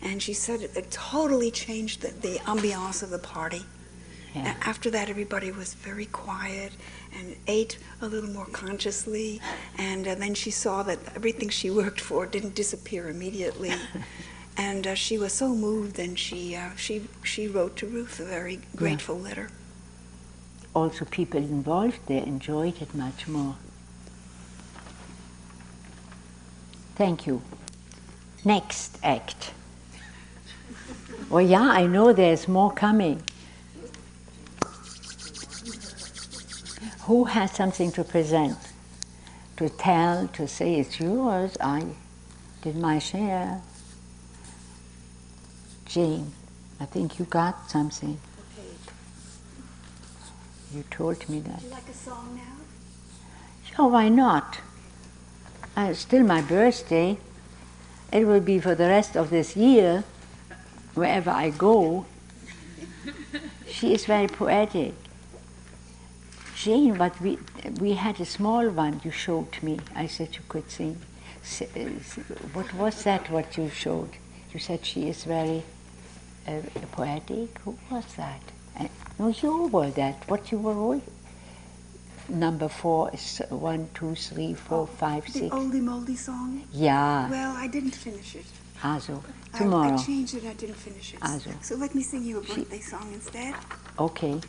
And 0.00 0.22
she 0.22 0.32
said 0.32 0.62
it, 0.62 0.74
it 0.74 0.90
totally 0.90 1.50
changed 1.50 2.00
the, 2.00 2.08
the 2.26 2.38
ambiance 2.46 3.02
of 3.02 3.10
the 3.10 3.18
party. 3.18 3.64
yeah. 4.34 4.54
After 4.62 4.88
that, 4.92 5.10
everybody 5.10 5.50
was 5.52 5.74
very 5.74 6.06
quiet 6.06 6.72
and 7.14 7.36
ate 7.46 7.78
a 8.00 8.06
little 8.06 8.30
more 8.30 8.46
consciously. 8.46 9.40
And 9.78 10.06
uh, 10.06 10.14
then 10.14 10.34
she 10.34 10.50
saw 10.50 10.82
that 10.84 10.98
everything 11.16 11.48
she 11.48 11.70
worked 11.70 12.00
for 12.00 12.26
didn't 12.26 12.54
disappear 12.54 13.08
immediately. 13.08 13.72
and 14.56 14.86
uh, 14.86 14.94
she 14.94 15.18
was 15.18 15.32
so 15.32 15.54
moved, 15.54 15.98
and 15.98 16.18
she, 16.18 16.54
uh, 16.54 16.70
she, 16.76 17.06
she 17.22 17.48
wrote 17.48 17.76
to 17.76 17.86
Ruth 17.86 18.20
a 18.20 18.24
very 18.24 18.60
grateful 18.76 19.18
letter. 19.18 19.50
also 20.74 21.04
people 21.04 21.40
involved 21.40 21.98
there 22.06 22.22
enjoyed 22.22 22.80
it 22.80 22.94
much 22.94 23.26
more. 23.26 23.56
Thank 26.94 27.26
you. 27.26 27.42
Next 28.44 28.98
act. 29.02 29.52
Oh 31.30 31.38
yeah, 31.38 31.62
I 31.62 31.86
know 31.86 32.12
there's 32.12 32.46
more 32.48 32.72
coming. 32.72 33.22
Who 37.10 37.24
has 37.24 37.50
something 37.50 37.90
to 37.98 38.04
present? 38.04 38.56
To 39.56 39.68
tell, 39.68 40.28
to 40.28 40.46
say 40.46 40.78
it's 40.78 41.00
yours, 41.00 41.56
I 41.60 41.86
did 42.62 42.76
my 42.76 43.00
share. 43.00 43.62
Jane, 45.86 46.32
I 46.78 46.84
think 46.84 47.18
you 47.18 47.24
got 47.24 47.68
something. 47.68 48.20
You 50.72 50.84
told 50.88 51.28
me 51.28 51.40
that. 51.40 51.54
Would 51.54 51.64
you 51.64 51.70
like 51.70 51.88
a 51.88 51.94
song 51.94 52.36
now? 52.36 53.74
Sure, 53.74 53.88
why 53.88 54.08
not? 54.08 54.60
Uh, 55.76 55.88
it's 55.90 55.98
still 55.98 56.22
my 56.22 56.42
birthday. 56.42 57.18
It 58.12 58.24
will 58.24 58.38
be 58.38 58.60
for 58.60 58.76
the 58.76 58.86
rest 58.86 59.16
of 59.16 59.30
this 59.30 59.56
year, 59.56 60.04
wherever 60.94 61.30
I 61.30 61.50
go. 61.50 62.06
She 63.68 63.94
is 63.94 64.06
very 64.06 64.28
poetic. 64.28 64.94
Jane, 66.62 66.94
but 66.98 67.18
we, 67.22 67.38
we 67.80 67.94
had 67.94 68.20
a 68.20 68.26
small 68.26 68.68
one 68.68 69.00
you 69.02 69.10
showed 69.10 69.62
me. 69.62 69.78
I 69.94 70.06
said 70.06 70.34
you 70.34 70.42
could 70.48 70.70
sing. 70.70 71.00
Uh, 71.60 71.64
What 72.52 72.74
was 72.74 73.02
that, 73.04 73.30
what 73.30 73.56
you 73.56 73.70
showed? 73.70 74.10
You 74.52 74.60
said 74.60 74.84
she 74.84 75.08
is 75.08 75.24
very 75.24 75.62
uh, 76.46 76.60
poetic. 76.92 77.58
Who 77.64 77.78
was 77.90 78.04
that? 78.16 78.42
Uh, 78.78 78.88
no, 79.18 79.28
you 79.28 79.68
were 79.68 79.90
that. 79.92 80.16
What 80.28 80.52
you 80.52 80.58
were 80.58 80.74
all? 80.74 81.02
Number 82.28 82.68
four 82.68 83.10
is 83.14 83.40
one, 83.48 83.88
two, 83.94 84.14
three, 84.14 84.52
four, 84.54 84.86
five, 84.86 85.24
The 85.26 85.32
six. 85.32 85.54
oldie 85.54 85.80
moldy 85.82 86.16
song? 86.16 86.62
Yeah, 86.72 87.30
Well, 87.30 87.52
I 87.56 87.68
didn't 87.68 87.94
finish 87.94 88.34
it. 88.34 88.44
I- 88.84 89.00
tomorrow. 89.58 89.94
I, 89.94 89.96
changed 89.96 90.34
it, 90.34 90.44
I 90.44 90.52
didn't 90.52 90.76
finish 90.76 91.14
it. 91.14 91.20
Also. 91.22 91.50
So 91.62 91.74
let 91.76 91.94
me 91.94 92.02
sing 92.02 92.22
you 92.22 92.40
a 92.40 92.44
She- 92.44 92.54
birthday 92.54 92.80
song 92.80 93.10
instead. 93.14 93.54
Okay. 93.98 94.40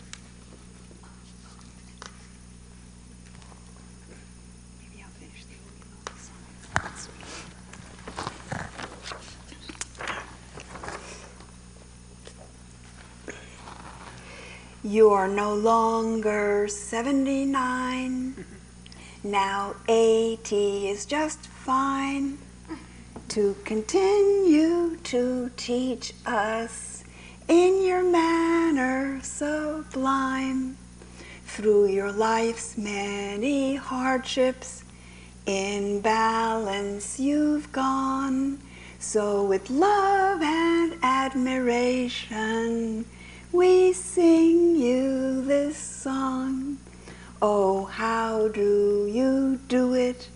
Maybe 4.79 5.03
I'll 5.03 5.09
finish 5.19 5.43
the 5.49 5.55
oldie 5.63 5.85
moldy 5.91 6.19
song. 6.27 7.51
You're 14.83 15.27
no 15.27 15.53
longer 15.53 16.67
79. 16.67 18.45
Now 19.23 19.75
80 19.87 20.89
is 20.89 21.05
just 21.05 21.45
fine. 21.45 22.39
To 23.27 23.55
continue 23.63 24.97
to 25.03 25.51
teach 25.55 26.15
us 26.25 27.03
in 27.47 27.83
your 27.83 28.03
manner 28.03 29.21
sublime. 29.21 30.77
Through 31.45 31.89
your 31.89 32.11
life's 32.11 32.75
many 32.75 33.75
hardships, 33.75 34.83
in 35.45 36.01
balance 36.01 37.19
you've 37.19 37.71
gone. 37.71 38.57
So 38.97 39.43
with 39.43 39.69
love 39.69 40.41
and 40.41 40.95
admiration, 41.03 43.05
we 43.51 43.91
sing 43.91 44.77
you 44.77 45.41
this 45.41 45.77
song. 45.77 46.77
Oh, 47.41 47.85
how 47.85 48.47
do 48.47 49.09
you 49.11 49.59
do 49.67 49.93
it? 49.93 50.29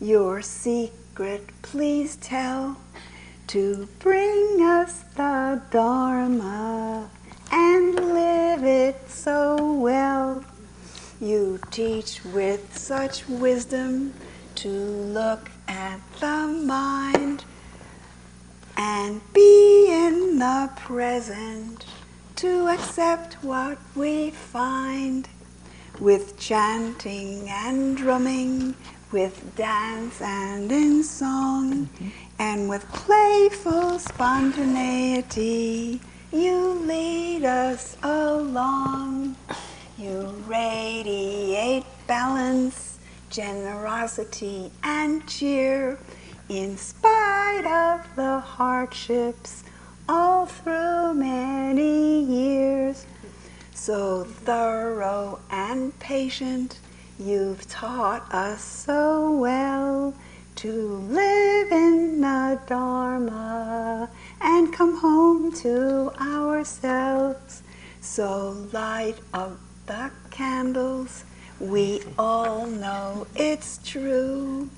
Your 0.00 0.40
secret, 0.40 1.48
please 1.60 2.16
tell. 2.16 2.78
To 3.48 3.86
bring 3.98 4.62
us 4.62 5.02
the 5.16 5.60
Dharma 5.70 7.10
and 7.50 7.94
live 7.94 8.64
it 8.64 9.10
so 9.10 9.74
well. 9.74 10.42
You 11.20 11.60
teach 11.70 12.24
with 12.24 12.78
such 12.78 13.28
wisdom 13.28 14.14
to 14.56 14.68
look 14.68 15.50
at 15.68 16.00
the 16.20 16.46
mind 16.46 17.44
and 18.78 19.20
be 19.34 19.88
in 19.90 20.38
the 20.38 20.70
present 20.76 21.84
to 22.42 22.66
accept 22.66 23.34
what 23.44 23.78
we 23.94 24.30
find 24.30 25.28
with 26.00 26.36
chanting 26.40 27.48
and 27.48 27.96
drumming, 27.96 28.74
with 29.12 29.54
dance 29.54 30.20
and 30.20 30.72
in 30.72 31.04
song, 31.04 31.86
mm-hmm. 31.86 32.08
and 32.40 32.68
with 32.68 32.84
playful 32.92 33.96
spontaneity. 33.96 36.00
You 36.32 36.82
lead 36.84 37.44
us 37.44 37.96
along. 38.02 39.36
You 39.96 40.34
radiate 40.48 41.84
balance, 42.08 42.98
generosity, 43.30 44.72
and 44.82 45.24
cheer 45.28 45.96
in 46.48 46.76
spite 46.76 47.66
of 47.66 48.16
the 48.16 48.40
hardships 48.40 49.62
all 50.12 50.44
through 50.44 51.14
many 51.14 52.20
years. 52.20 53.06
So 53.72 54.24
thorough 54.24 55.40
and 55.50 55.98
patient, 56.00 56.78
you've 57.18 57.66
taught 57.66 58.30
us 58.30 58.62
so 58.62 59.32
well 59.32 60.12
to 60.56 60.70
live 61.08 61.72
in 61.72 62.20
the 62.20 62.60
Dharma 62.66 64.10
and 64.42 64.70
come 64.70 64.98
home 64.98 65.50
to 65.62 66.12
ourselves. 66.20 67.62
So 68.02 68.68
light 68.70 69.16
up 69.32 69.58
the 69.86 70.10
candles, 70.30 71.24
we 71.58 72.02
all 72.18 72.66
know 72.66 73.26
it's 73.34 73.80
true. 73.82 74.68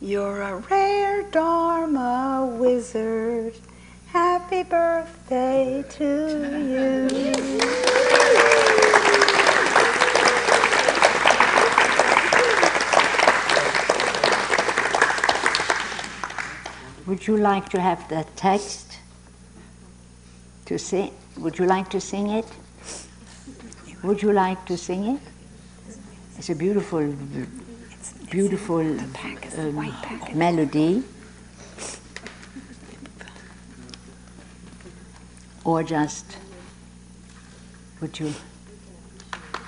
You're 0.00 0.42
a 0.42 0.58
rare 0.58 1.24
Dharma 1.32 2.46
wizard. 2.60 3.54
Happy 4.14 4.44
Happy 4.44 4.62
birthday 4.62 5.84
to 5.88 6.04
you. 6.70 7.08
Would 17.06 17.26
you 17.26 17.36
like 17.38 17.68
to 17.70 17.80
have 17.80 18.08
the 18.08 18.24
text 18.36 18.98
to 20.66 20.78
sing? 20.78 21.10
Would 21.38 21.58
you 21.58 21.66
like 21.66 21.90
to 21.90 22.00
sing 22.00 22.30
it? 22.30 22.46
Would 24.04 24.22
you 24.22 24.32
like 24.32 24.64
to 24.66 24.76
sing 24.76 25.16
it? 25.16 25.20
It's 26.38 26.50
a 26.50 26.54
beautiful, 26.54 27.12
beautiful 28.30 28.86
um, 29.58 29.92
melody. 30.34 31.02
Or 35.64 35.82
just, 35.82 36.36
would 38.00 38.18
you? 38.18 38.34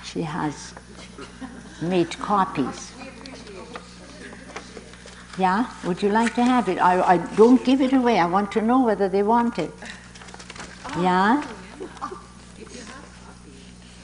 She 0.03 0.21
has 0.21 0.73
made 1.81 2.17
copies. 2.19 2.91
Yeah? 5.37 5.69
Would 5.85 6.01
you 6.01 6.09
like 6.09 6.33
to 6.35 6.43
have 6.43 6.69
it? 6.69 6.79
I, 6.79 7.01
I 7.01 7.17
don't 7.35 7.63
give 7.63 7.81
it 7.81 7.93
away. 7.93 8.19
I 8.19 8.25
want 8.25 8.51
to 8.53 8.61
know 8.61 8.83
whether 8.83 9.07
they 9.09 9.23
want 9.23 9.59
it. 9.59 9.71
Yeah? 10.97 11.43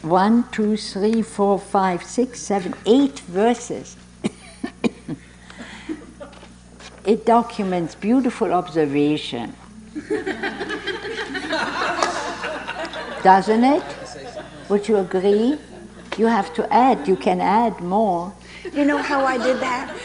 One, 0.01 0.43
two, 0.51 0.77
three, 0.77 1.21
four, 1.21 1.57
five, 1.59 2.03
six, 2.03 2.39
seven, 2.39 2.75
eight 2.85 3.19
verses. 3.21 3.95
it 7.05 7.25
documents 7.25 7.95
beautiful 7.95 8.53
observation. 8.53 9.55
Doesn't 13.23 13.63
it? 13.63 13.83
Would 14.69 14.87
you 14.87 14.97
agree? 14.97 15.57
You 16.17 16.27
have 16.27 16.53
to 16.55 16.71
add, 16.73 17.07
you 17.07 17.15
can 17.15 17.39
add 17.39 17.79
more. 17.79 18.33
You 18.73 18.85
know 18.85 18.97
how 18.97 19.25
I 19.25 19.37
did 19.37 19.59
that? 19.61 19.95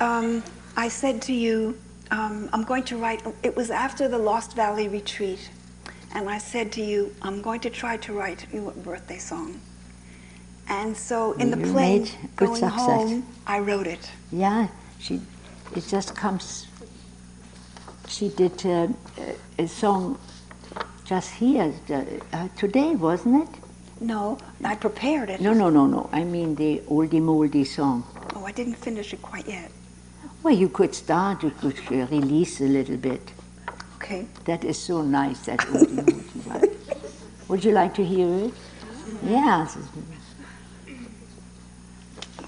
Um, 0.00 0.42
I 0.76 0.88
said 0.88 1.22
to 1.22 1.32
you, 1.32 1.78
um, 2.10 2.48
I'm 2.52 2.64
going 2.64 2.84
to 2.84 2.96
write, 2.96 3.22
it 3.42 3.54
was 3.54 3.70
after 3.70 4.08
the 4.08 4.18
Lost 4.18 4.56
Valley 4.56 4.88
retreat, 4.88 5.50
and 6.14 6.28
I 6.28 6.38
said 6.38 6.72
to 6.72 6.82
you, 6.82 7.14
I'm 7.22 7.42
going 7.42 7.60
to 7.60 7.70
try 7.70 7.96
to 7.98 8.12
write 8.12 8.46
you 8.52 8.68
a 8.68 8.72
birthday 8.72 9.18
song. 9.18 9.60
And 10.68 10.96
so 10.96 11.32
in 11.34 11.50
the 11.50 11.58
You 11.58 11.72
plane 11.72 12.08
going 12.34 12.54
success. 12.56 12.72
home, 12.80 13.26
I 13.46 13.60
wrote 13.60 13.86
it. 13.86 14.10
Yeah, 14.32 14.68
she, 14.98 15.20
it 15.74 15.86
just 15.86 16.16
comes. 16.16 16.66
She 18.08 18.28
did 18.30 18.64
uh, 18.66 18.88
a 19.58 19.68
song 19.68 20.18
just 21.06 21.34
here 21.34 21.72
uh, 21.90 22.04
uh, 22.32 22.48
today, 22.56 22.94
wasn't 22.96 23.48
it? 23.48 23.60
No, 24.00 24.38
I 24.64 24.74
prepared 24.74 25.30
it. 25.30 25.40
No, 25.40 25.52
no, 25.54 25.70
no, 25.70 25.86
no. 25.86 26.10
I 26.12 26.24
mean 26.24 26.54
the 26.56 26.82
oldie 26.88 27.22
moldy 27.22 27.64
song. 27.64 28.04
Oh, 28.34 28.44
I 28.44 28.52
didn't 28.52 28.74
finish 28.74 29.12
it 29.12 29.22
quite 29.22 29.46
yet. 29.46 29.70
Well, 30.42 30.54
you 30.54 30.68
could 30.68 30.94
start, 30.94 31.42
you 31.42 31.50
could 31.50 31.78
uh, 31.90 32.06
release 32.06 32.60
a 32.60 32.64
little 32.64 32.96
bit. 32.96 33.32
Okay. 33.96 34.26
That 34.44 34.64
is 34.64 34.78
so 34.78 35.02
nice, 35.02 35.46
that 35.46 35.60
oldie 35.60 35.94
moldy 35.94 36.40
one. 36.44 36.62
Would 37.48 37.64
you 37.64 37.72
like 37.72 37.94
to 37.94 38.04
hear 38.04 38.28
it? 38.46 38.54
Yeah. 39.24 39.68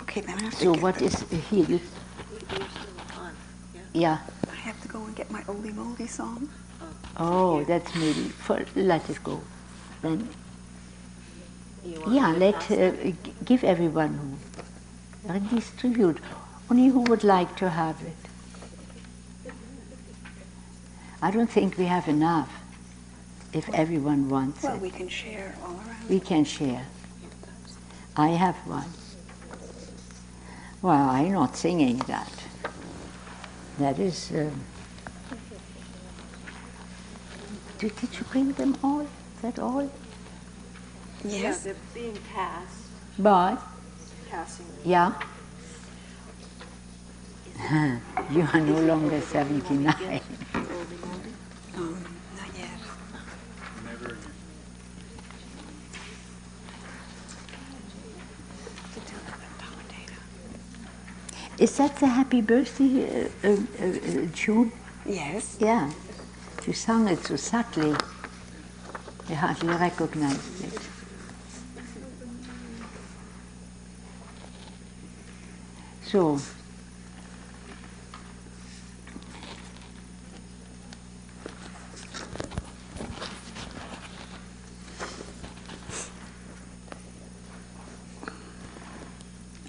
Okay, 0.02 0.20
then 0.20 0.36
I 0.36 0.42
have 0.42 0.54
to 0.54 0.64
So 0.64 0.74
what 0.74 1.00
is 1.00 1.14
here? 1.50 1.64
You, 1.64 1.80
yeah. 3.94 4.18
I 4.50 4.54
have 4.56 4.80
to 4.82 4.88
go 4.88 5.04
and 5.04 5.14
get 5.14 5.30
my 5.30 5.42
oldie 5.42 5.74
moldy 5.74 6.08
song. 6.08 6.48
Oh, 7.18 7.64
that's 7.64 7.94
maybe. 7.94 8.28
For, 8.28 8.64
let 8.76 9.08
it 9.10 9.22
go. 9.24 9.40
Then. 10.02 10.28
Yeah, 11.84 12.32
let 12.32 12.70
uh, 12.70 12.92
give 13.44 13.64
everyone 13.64 14.38
who 15.26 15.32
redistribute. 15.32 16.18
Only 16.70 16.88
who 16.88 17.00
would 17.00 17.24
like 17.24 17.56
to 17.56 17.70
have 17.70 17.96
it. 18.02 19.52
I 21.20 21.30
don't 21.30 21.50
think 21.50 21.76
we 21.76 21.86
have 21.86 22.06
enough. 22.06 22.52
If 23.52 23.68
everyone 23.70 24.28
wants 24.28 24.62
Well, 24.62 24.76
it, 24.76 24.82
we 24.82 24.90
can 24.90 25.08
share 25.08 25.56
all 25.64 25.72
around. 25.72 26.08
we 26.08 26.20
can 26.20 26.44
share. 26.44 26.86
I 28.14 28.28
have 28.28 28.56
one. 28.66 28.90
Well, 30.82 31.08
I'm 31.08 31.32
not 31.32 31.56
singing 31.56 31.98
that. 32.06 32.30
That 33.78 33.98
is. 33.98 34.30
Um, 34.32 34.60
did, 37.78 37.94
did 37.96 38.12
you 38.18 38.24
bring 38.30 38.52
them 38.52 38.76
all? 38.82 39.00
Is 39.02 39.08
that 39.42 39.58
all? 39.58 39.90
Yes. 41.24 41.64
they're 41.64 41.74
being 41.94 42.16
passed, 42.34 42.74
But, 43.18 43.56
passing. 44.30 44.66
yeah. 44.84 45.12
you 48.30 48.48
are 48.52 48.60
no 48.60 48.80
longer 48.80 49.20
79. 49.20 50.20
Um, 50.54 52.04
not 52.36 52.48
yet. 52.56 52.68
To 58.94 59.00
do. 59.00 59.22
Is 61.58 61.76
that 61.78 61.96
the 61.96 62.06
happy 62.06 62.40
birthday 62.40 63.26
uh, 63.42 63.48
uh, 63.48 63.50
uh, 63.50 63.86
uh, 63.86 64.26
tune? 64.34 64.70
Yes. 65.04 65.56
Yeah. 65.58 65.90
You 66.68 66.74
sung 66.74 67.08
it 67.08 67.24
so 67.24 67.36
subtly. 67.36 67.96
You 69.26 69.36
hardly 69.36 69.74
recognized 69.74 70.64
it. 70.64 70.78
So, 76.02 76.38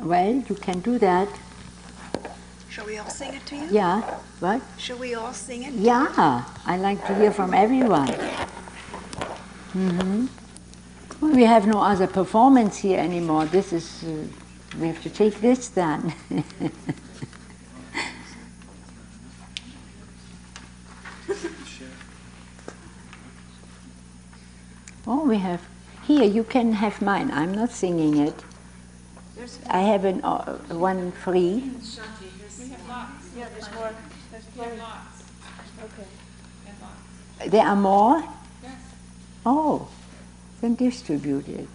well, 0.01 0.33
you 0.49 0.55
can 0.55 0.81
do 0.81 0.99
that. 0.99 1.29
Shall 2.69 2.85
we 2.85 2.97
all 2.97 3.09
sing 3.09 3.35
it 3.35 3.45
to 3.45 3.55
you? 3.55 3.67
Yeah. 3.71 4.19
What? 4.39 4.61
Shall 4.77 4.97
we 4.97 5.15
all 5.15 5.33
sing 5.33 5.63
it? 5.63 5.73
Yeah, 5.73 6.45
I 6.65 6.77
like 6.77 7.05
to 7.07 7.15
hear 7.15 7.31
from 7.31 7.53
everyone. 7.53 8.07
hmm 9.73 10.27
Well, 11.19 11.35
we 11.35 11.43
have 11.43 11.67
no 11.67 11.81
other 11.81 12.07
performance 12.07 12.77
here 12.77 12.99
anymore. 12.99 13.45
This 13.47 13.73
is, 13.73 14.03
uh, 14.05 14.23
we 14.79 14.87
have 14.87 15.03
to 15.03 15.09
take 15.09 15.41
this 15.41 15.67
then. 15.67 16.13
oh, 25.05 25.25
we 25.27 25.37
have, 25.39 25.61
here, 26.07 26.23
you 26.23 26.45
can 26.45 26.71
have 26.71 27.01
mine. 27.01 27.29
I'm 27.33 27.53
not 27.53 27.71
singing 27.71 28.15
it. 28.17 28.41
I 29.69 29.79
have 29.81 30.05
an, 30.05 30.21
uh, 30.23 30.57
one 30.69 31.11
free. 31.11 31.71
Yeah, 34.59 34.65
there's 34.65 34.79
more, 34.79 34.87
there's 35.57 35.71
plenty. 35.77 36.03
Okay. 37.39 37.49
There 37.49 37.65
are 37.65 37.75
more? 37.75 38.23
Yes. 38.61 38.73
Oh, 39.45 39.87
then 40.59 40.75
distribute 40.75 41.47
it. 41.47 41.67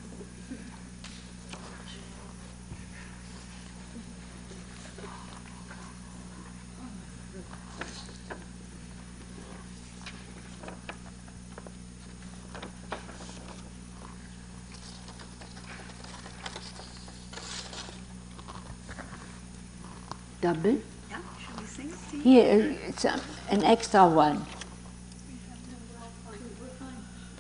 Double? 20.43 20.73
Yeah. 21.09 21.17
Shall 21.43 21.57
we 21.59 21.65
sing 21.65 21.89
it 21.89 22.11
to 22.11 22.17
you? 22.19 22.23
Here, 22.23 22.77
uh, 22.85 22.89
it's 22.89 23.05
um, 23.07 23.21
an 23.55 23.65
extra 23.65 24.07
one. 24.07 24.45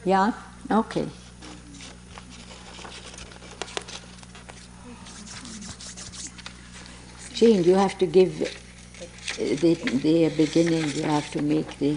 Yeah? 0.05 0.33
Okay. 0.71 1.09
Jane, 7.35 7.65
you 7.65 7.75
have 7.75 7.99
to 7.99 8.07
give 8.07 8.43
uh, 8.43 8.47
the, 9.39 9.75
the 9.75 10.29
beginning, 10.37 10.89
you 10.95 11.03
have 11.03 11.29
to 11.33 11.43
make 11.43 11.79
the 11.79 11.97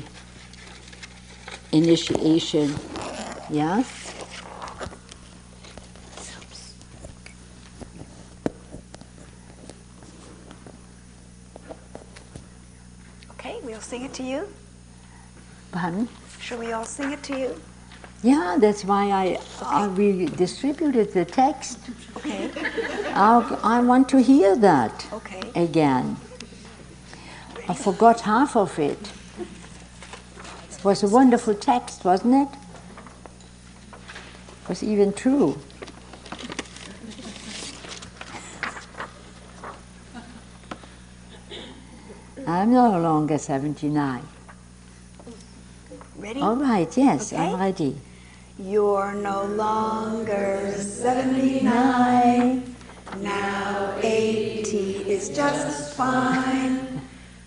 initiation. 1.72 2.73
Yeah? 3.52 3.84
Okay, 13.31 13.60
we'll 13.64 13.80
sing 13.80 14.03
it 14.03 14.14
to 14.15 14.23
you. 14.23 14.48
Pardon? 15.72 16.10
Shall 16.39 16.57
we 16.57 16.72
all 16.72 16.77
sing 16.88 17.12
it 17.12 17.24
to 17.24 17.38
you? 17.38 17.62
Yeah, 18.24 18.58
that's 18.60 18.84
why 18.84 19.12
I, 19.12 19.40
I 19.62 19.88
we 19.88 20.26
distributed 20.26 21.14
the 21.14 21.26
text. 21.26 21.78
Okay. 22.18 22.50
I, 23.14 23.58
I 23.64 23.80
want 23.82 24.10
to 24.10 24.22
hear 24.22 24.56
that 24.56 25.06
Okay. 25.14 25.42
again. 25.56 26.18
I 27.70 27.74
forgot 27.74 28.22
half 28.22 28.56
of 28.56 28.80
it. 28.80 29.12
It 30.72 30.84
was 30.84 31.04
a 31.04 31.08
wonderful 31.08 31.54
text, 31.54 32.06
wasn't 32.06 32.48
it? 32.48 32.58
It 34.64 34.70
was 34.70 34.84
even 34.84 35.14
true. 35.14 35.60
I'm 42.48 42.72
no 42.72 42.98
longer 42.98 43.38
79. 43.38 44.24
Ready? 46.28 46.41
All 46.41 46.58
right, 46.58 46.98
yes, 46.98 47.32
I'm 47.32 47.58
ready. 47.58 47.95
You're 48.60 49.14
no 49.14 49.45
longer 49.45 50.74
79. 50.78 52.76
Now 53.22 53.95
80 54.04 55.10
is 55.10 55.30
just 55.30 55.94
fine. 55.95 56.99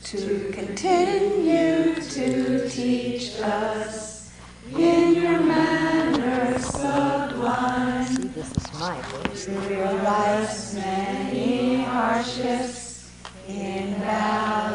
To 0.04 0.50
continue 0.54 1.94
to 1.94 2.70
teach 2.70 3.38
us 3.40 4.32
in 4.74 5.14
your 5.14 5.40
manner 5.40 6.58
sublime. 6.58 8.06
See, 8.06 8.28
this 8.28 8.50
is 8.50 8.80
my 8.80 8.98
voice. 9.02 9.44
Through 9.44 9.84
life's 9.84 10.72
many 10.72 11.82
hardships, 11.82 13.10
in 13.46 13.92
balance 14.00 14.69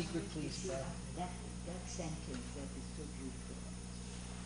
secret, 0.00 0.24
please, 0.32 0.64
Beth. 0.64 0.80
That, 1.20 1.28
that 1.68 1.84
sentence, 1.84 2.46
that 2.56 2.70
is 2.72 2.86
so 2.96 3.04
beautiful. 3.20 3.56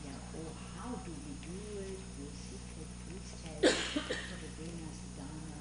Yeah, 0.02 0.18
oh, 0.35 0.51
how 0.74 0.98
do 1.06 1.14
we 1.14 1.39
do 1.47 1.55
it? 1.78 1.98
Your 2.18 2.35
secret, 2.35 2.90
please 3.06 3.31
tell 3.39 3.62
to 4.02 4.48
bring 4.59 4.74
us 4.90 4.98
Dharma. 5.14 5.55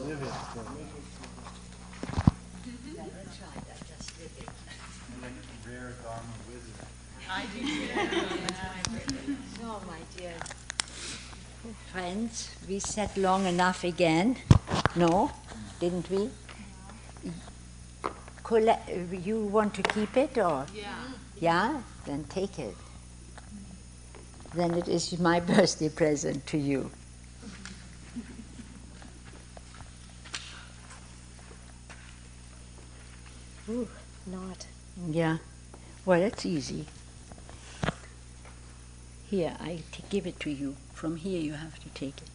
Live 0.00 0.16
it. 0.16 0.24
Live 0.24 0.24
it 0.24 0.32
to 2.64 2.70
the- 2.72 2.96
Yeah, 2.96 3.04
that's 3.04 3.36
right, 3.44 3.64
I 3.68 3.76
just 3.84 4.08
live 4.16 4.32
it. 4.40 4.48
I'm 4.48 5.20
like 5.20 5.36
a 5.36 5.68
rare 5.68 5.92
Dharma 6.00 6.36
wizard. 6.48 6.88
So, 9.60 9.68
my 9.86 10.00
dear 10.16 10.38
friends, 11.92 12.50
we 12.68 12.78
sat 12.78 13.16
long 13.18 13.44
enough 13.44 13.84
again. 13.84 14.36
No, 14.94 15.32
didn't 15.80 16.08
we? 16.08 16.30
You 18.60 19.40
want 19.44 19.74
to 19.74 19.82
keep 19.82 20.16
it 20.16 20.38
or? 20.38 20.66
Yeah. 20.74 20.94
Yeah? 21.38 21.82
Then 22.06 22.24
take 22.24 22.58
it. 22.58 22.74
Then 24.54 24.74
it 24.74 24.88
is 24.88 25.18
my 25.18 25.40
birthday 25.52 25.88
present 25.90 26.46
to 26.46 26.58
you. 26.58 26.90
Ooh, 33.68 33.88
not. 34.26 34.66
Yeah. 35.10 35.38
Well, 36.04 36.22
it's 36.22 36.46
easy. 36.46 36.86
Here, 39.28 39.56
I 39.60 39.82
t- 39.90 40.04
give 40.08 40.26
it 40.26 40.38
to 40.40 40.50
you. 40.50 40.76
From 40.94 41.16
here, 41.16 41.40
you 41.40 41.52
have 41.54 41.78
to 41.82 41.88
take 41.90 42.16
it. 42.18 42.30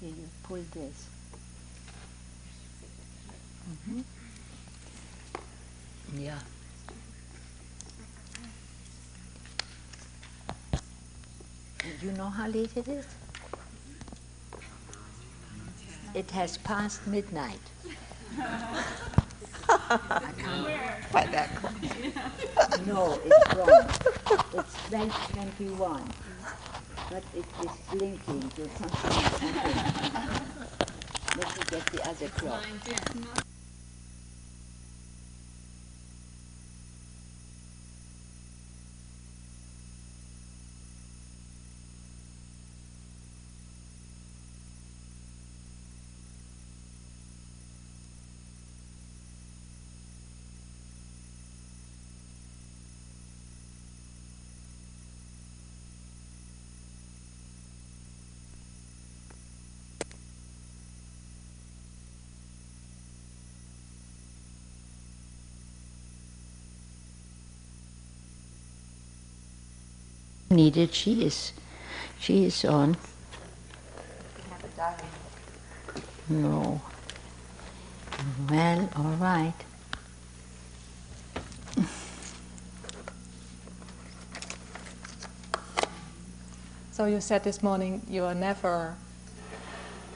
Here, 0.00 0.10
you 0.10 0.28
pull 0.42 0.62
this. 0.72 1.06
Mhm. 3.88 4.04
Yeah. 6.18 6.38
You 12.02 12.10
know 12.12 12.24
how 12.36 12.48
late 12.48 12.76
it 12.76 12.86
is? 12.86 13.06
It 16.14 16.30
has 16.32 16.58
passed 16.58 17.06
midnight. 17.06 17.60
I 18.38 20.32
can't. 20.36 21.12
By 21.12 21.26
that 21.26 21.50
No, 22.86 23.18
it's 23.24 23.54
wrong. 23.54 23.88
It's 24.52 24.76
1221. 24.92 26.12
But 27.10 27.24
it 27.34 27.46
is 27.64 27.72
blinking 27.90 28.50
to 28.50 28.68
something. 28.76 29.12
something. 29.40 29.74
Let 31.38 31.48
me 31.56 31.62
get 31.70 31.86
the 31.86 32.00
other 32.08 32.28
clock. 32.28 32.64
Needed. 70.50 70.94
She 70.94 71.24
is. 71.24 71.52
She 72.20 72.44
is 72.44 72.64
on. 72.64 72.96
No. 76.28 76.80
Well, 78.48 78.88
all 78.96 79.16
right. 79.20 79.54
So 86.92 87.04
you 87.04 87.20
said 87.20 87.44
this 87.44 87.62
morning 87.62 88.00
you 88.08 88.24
are 88.24 88.34
never 88.34 88.94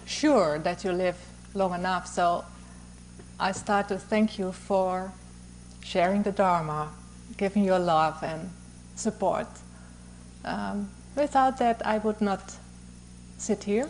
sure 0.07 0.59
that 0.61 0.85
you 0.85 0.93
live 0.93 1.17
long 1.55 1.75
enough. 1.75 2.07
So 2.07 2.45
I 3.39 3.53
start 3.53 3.89
to 3.89 3.99
thank 3.99 4.39
you 4.39 4.53
for 4.53 5.13
sharing 5.83 6.23
the 6.23 6.33
Dharma, 6.33 6.89
giving 7.37 7.65
your 7.65 7.79
love 7.79 8.23
and 8.23 8.51
support. 8.95 9.47
Um, 10.45 10.91
without 11.17 11.59
that, 11.59 11.85
I 11.87 11.99
would 11.99 12.21
not 12.21 12.57
sit 13.39 13.65
here, 13.65 13.89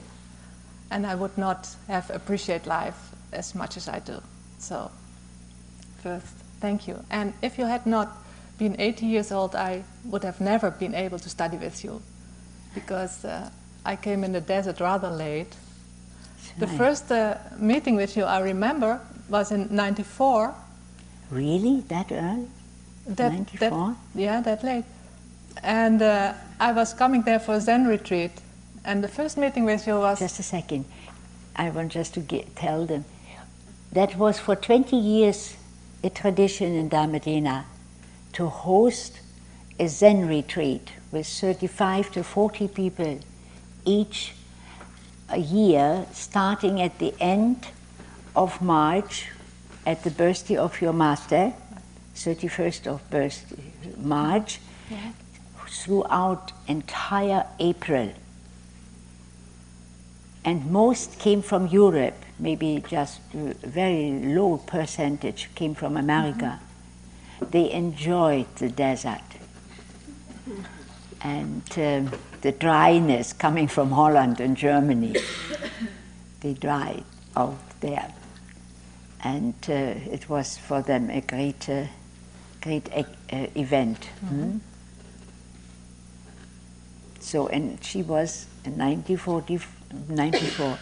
and 0.91 1.07
I 1.07 1.15
would 1.15 1.37
not 1.37 1.69
have 1.89 2.11
appreciate 2.11 2.67
life 2.67 3.11
as 3.33 3.55
much 3.55 3.77
as 3.77 3.89
I 3.89 4.01
do. 4.01 4.21
So, 4.59 4.91
first, 6.03 6.35
thank 6.61 6.89
you. 6.89 7.05
And 7.11 7.33
if 7.43 7.59
you 7.59 7.67
had 7.67 7.87
not 7.87 8.09
been 8.59 8.77
80 8.79 9.07
years 9.07 9.33
old, 9.33 9.55
I 9.55 9.85
would 10.05 10.25
have 10.25 10.41
never 10.41 10.71
been 10.71 10.95
able 10.95 11.19
to 11.19 11.29
study 11.29 11.57
with 11.57 11.85
you, 11.85 12.03
because 12.75 13.25
uh, 13.25 13.51
I 13.85 13.97
came 13.97 14.25
in 14.25 14.33
the 14.33 14.41
desert 14.41 14.81
rather 14.81 15.11
late. 15.11 15.57
The 16.59 16.67
first 16.67 17.11
uh, 17.13 17.39
meeting 17.59 17.97
with 17.97 18.17
you, 18.17 18.25
I 18.25 18.41
remember, 18.41 19.01
was 19.29 19.53
in 19.53 19.69
'94. 19.71 20.55
Really? 21.31 21.81
That 21.89 22.11
early? 22.11 22.49
That, 23.07 23.33
94? 23.33 23.71
That, 23.71 23.97
yeah, 24.15 24.41
that 24.41 24.65
late. 24.65 24.85
And 25.63 26.03
uh, 26.03 26.35
I 26.59 26.73
was 26.73 26.95
coming 26.95 27.23
there 27.23 27.39
for 27.39 27.55
a 27.55 27.61
Zen 27.61 27.87
retreat. 27.87 28.33
And 28.85 29.05
the 29.05 29.09
first 29.09 29.37
meeting 29.37 29.65
with 29.65 29.87
you 29.87 29.97
was. 29.97 30.19
Just 30.19 30.41
a 30.41 30.43
second. 30.43 30.85
I 31.57 31.71
want 31.71 31.93
just 31.93 32.15
to 32.15 32.21
get, 32.21 32.57
tell 32.57 32.87
them. 32.87 33.05
That 33.93 34.17
was 34.17 34.39
for 34.39 34.57
20 34.57 34.97
years 34.97 35.57
a 36.03 36.11
tradition 36.11 36.75
in 36.75 36.89
Dhamma 36.89 37.23
Dena 37.23 37.67
to 38.35 38.47
host 38.47 39.21
a 39.79 39.89
Zen 39.89 40.29
retreat 40.29 40.93
with 41.11 41.27
35 41.27 42.13
to 42.13 42.23
40 42.23 42.69
people 42.69 43.21
each 43.85 44.35
a 45.29 45.39
year, 45.39 46.07
starting 46.13 46.81
at 46.81 46.99
the 46.99 47.15
end 47.21 47.69
of 48.35 48.61
March 48.63 49.29
at 49.87 50.05
the 50.05 50.11
birthday 50.11 50.57
of 50.57 50.81
your 50.81 50.93
master, 50.93 51.53
31st 52.15 52.87
of 52.87 53.11
birth, 53.11 53.55
March, 53.97 54.61
throughout 55.71 56.53
entire 56.67 57.47
April. 57.59 58.13
And 60.45 60.71
most 60.71 61.19
came 61.19 61.43
from 61.43 61.67
Europe, 61.69 62.17
maybe 62.39 62.83
just 62.89 63.21
a 63.35 63.55
very 63.67 64.11
low 64.11 64.57
percentage 64.59 65.49
came 65.55 65.75
from 65.75 65.97
America. 65.97 66.61
They 67.51 67.71
enjoyed 67.71 68.47
the 68.57 68.69
desert 68.69 69.21
and 71.23 71.63
um, 71.77 72.11
the 72.41 72.53
dryness 72.53 73.33
coming 73.33 73.69
from 73.69 73.91
Holland 73.91 74.41
and 74.41 74.57
Germany. 74.57 75.17
they 76.41 76.55
dried 76.55 77.05
out 77.37 77.81
there. 77.81 78.13
And 79.23 79.55
uh, 79.69 79.73
it 79.73 80.29
was 80.31 80.57
for 80.57 80.81
them 80.81 81.11
a 81.11 81.21
great, 81.21 81.69
uh, 81.69 81.85
great 82.63 82.89
uh, 82.93 83.05
event. 83.55 84.07
hmm? 84.27 84.59
So, 87.21 87.49
and 87.49 87.79
she 87.85 88.03
was 88.03 88.47
in 88.65 88.77
1940, 88.79 89.61
94. 90.09 90.79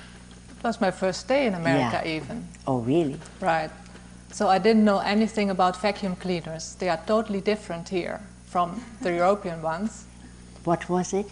It 0.58 0.64
was 0.64 0.80
my 0.80 0.90
first 0.90 1.28
day 1.28 1.46
in 1.46 1.54
America, 1.54 2.00
Yeah. 2.04 2.16
even. 2.16 2.48
Oh, 2.66 2.78
really? 2.78 3.18
Right. 3.40 3.70
So 4.32 4.48
I 4.48 4.58
didn't 4.58 4.84
know 4.84 4.98
anything 4.98 5.50
about 5.50 5.80
vacuum 5.82 6.16
cleaners. 6.16 6.74
They 6.78 6.88
are 6.88 7.00
totally 7.06 7.40
different 7.40 7.88
here 7.88 8.20
from 8.46 8.82
the 9.02 9.12
European 9.12 9.62
ones. 9.62 10.04
What 10.64 10.88
was 10.88 11.12
it? 11.12 11.26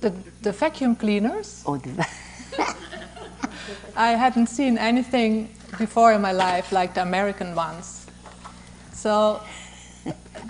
The, 0.00 0.12
the 0.42 0.52
vacuum 0.52 0.96
cleaners, 0.96 1.62
Oh, 1.66 1.76
the, 1.76 2.06
I 3.96 4.10
hadn't 4.12 4.46
seen 4.46 4.78
anything 4.78 5.48
before 5.78 6.12
in 6.12 6.20
my 6.22 6.32
life 6.32 6.72
like 6.72 6.94
the 6.94 7.02
American 7.02 7.54
ones. 7.54 8.06
So 8.92 9.40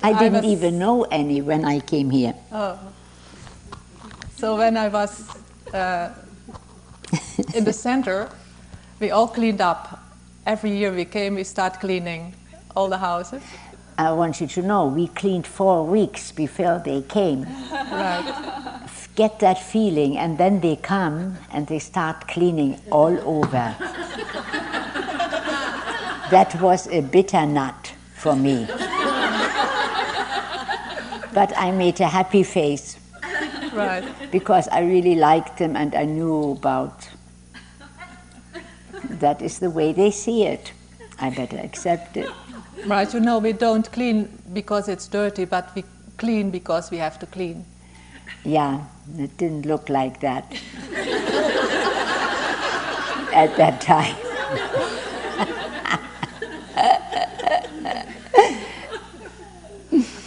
I 0.02 0.10
I 0.10 0.18
didn't 0.18 0.44
was- 0.44 0.52
even 0.52 0.78
know 0.78 1.04
any 1.10 1.40
when 1.42 1.64
I 1.64 1.80
came 1.80 2.10
here. 2.10 2.34
Oh. 2.52 2.78
So 4.38 4.56
when 4.56 4.76
I 4.76 4.86
was 4.86 5.28
uh, 5.74 6.10
in 7.52 7.64
the 7.64 7.72
center, 7.72 8.28
we 9.00 9.10
all 9.10 9.26
cleaned 9.26 9.60
up. 9.60 9.98
Every 10.46 10.70
year 10.78 10.92
we 10.92 11.06
came, 11.06 11.34
we 11.34 11.42
start 11.42 11.80
cleaning 11.80 12.34
all 12.76 12.88
the 12.88 12.98
houses. 12.98 13.42
I 13.98 14.12
want 14.12 14.40
you 14.40 14.46
to 14.46 14.62
know 14.62 14.86
we 14.86 15.08
cleaned 15.08 15.44
four 15.44 15.84
weeks 15.84 16.30
before 16.30 16.80
they 16.84 17.02
came. 17.02 17.46
Right. 17.72 18.88
Get 19.16 19.40
that 19.40 19.60
feeling, 19.60 20.16
and 20.16 20.38
then 20.38 20.60
they 20.60 20.76
come 20.76 21.36
and 21.50 21.66
they 21.66 21.80
start 21.80 22.28
cleaning 22.28 22.80
all 22.92 23.18
over. 23.26 23.74
that 26.30 26.56
was 26.60 26.86
a 26.86 27.00
bitter 27.00 27.44
nut 27.44 27.92
for 28.14 28.36
me. 28.36 28.66
but 31.34 31.52
I 31.58 31.72
made 31.72 32.00
a 32.00 32.06
happy 32.06 32.44
face 32.44 32.97
Right. 33.72 34.04
because 34.30 34.68
I 34.68 34.80
really 34.80 35.14
liked 35.14 35.58
them 35.58 35.76
and 35.76 35.94
I 35.94 36.04
knew 36.04 36.52
about 36.52 37.08
that 39.10 39.42
is 39.42 39.58
the 39.58 39.70
way 39.70 39.92
they 39.92 40.10
see 40.10 40.44
it. 40.44 40.72
I 41.20 41.30
better 41.30 41.58
accept 41.58 42.16
it. 42.16 42.28
Right. 42.86 43.12
You 43.12 43.20
know, 43.20 43.38
we 43.38 43.52
don't 43.52 43.90
clean 43.92 44.28
because 44.52 44.88
it's 44.88 45.08
dirty, 45.08 45.44
but 45.44 45.74
we 45.74 45.84
clean 46.16 46.50
because 46.50 46.90
we 46.90 46.98
have 46.98 47.18
to 47.18 47.26
clean. 47.26 47.64
Yeah, 48.44 48.84
it 49.16 49.36
didn't 49.36 49.66
look 49.66 49.88
like 49.88 50.20
that 50.20 50.52
at 53.32 53.56
that 53.56 53.80
time. 53.80 54.27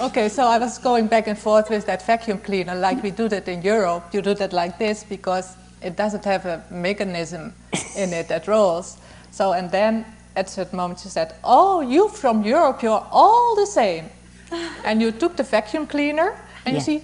Okay, 0.02 0.30
so 0.30 0.48
I 0.48 0.58
was 0.58 0.80
going 0.80 1.06
back 1.06 1.28
and 1.28 1.38
forth 1.38 1.70
with 1.70 1.86
that 1.86 2.04
vacuum 2.08 2.40
cleaner, 2.40 2.74
like 2.74 3.04
we 3.04 3.12
do 3.12 3.30
that 3.30 3.48
in 3.48 3.62
Europe. 3.62 4.06
You 4.12 4.24
do 4.24 4.34
that 4.34 4.52
like 4.52 4.80
this 4.80 5.04
because 5.04 5.56
it 5.80 5.96
doesn't 5.96 6.26
have 6.26 6.48
a 6.48 6.64
mechanism 6.72 7.54
in 7.96 8.12
it 8.12 8.28
that 8.30 8.48
rolls. 8.48 8.98
So, 9.30 9.54
and 9.54 9.70
then 9.70 10.04
at 10.36 10.48
a 10.48 10.50
certain 10.50 10.78
moment 10.78 11.02
she 11.02 11.10
said, 11.10 11.36
"Oh, 11.44 11.82
you 11.82 12.10
from 12.10 12.44
Europe, 12.44 12.82
you're 12.82 13.06
all 13.12 13.56
the 13.56 13.68
same." 13.68 14.10
And 14.86 15.02
you 15.04 15.12
took 15.12 15.36
the 15.38 15.44
vacuum 15.44 15.86
cleaner 15.86 16.36
and 16.66 16.76
you 16.76 16.82
see, 16.82 17.04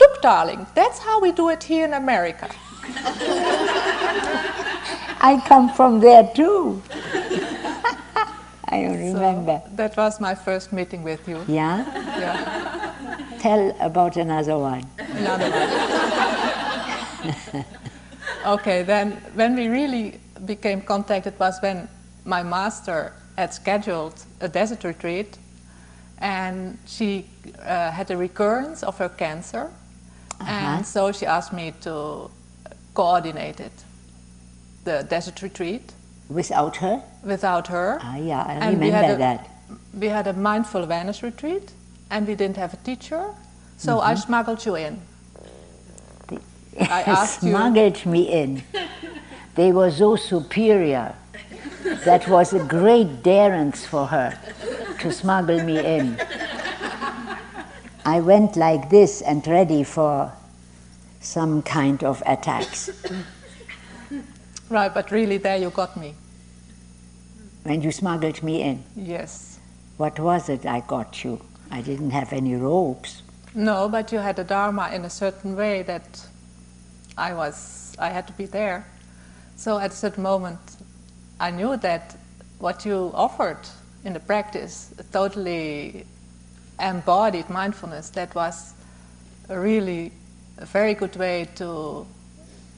look, 0.00 0.20
darling, 0.20 0.66
that's 0.74 0.98
how 0.98 1.20
we 1.20 1.30
do 1.30 1.50
it 1.50 1.62
here 1.62 1.84
in 1.84 1.94
America. 1.94 2.50
I 5.20 5.40
come 5.46 5.72
from 5.72 6.00
there 6.00 6.28
too. 6.34 6.82
I 8.74 8.82
don't 8.82 9.12
So 9.12 9.14
remember. 9.14 9.62
that 9.76 9.96
was 9.96 10.20
my 10.20 10.34
first 10.34 10.72
meeting 10.72 11.04
with 11.04 11.28
you. 11.28 11.44
Yeah? 11.46 11.84
Yeah, 12.18 12.92
Tell 13.38 13.76
about 13.80 14.16
another 14.16 14.58
one. 14.58 14.84
another 14.98 15.50
one. 15.50 15.70
okay, 18.46 18.82
then 18.82 19.12
when 19.34 19.54
we 19.54 19.68
really 19.68 20.18
became 20.44 20.80
contacted 20.82 21.38
was 21.38 21.60
when 21.62 21.88
my 22.24 22.42
master 22.42 23.12
had 23.36 23.52
scheduled 23.54 24.14
a 24.40 24.48
desert 24.48 24.82
retreat 24.84 25.38
and 26.18 26.78
she 26.86 27.26
uh, 27.62 27.90
had 27.90 28.10
a 28.10 28.16
recurrence 28.16 28.82
of 28.82 28.98
her 28.98 29.08
cancer. 29.08 29.70
And 30.40 30.84
so 30.86 31.12
she 31.12 31.26
asked 31.26 31.52
me 31.52 31.72
to 31.82 32.30
coordinate 32.94 33.60
it, 33.60 33.72
the 34.84 35.04
desert 35.08 35.42
retreat, 35.42 35.92
Without 36.28 36.76
her? 36.76 37.02
Without 37.24 37.68
her. 37.68 37.98
Ah, 38.02 38.16
yeah, 38.16 38.42
I 38.46 38.52
And 38.54 38.80
we 38.80 38.90
had 38.90 39.02
remember 39.02 39.14
a- 39.14 39.18
that. 39.18 39.50
We 39.98 40.08
had 40.08 40.26
a 40.26 40.32
mindful 40.32 40.82
awareness 40.84 41.22
retreat, 41.22 41.72
and 42.10 42.26
we 42.26 42.34
didn't 42.34 42.56
have 42.56 42.74
a 42.74 42.78
teacher, 42.78 43.30
so 43.78 44.00
I 44.00 44.14
smuggled 44.14 44.64
you 44.66 44.74
in. 44.76 45.00
I 46.80 47.02
asked 47.02 47.42
you- 47.42 47.50
smuggled 47.50 48.04
me 48.06 48.22
in. 48.42 48.62
They 49.54 49.70
were 49.72 49.90
so 49.90 50.16
superior. 50.16 51.14
That 52.04 52.26
was 52.28 52.52
a 52.52 52.58
great 52.64 53.22
dareness 53.22 53.86
for 53.86 54.06
her 54.06 54.36
to 55.00 55.12
smuggle 55.12 55.62
me 55.62 55.78
in. 55.78 56.18
I 58.04 58.20
went 58.20 58.56
like 58.56 58.90
this 58.90 59.22
and 59.22 59.46
ready 59.46 59.84
for 59.84 60.32
some 61.20 61.62
kind 61.62 62.02
of 62.02 62.22
attacks. 62.26 62.90
Right, 64.68 64.92
but 64.92 65.10
really, 65.10 65.38
there 65.38 65.56
you 65.56 65.70
got 65.70 65.96
me. 65.96 66.14
When 67.64 67.80
you 67.80 67.92
smuggled 67.92 68.42
me 68.42 68.60
in, 68.62 68.84
Yes. 68.94 69.58
what 69.96 70.18
was 70.20 70.48
it 70.50 70.66
I 70.66 70.80
got 70.80 71.24
you? 71.24 71.40
I 71.70 71.80
didn't 71.80 72.10
have 72.10 72.32
any 72.32 72.54
ropes. 72.56 73.22
No, 73.54 73.88
but 73.88 74.12
you 74.12 74.18
had 74.18 74.38
a 74.38 74.44
dharma 74.44 74.90
in 74.92 75.04
a 75.04 75.10
certain 75.10 75.56
way 75.56 75.82
that 75.82 76.26
I 77.16 77.32
was, 77.32 77.96
I 77.98 78.10
had 78.10 78.26
to 78.26 78.32
be 78.34 78.44
there. 78.44 78.84
So 79.56 79.78
at 79.78 79.92
a 79.92 79.96
certain 79.96 80.22
moment, 80.22 80.60
I 81.40 81.50
knew 81.50 81.76
that 81.78 82.16
what 82.58 82.84
you 82.84 83.10
offered 83.14 83.66
in 84.04 84.12
the 84.12 84.20
practice, 84.20 84.92
totally 85.12 86.04
embodied 86.78 87.48
mindfulness, 87.48 88.10
that 88.10 88.34
was 88.34 88.74
a 89.48 89.58
really 89.58 90.12
a 90.58 90.66
very 90.66 90.94
good 90.94 91.16
way 91.16 91.48
to 91.54 92.06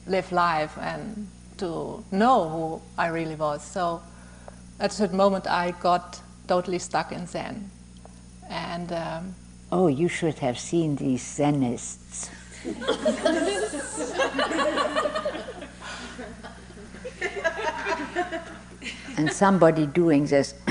live 0.07 0.31
life 0.31 0.77
and 0.79 1.27
to 1.57 2.03
know 2.11 2.49
who 2.49 2.81
I 2.97 3.07
really 3.07 3.35
was. 3.35 3.63
So 3.63 4.01
at 4.79 4.91
a 4.91 4.93
certain 4.93 5.17
moment, 5.17 5.47
I 5.47 5.71
got 5.71 6.21
totally 6.47 6.79
stuck 6.79 7.11
in 7.11 7.27
Zen. 7.27 7.69
And 8.49 8.91
um, 8.91 9.35
Oh, 9.71 9.87
you 9.87 10.07
should 10.07 10.39
have 10.39 10.57
seen 10.57 10.95
these 10.95 11.21
Zenists. 11.21 12.29
and 19.17 19.31
somebody 19.31 19.85
doing 19.87 20.25
this. 20.25 20.53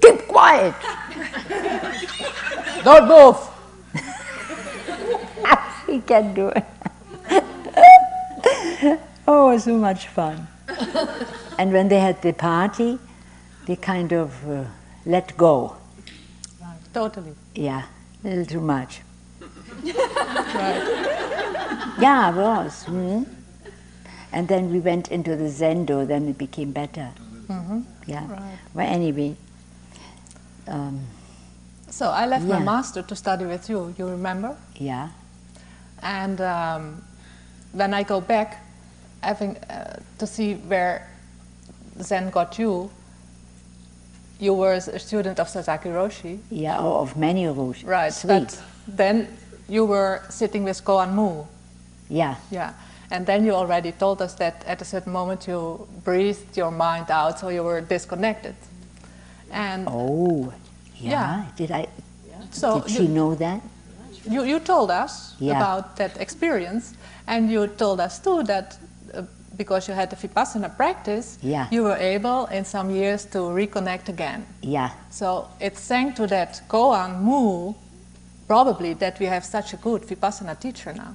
Keep 0.00 0.28
quiet! 0.28 0.74
don't 2.82 3.08
move! 3.08 3.36
he 5.86 6.00
can 6.00 6.32
do 6.32 6.48
it. 6.48 6.64
oh, 9.28 9.58
so 9.58 9.76
much 9.76 10.06
fun. 10.08 10.46
and 11.58 11.72
when 11.72 11.88
they 11.88 12.00
had 12.00 12.20
the 12.22 12.32
party, 12.32 12.98
they 13.66 13.76
kind 13.76 14.12
of 14.12 14.48
uh, 14.48 14.64
let 15.04 15.36
go. 15.36 15.76
Totally. 16.92 17.34
Yeah, 17.54 17.82
a 18.24 18.28
little 18.28 18.46
too 18.46 18.60
much. 18.60 19.00
Right. 19.84 20.82
Yeah, 22.00 22.30
it 22.30 22.36
was. 22.36 22.84
hmm 22.84 23.22
And 24.32 24.48
then 24.48 24.72
we 24.72 24.80
went 24.80 25.08
into 25.10 25.36
the 25.36 25.44
Zendo, 25.50 26.06
then 26.06 26.28
it 26.28 26.38
became 26.38 26.72
better. 26.72 27.10
hmm 27.48 27.80
Yeah. 28.06 28.26
Right. 28.28 28.58
Well, 28.74 28.86
anyway, 28.86 29.36
um, 30.68 31.00
So 31.90 32.10
I 32.10 32.26
left 32.26 32.46
my 32.46 32.58
master 32.64 33.02
to 33.02 33.14
study 33.16 33.44
with 33.46 33.68
you, 33.70 33.94
you 33.98 34.08
remember? 34.08 34.56
yeah, 34.76 35.08
And 36.02 36.40
um, 36.40 37.02
when 37.72 37.94
I 37.94 38.02
go 38.04 38.20
back, 38.20 38.64
having 39.22 39.56
uh, 39.70 39.98
to 40.18 40.26
see 40.26 40.54
where 40.54 41.08
Zen 42.02 42.30
got 42.30 42.58
you, 42.58 42.90
you 44.38 44.52
were 44.54 44.74
a 44.74 44.98
student 44.98 45.38
of 45.40 45.48
Sasaki 45.48 45.88
Roshi. 45.88 46.38
yeah, 46.50 46.78
or 46.78 47.00
of 47.00 47.16
many 47.16 47.44
Roshi. 47.44 47.86
Right. 47.86 48.12
Sweet. 48.12 48.28
But 48.28 48.60
then 48.86 49.28
you 49.68 49.84
were 49.86 50.22
sitting 50.28 50.64
with 50.64 50.84
Koan 50.84 51.12
Mu. 51.14 51.44
Yeah, 52.08 52.36
Yeah. 52.50 52.72
And 53.08 53.24
then 53.24 53.44
you 53.44 53.52
already 53.52 53.92
told 53.92 54.20
us 54.20 54.34
that 54.34 54.64
at 54.66 54.82
a 54.82 54.84
certain 54.84 55.12
moment 55.12 55.46
you 55.46 55.86
breathed 56.04 56.56
your 56.56 56.72
mind 56.72 57.08
out, 57.08 57.38
so 57.38 57.50
you 57.50 57.62
were 57.62 57.80
disconnected. 57.80 58.56
And 59.52 59.86
oh, 59.88 60.52
yeah. 60.96 61.10
Yeah. 61.10 61.44
Did 61.56 61.70
I? 61.70 61.86
so 62.50 62.80
did 62.80 62.90
you, 62.90 62.96
she 62.96 63.06
know 63.08 63.34
that? 63.36 63.60
You, 64.28 64.42
you 64.42 64.58
told 64.58 64.90
us 64.90 65.34
Yeah. 65.38 65.56
about 65.56 65.96
that 65.96 66.20
experience, 66.20 66.94
and 67.28 67.48
you 67.50 67.68
told 67.68 68.00
us 68.00 68.18
too 68.18 68.42
that 68.44 68.76
because 69.56 69.88
you 69.88 69.94
had 69.94 70.10
the 70.10 70.16
Vipassana 70.16 70.74
practice, 70.76 71.38
Yeah. 71.42 71.66
you 71.70 71.82
were 71.84 71.96
able 71.96 72.46
in 72.46 72.64
some 72.64 72.90
years 72.90 73.24
to 73.26 73.38
reconnect 73.38 74.08
again. 74.08 74.46
Yeah, 74.62 74.90
So 75.10 75.48
it's 75.60 75.80
thanks 75.88 76.16
to 76.16 76.26
that 76.26 76.60
Koan 76.68 77.20
Mu, 77.22 77.72
probably, 78.46 78.94
that 78.94 79.18
we 79.18 79.26
have 79.26 79.44
such 79.44 79.72
a 79.74 79.76
good 79.76 80.02
Vipassana 80.02 80.58
teacher 80.58 80.92
now. 80.92 81.14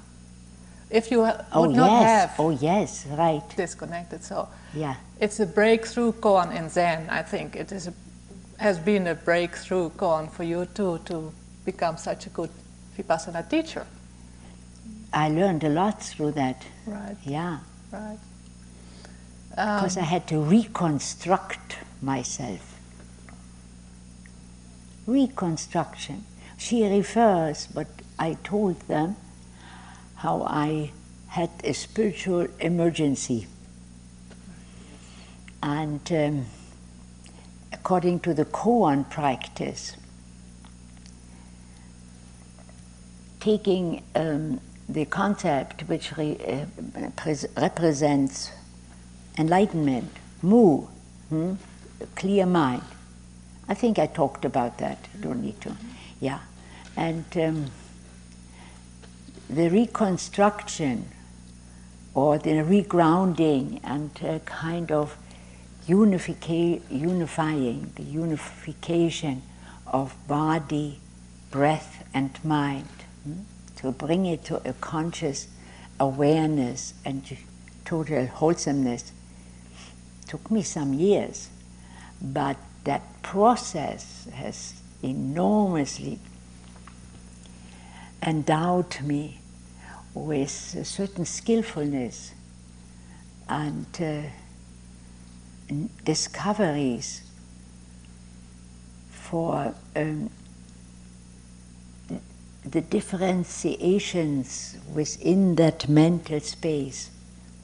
If 0.90 1.10
you 1.12 1.24
ha- 1.26 1.46
Oh 1.54 1.62
would 1.62 1.76
not 1.76 1.90
yes. 1.92 2.10
have 2.10 2.40
Oh 2.40 2.50
yes. 2.50 3.06
Right. 3.18 3.44
disconnected, 3.56 4.24
so 4.24 4.48
Yeah. 4.74 4.96
it's 5.20 5.40
a 5.40 5.46
breakthrough 5.46 6.12
koan 6.14 6.52
in 6.54 6.70
Zen. 6.70 7.10
I 7.10 7.22
think 7.24 7.56
it 7.56 7.72
is 7.72 7.88
a, 7.88 7.94
has 8.58 8.78
been 8.80 9.08
a 9.08 9.16
breakthrough 9.16 9.90
koan 9.92 10.30
for 10.30 10.44
you 10.44 10.66
too 10.66 11.00
to 11.06 11.32
become 11.66 11.96
such 11.98 12.26
a 12.26 12.30
good 12.30 12.50
vipassana 12.98 13.48
teacher. 13.50 13.86
I 15.14 15.30
learned 15.30 15.64
a 15.64 15.70
lot 15.70 16.02
through 16.04 16.32
that. 16.34 16.64
Right, 16.86 17.16
Yeah. 17.24 17.60
right. 17.92 18.20
Because 19.52 19.98
Um, 19.98 20.04
I 20.04 20.06
had 20.06 20.28
to 20.28 20.40
reconstruct 20.40 21.78
myself. 22.02 22.78
Reconstruction. 25.06 26.26
She 26.58 26.86
refers, 26.88 27.68
but 27.68 27.88
I 28.18 28.38
told 28.44 28.80
them 28.88 29.18
how 30.16 30.44
I 30.44 30.92
had 31.28 31.50
a 31.64 31.74
spiritual 31.74 32.48
emergency. 32.60 33.48
And 35.62 36.02
um, 36.12 36.46
according 37.74 38.22
to 38.22 38.34
the 38.34 38.46
koan 38.46 39.10
practice, 39.10 39.96
taking 43.40 44.04
um, 44.16 44.62
the 44.88 45.06
concept 45.06 45.82
which 45.88 46.16
re- 46.18 46.38
uh, 46.48 47.10
pres- 47.16 47.48
represents 47.58 48.52
enlightenment, 49.42 50.12
mu, 50.44 50.82
hmm, 51.30 51.54
clear 52.16 52.46
mind. 52.46 52.84
I 53.68 53.74
think 53.74 53.98
I 53.98 54.06
talked 54.06 54.46
about 54.46 54.78
that. 54.78 55.08
Don't 55.20 55.42
need 55.42 55.60
to. 55.62 55.76
Yeah, 56.20 56.40
and 56.96 57.26
um, 57.36 57.72
the 59.50 59.70
reconstruction 59.70 61.08
or 62.14 62.38
the 62.38 62.52
regrounding 62.52 63.80
and 63.84 64.12
uh, 64.24 64.40
kind 64.40 64.92
of 64.92 65.18
unifica- 65.88 66.82
unifying, 66.90 67.92
the 67.96 68.04
unification 68.04 69.42
of 69.88 70.16
body, 70.28 71.00
breath, 71.50 72.04
and 72.14 72.32
mind, 72.44 72.90
hmm, 73.24 73.42
to 73.78 73.92
bring 73.92 74.26
it 74.28 74.44
to 74.46 74.58
a 74.70 74.74
conscious 74.74 75.48
awareness 76.00 76.94
and 77.04 77.38
total 77.86 78.26
wholesomeness 78.28 79.12
took 80.32 80.50
me 80.50 80.62
some 80.64 80.94
years, 80.94 81.50
but 82.22 82.56
that 82.86 83.02
process 83.22 84.30
has 84.34 84.82
enormously 85.04 86.18
endowed 88.24 89.02
me 89.02 89.42
with 90.14 90.76
a 90.80 90.86
certain 90.86 91.26
skillfulness 91.26 92.34
and 93.50 93.86
uh, 94.00 94.22
discoveries 96.06 97.24
for 99.10 99.76
um, 99.98 100.30
the 102.64 102.80
differentiations 102.80 104.78
within 104.94 105.56
that 105.56 105.90
mental 105.90 106.40
space, 106.40 107.10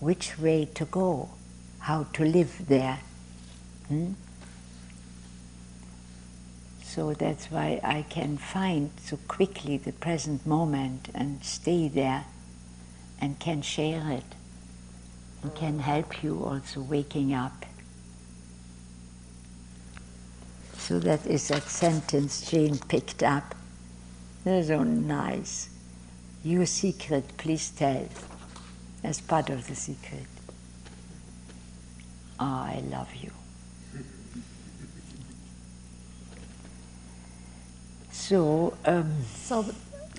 which 0.01 0.37
way 0.37 0.65
to 0.75 0.83
go, 0.83 1.29
how 1.79 2.03
to 2.13 2.23
live 2.25 2.67
there. 2.67 2.99
Hmm? 3.87 4.13
So 6.83 7.13
that's 7.13 7.51
why 7.51 7.79
I 7.83 8.05
can 8.09 8.37
find 8.37 8.89
so 9.03 9.17
quickly 9.27 9.77
the 9.77 9.91
present 9.91 10.45
moment 10.47 11.09
and 11.13 11.43
stay 11.43 11.87
there 11.87 12.25
and 13.21 13.39
can 13.39 13.61
share 13.61 14.11
it 14.11 14.35
and 15.43 15.53
can 15.53 15.79
help 15.79 16.23
you 16.23 16.43
also 16.43 16.81
waking 16.81 17.33
up. 17.33 17.65
So 20.77 20.99
that 20.99 21.25
is 21.25 21.49
that 21.49 21.63
sentence 21.63 22.49
Jane 22.49 22.77
picked 22.77 23.21
up. 23.21 23.53
That's 24.43 24.67
so 24.69 24.83
nice. 24.83 25.69
Your 26.43 26.65
secret, 26.65 27.37
please 27.37 27.69
tell. 27.69 28.07
As 29.03 29.19
part 29.21 29.49
of 29.49 29.67
the 29.67 29.75
secret. 29.75 30.36
I 32.39 32.81
love 32.91 33.09
you. 33.21 33.31
So, 38.11 38.73
um, 38.85 39.11
So, 39.45 39.59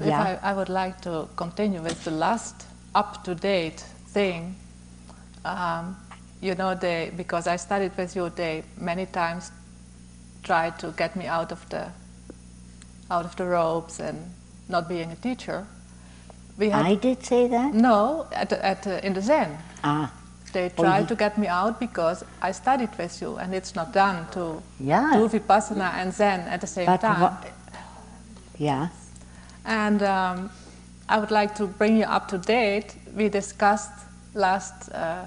if 0.00 0.06
Yeah. 0.06 0.38
I, 0.42 0.50
I 0.50 0.54
would 0.54 0.68
like 0.68 1.00
to 1.02 1.28
continue 1.36 1.82
with 1.82 2.04
the 2.04 2.10
last 2.10 2.66
up 2.94 3.24
to 3.24 3.34
date 3.34 3.84
thing. 4.12 4.54
Um, 5.44 5.96
you 6.40 6.54
know, 6.54 6.74
they, 6.74 7.10
because 7.16 7.46
I 7.46 7.56
studied 7.56 7.96
with 7.96 8.14
you, 8.16 8.30
they 8.30 8.62
many 8.76 9.06
times 9.06 9.50
tried 10.42 10.78
to 10.78 10.92
get 10.96 11.16
me 11.16 11.26
out 11.26 11.52
of 11.52 11.68
the 11.68 11.88
out 13.10 13.24
of 13.24 13.34
the 13.36 13.44
ropes 13.44 14.00
and 14.00 14.18
not 14.68 14.88
being 14.88 15.10
a 15.10 15.16
teacher. 15.16 15.66
We 16.58 16.70
had, 16.70 16.84
I 16.86 16.94
did 16.94 17.24
say 17.24 17.48
that? 17.48 17.72
no 17.74 18.26
at, 18.32 18.52
at 18.52 18.82
the, 18.82 19.04
in 19.06 19.14
the 19.14 19.20
Zen. 19.22 19.58
ah, 19.84 20.12
They 20.52 20.70
Oh, 20.78 20.82
tried 20.82 21.00
you- 21.00 21.06
to 21.08 21.14
get 21.16 21.36
me 21.38 21.46
out 21.46 21.78
because 21.80 22.24
I 22.42 22.52
studied 22.52 22.90
with 22.98 23.20
you, 23.22 23.36
and 23.38 23.54
it's 23.54 23.74
not 23.74 23.92
done 23.92 24.26
to 24.32 24.62
Yeah. 24.80 25.12
do 25.14 25.28
vipassana 25.28 25.92
and 25.94 26.12
Zen 26.12 26.40
at 26.40 26.60
the 26.60 26.66
same 26.66 26.86
but 26.86 27.00
time. 27.00 27.20
what, 27.20 27.44
yeah, 28.58 28.88
And 29.64 30.02
um, 30.02 30.50
I 31.08 31.18
would 31.18 31.30
like 31.30 31.54
to 31.56 31.66
bring 31.66 31.98
you 31.98 32.04
up 32.06 32.28
to 32.28 32.38
date. 32.38 32.96
We 33.16 33.28
discussed 33.28 33.92
last 34.34 34.88
uh, 34.92 35.24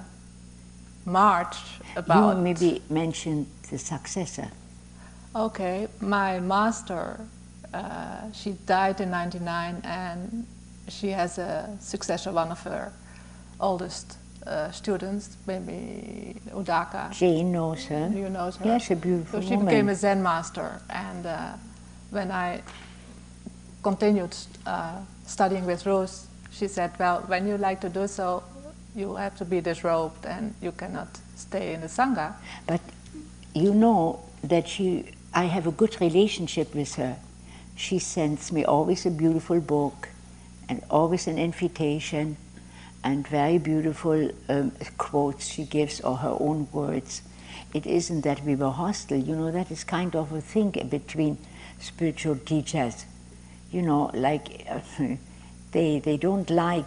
March 1.05 1.57
about. 1.95 2.37
you 2.37 2.41
maybe 2.41 2.81
mentioned 2.89 3.45
the 3.69 3.77
successor. 3.77 4.47
Okay, 5.35 5.87
my 5.99 6.39
master, 6.39 7.19
uh, 7.73 8.31
she 8.33 8.53
died 8.65 8.99
in 8.99 9.11
99 9.11 9.81
and 9.83 10.45
she 10.87 11.11
has 11.11 11.37
a 11.37 11.69
successor, 11.79 12.31
one 12.31 12.51
of 12.51 12.63
her 12.63 12.91
oldest 13.59 14.17
uh, 14.47 14.71
students, 14.71 15.37
maybe 15.47 16.35
Udaka. 16.51 17.11
Jane 17.11 17.51
knows 17.51 17.85
her. 17.85 18.11
You 18.13 18.29
know 18.29 18.51
her? 18.51 18.65
Yes, 18.65 18.91
a 18.91 18.95
beautiful 18.95 19.41
So 19.41 19.47
she 19.47 19.55
woman. 19.55 19.65
became 19.67 19.89
a 19.89 19.95
Zen 19.95 20.21
master, 20.23 20.81
and 20.89 21.25
uh, 21.25 21.53
when 22.09 22.31
I 22.31 22.61
continued 23.83 24.35
uh, 24.65 24.99
studying 25.25 25.65
with 25.65 25.85
Rose, 25.85 26.27
she 26.51 26.67
said, 26.67 26.91
"Well, 26.99 27.23
when 27.27 27.47
you 27.47 27.57
like 27.57 27.81
to 27.81 27.89
do 27.89 28.07
so, 28.07 28.43
you 28.95 29.15
have 29.15 29.35
to 29.37 29.45
be 29.45 29.61
disrobed, 29.61 30.25
and 30.25 30.53
you 30.61 30.71
cannot 30.71 31.19
stay 31.35 31.73
in 31.73 31.81
the 31.81 31.87
sangha." 31.87 32.33
But 32.67 32.81
you 33.53 33.73
know 33.73 34.19
that 34.43 34.67
she, 34.67 35.05
I 35.33 35.45
have 35.45 35.67
a 35.67 35.71
good 35.71 35.99
relationship 36.01 36.73
with 36.75 36.95
her. 36.95 37.17
She 37.75 37.99
sends 37.99 38.51
me 38.51 38.63
always 38.65 39.05
a 39.05 39.11
beautiful 39.11 39.59
book 39.59 40.09
and 40.69 40.83
always 40.89 41.27
an 41.27 41.37
invitation 41.37 42.37
and 43.03 43.27
very 43.27 43.57
beautiful 43.57 44.29
um, 44.49 44.71
quotes 44.97 45.47
she 45.47 45.63
gives 45.63 46.01
or 46.01 46.17
her 46.17 46.35
own 46.39 46.67
words. 46.71 47.21
It 47.73 47.85
isn't 47.85 48.21
that 48.21 48.43
we 48.43 48.55
were 48.55 48.69
hostile, 48.69 49.17
you 49.17 49.35
know, 49.35 49.51
that 49.51 49.71
is 49.71 49.83
kind 49.83 50.15
of 50.15 50.31
a 50.31 50.41
thing 50.41 50.71
between 50.89 51.37
spiritual 51.79 52.35
teachers. 52.37 53.05
You 53.71 53.81
know, 53.81 54.11
like 54.13 54.67
they, 55.71 55.99
they 55.99 56.17
don't 56.17 56.49
like 56.49 56.85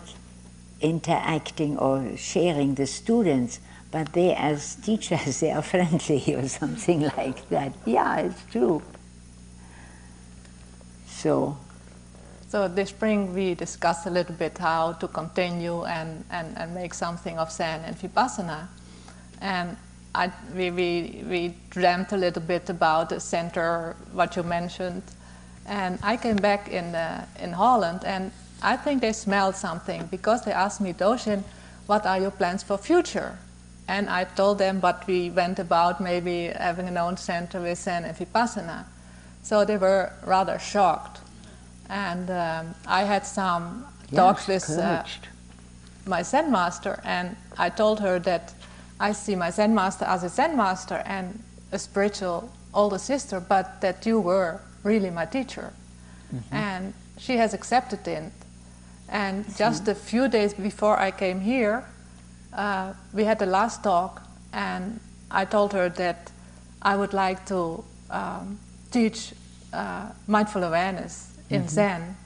interacting 0.80 1.78
or 1.78 2.16
sharing 2.16 2.74
the 2.74 2.86
students, 2.86 3.58
but 3.90 4.12
they, 4.12 4.34
as 4.34 4.76
teachers, 4.76 5.40
they 5.40 5.50
are 5.50 5.62
friendly 5.62 6.34
or 6.36 6.48
something 6.48 7.10
like 7.16 7.48
that. 7.48 7.72
Yeah, 7.86 8.18
it's 8.18 8.42
true. 8.50 8.82
So, 11.06 11.56
So 12.54 12.68
this 12.68 12.90
spring 12.90 13.34
we 13.34 13.56
discussed 13.56 14.06
a 14.06 14.10
little 14.10 14.36
bit 14.36 14.58
how 14.58 14.92
to 15.00 15.08
continue 15.08 15.82
and, 15.86 16.24
and, 16.30 16.56
and 16.56 16.72
make 16.72 16.94
something 16.94 17.36
of 17.36 17.50
Zen 17.50 17.80
and 17.80 17.96
Vipassana. 17.98 18.68
And 19.40 19.76
I, 20.14 20.30
we, 20.54 20.70
we, 20.70 21.24
we 21.28 21.54
dreamt 21.70 22.12
a 22.12 22.16
little 22.16 22.42
bit 22.42 22.70
about 22.70 23.08
the 23.08 23.18
center, 23.18 23.96
what 24.12 24.36
you 24.36 24.44
mentioned. 24.44 25.02
And 25.66 25.98
I 26.04 26.16
came 26.16 26.36
back 26.36 26.68
in, 26.68 26.94
uh, 26.94 27.26
in 27.40 27.54
Holland 27.54 28.04
and 28.04 28.30
I 28.62 28.76
think 28.76 29.00
they 29.00 29.12
smelled 29.12 29.56
something 29.56 30.06
because 30.06 30.44
they 30.44 30.52
asked 30.52 30.80
me, 30.80 30.92
Doshin, 30.92 31.42
what 31.86 32.06
are 32.06 32.20
your 32.20 32.30
plans 32.30 32.62
for 32.62 32.78
future? 32.78 33.36
And 33.88 34.08
I 34.08 34.22
told 34.22 34.58
them 34.58 34.80
what 34.80 35.08
we 35.08 35.28
went 35.28 35.58
about, 35.58 36.00
maybe 36.00 36.52
having 36.54 36.86
an 36.86 36.98
own 36.98 37.16
center 37.16 37.60
with 37.60 37.78
Zen 37.78 38.04
and 38.04 38.16
Vipassana. 38.16 38.84
So 39.42 39.64
they 39.64 39.76
were 39.76 40.12
rather 40.24 40.60
shocked. 40.60 41.23
And 41.88 42.30
um, 42.30 42.74
I 42.86 43.04
had 43.04 43.26
some 43.26 43.86
talks 44.14 44.46
with 44.46 44.68
uh, 44.78 45.04
my 46.06 46.22
Zen 46.22 46.50
master, 46.50 47.00
and 47.04 47.36
I 47.58 47.70
told 47.70 48.00
her 48.00 48.18
that 48.20 48.54
I 49.00 49.12
see 49.12 49.34
my 49.34 49.50
Zen 49.50 49.74
master 49.74 50.04
as 50.04 50.22
a 50.24 50.28
Zen 50.28 50.56
master 50.56 51.02
and 51.06 51.42
a 51.72 51.78
spiritual 51.78 52.50
older 52.72 52.98
sister, 52.98 53.40
but 53.40 53.80
that 53.80 54.06
you 54.06 54.20
were 54.20 54.60
really 54.82 55.10
my 55.10 55.26
teacher. 55.26 55.72
And 56.50 56.94
she 57.18 57.36
has 57.36 57.54
accepted 57.54 58.08
it. 58.08 58.32
And 59.08 59.44
just 59.56 59.86
a 59.86 59.94
few 59.94 60.28
days 60.28 60.54
before 60.54 60.98
I 60.98 61.10
came 61.12 61.40
here, 61.40 61.84
uh, 62.52 62.94
we 63.12 63.24
had 63.24 63.38
the 63.38 63.46
last 63.46 63.82
talk, 63.84 64.22
and 64.52 64.98
I 65.30 65.44
told 65.44 65.72
her 65.72 65.88
that 65.90 66.32
I 66.82 66.96
would 66.96 67.12
like 67.12 67.46
to 67.46 67.84
um, 68.10 68.58
teach 68.90 69.32
uh, 69.72 70.08
mindful 70.26 70.64
awareness 70.64 71.33
in 71.50 71.68
Zen. 71.68 72.16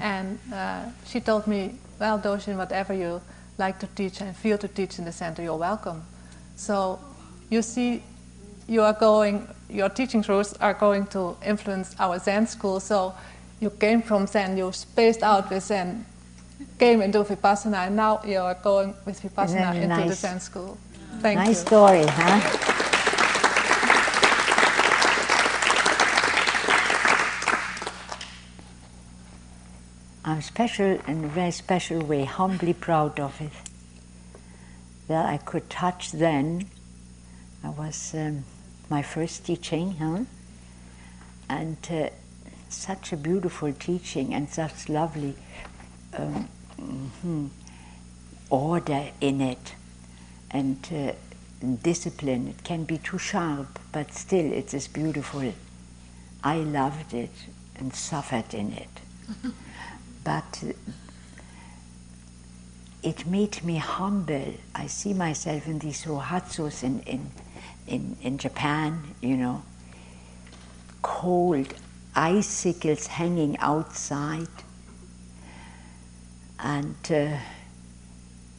And 0.00 0.38
uh, 0.52 0.84
she 1.06 1.20
told 1.20 1.46
me, 1.46 1.78
Well, 1.98 2.18
Doshin, 2.18 2.56
whatever 2.56 2.92
you 2.92 3.20
like 3.56 3.78
to 3.78 3.86
teach 3.94 4.20
and 4.20 4.36
feel 4.36 4.58
to 4.58 4.68
teach 4.68 4.98
in 4.98 5.04
the 5.04 5.12
center, 5.12 5.42
you're 5.42 5.56
welcome. 5.56 6.02
So 6.56 6.98
you 7.50 7.62
see, 7.62 8.02
you 8.66 8.82
are 8.82 8.92
going, 8.92 9.48
your 9.68 9.88
teaching 9.88 10.24
rules 10.28 10.54
are 10.54 10.74
going 10.74 11.06
to 11.08 11.36
influence 11.44 11.94
our 11.98 12.18
Zen 12.18 12.46
school. 12.46 12.80
So 12.80 13.14
you 13.60 13.70
came 13.70 14.02
from 14.02 14.26
Zen, 14.26 14.56
you 14.56 14.72
spaced 14.72 15.22
out 15.22 15.50
with 15.50 15.62
Zen, 15.62 16.04
came 16.78 17.00
into 17.02 17.22
Vipassana, 17.24 17.86
and 17.86 17.96
now 17.96 18.20
you 18.24 18.38
are 18.38 18.54
going 18.54 18.94
with 19.04 19.20
Vipassana 19.22 19.74
into 19.80 20.08
the? 20.08 20.14
Zen 20.14 20.40
school. 20.40 20.76
Thank 21.20 21.38
nice 21.38 21.48
you. 21.48 21.54
Nice 21.54 21.60
story, 21.60 22.04
huh? 22.06 22.80
I'm 30.26 30.40
special 30.40 30.98
in 31.06 31.24
a 31.26 31.28
very 31.28 31.50
special 31.50 32.02
way, 32.02 32.24
humbly 32.24 32.72
proud 32.72 33.20
of 33.20 33.38
it. 33.42 33.52
That 35.06 35.26
I 35.26 35.36
could 35.36 35.68
touch 35.68 36.12
then. 36.12 36.70
I 37.62 37.68
was 37.68 38.14
um, 38.14 38.44
my 38.88 39.02
first 39.02 39.44
teaching, 39.44 39.96
huh? 39.96 40.24
And 41.50 41.76
uh, 41.90 42.08
such 42.70 43.12
a 43.12 43.18
beautiful 43.18 43.70
teaching 43.74 44.32
and 44.32 44.48
such 44.48 44.88
lovely 44.88 45.34
um, 46.16 46.48
mhm, 46.80 47.50
order 48.48 49.10
in 49.20 49.42
it 49.42 49.74
and 50.50 50.78
uh, 50.90 51.12
discipline. 51.82 52.48
It 52.48 52.64
can 52.64 52.84
be 52.84 52.96
too 52.96 53.18
sharp, 53.18 53.78
but 53.92 54.14
still 54.14 54.50
it 54.50 54.72
is 54.72 54.88
beautiful. 54.88 55.52
I 56.42 56.56
loved 56.56 57.12
it 57.12 57.32
and 57.76 57.94
suffered 57.94 58.54
in 58.54 58.72
it. 58.72 58.88
but 60.24 60.64
it 63.02 63.26
made 63.26 63.62
me 63.62 63.76
humble. 63.76 64.54
I 64.74 64.86
see 64.86 65.12
myself 65.12 65.66
in 65.66 65.78
these 65.78 66.04
rohatsus 66.04 66.82
in, 66.82 67.00
in, 67.00 67.30
in, 67.86 68.16
in 68.22 68.38
Japan, 68.38 69.14
you 69.20 69.36
know, 69.36 69.62
cold 71.02 71.74
icicles 72.16 73.06
hanging 73.08 73.58
outside. 73.58 74.48
And 76.58 76.96
uh, 77.10 77.36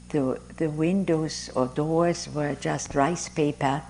the, 0.10 0.40
the 0.58 0.70
windows 0.70 1.50
or 1.56 1.66
doors 1.66 2.30
were 2.30 2.54
just 2.54 2.94
rice 2.94 3.28
paper 3.30 3.82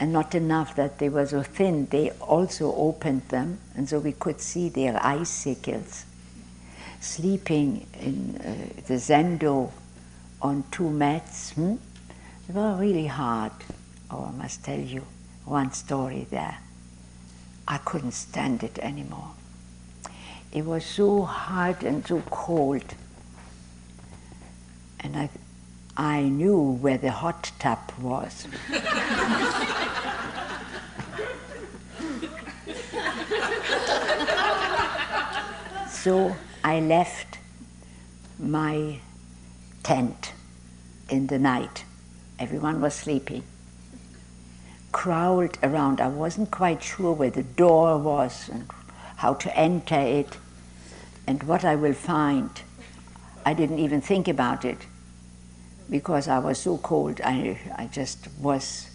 and 0.00 0.12
not 0.12 0.34
enough 0.34 0.74
that 0.74 0.98
they 0.98 1.08
were 1.08 1.26
so 1.26 1.44
thin. 1.44 1.86
They 1.90 2.10
also 2.10 2.74
opened 2.74 3.28
them, 3.28 3.60
and 3.76 3.88
so 3.88 4.00
we 4.00 4.12
could 4.12 4.40
see 4.40 4.68
their 4.68 4.98
icicles 5.04 6.06
sleeping 7.00 7.86
in 7.98 8.36
uh, 8.36 8.82
the 8.86 8.94
zendo 8.94 9.70
on 10.40 10.64
two 10.70 10.90
mats. 10.90 11.52
Hmm? 11.52 11.76
It 12.48 12.54
was 12.54 12.80
really 12.80 13.06
hard. 13.06 13.52
Oh, 14.10 14.30
I 14.32 14.36
must 14.36 14.64
tell 14.64 14.78
you 14.78 15.04
one 15.44 15.72
story 15.72 16.26
there. 16.30 16.58
I 17.66 17.78
couldn't 17.78 18.12
stand 18.12 18.62
it 18.62 18.78
anymore. 18.80 19.30
It 20.52 20.64
was 20.64 20.84
so 20.84 21.22
hard 21.22 21.84
and 21.84 22.06
so 22.06 22.22
cold. 22.30 22.94
And 24.98 25.16
I, 25.16 25.30
I 25.96 26.22
knew 26.22 26.58
where 26.58 26.98
the 26.98 27.12
hot 27.12 27.52
tub 27.58 27.78
was. 28.00 28.46
so 35.90 36.34
I 36.62 36.80
left 36.80 37.38
my 38.38 39.00
tent 39.82 40.32
in 41.08 41.26
the 41.28 41.38
night. 41.38 41.84
Everyone 42.38 42.80
was 42.80 42.94
sleeping. 42.94 43.44
Crawled 44.92 45.58
around. 45.62 46.00
I 46.00 46.08
wasn't 46.08 46.50
quite 46.50 46.82
sure 46.82 47.12
where 47.12 47.30
the 47.30 47.42
door 47.42 47.98
was 47.98 48.48
and 48.48 48.66
how 49.16 49.34
to 49.34 49.56
enter 49.56 49.98
it 49.98 50.36
and 51.26 51.42
what 51.44 51.64
I 51.64 51.76
will 51.76 51.94
find. 51.94 52.50
I 53.44 53.54
didn't 53.54 53.78
even 53.78 54.00
think 54.00 54.28
about 54.28 54.64
it 54.64 54.78
because 55.88 56.28
I 56.28 56.38
was 56.38 56.58
so 56.58 56.78
cold. 56.78 57.20
I, 57.22 57.58
I 57.76 57.86
just 57.86 58.28
was 58.38 58.90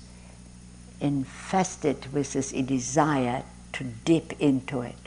infested 1.01 2.13
with 2.13 2.33
this 2.33 2.51
desire 2.51 3.43
to 3.73 3.83
dip 3.83 4.39
into 4.39 4.81
it. 4.81 5.04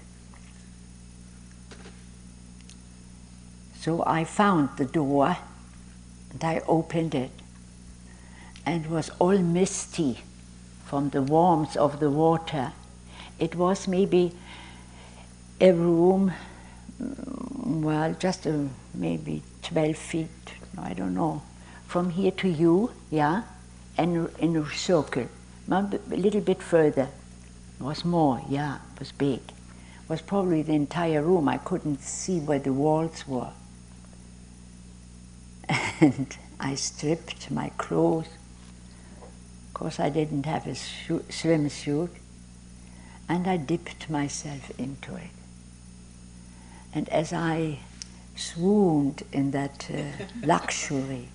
So 3.80 4.02
I 4.05 4.24
found 4.24 4.70
the 4.76 4.84
door 4.84 5.36
and 6.32 6.44
I 6.44 6.60
opened 6.66 7.14
it 7.14 7.30
and 8.66 8.84
it 8.84 8.90
was 8.90 9.10
all 9.18 9.38
misty 9.38 10.18
from 10.84 11.10
the 11.10 11.22
warmth 11.22 11.76
of 11.76 12.00
the 12.00 12.10
water. 12.10 12.72
It 13.38 13.55
was 13.55 13.86
maybe 13.86 14.32
a 15.60 15.72
room, 15.72 16.32
mm, 17.00 17.82
well, 17.82 18.14
just 18.18 18.46
a, 18.46 18.68
maybe 18.94 19.42
12 19.62 19.96
feet, 19.96 20.28
I 20.76 20.92
don't 20.92 21.14
know, 21.14 21.42
from 21.86 22.10
here 22.10 22.32
to 22.32 22.48
you, 22.48 22.90
yeah, 23.10 23.42
and 23.96 24.28
in 24.38 24.56
a 24.56 24.66
circle, 24.70 25.28
a 25.70 25.98
little 26.10 26.40
bit 26.40 26.62
further. 26.62 27.09
Was 27.80 28.05
more, 28.05 28.42
yeah, 28.48 28.78
was 28.98 29.12
big. 29.12 29.40
It 29.40 30.09
was 30.09 30.20
probably 30.20 30.62
the 30.62 30.72
entire 30.72 31.22
room. 31.22 31.48
I 31.48 31.59
couldn't 31.59 32.02
see 32.02 32.40
where 32.40 32.59
the 32.59 32.72
walls 32.72 33.26
were. 33.26 33.52
And 35.69 36.36
I 36.61 36.74
stripped 36.74 37.51
my 37.51 37.70
clothes. 37.77 38.28
Of 39.69 39.74
course, 39.74 40.01
I 40.01 40.09
didn't 40.09 40.47
have 40.47 40.66
a 40.66 40.70
swimsuit. 40.70 42.11
And 43.28 43.47
I 43.47 43.57
dipped 43.57 44.09
myself 44.09 44.70
into 44.78 45.16
it. 45.16 45.31
And 46.95 47.09
as 47.11 47.32
I 47.32 47.81
swooned 48.36 49.23
in 49.32 49.51
that 49.51 49.90
uh, 49.93 50.24
luxury 50.47 51.28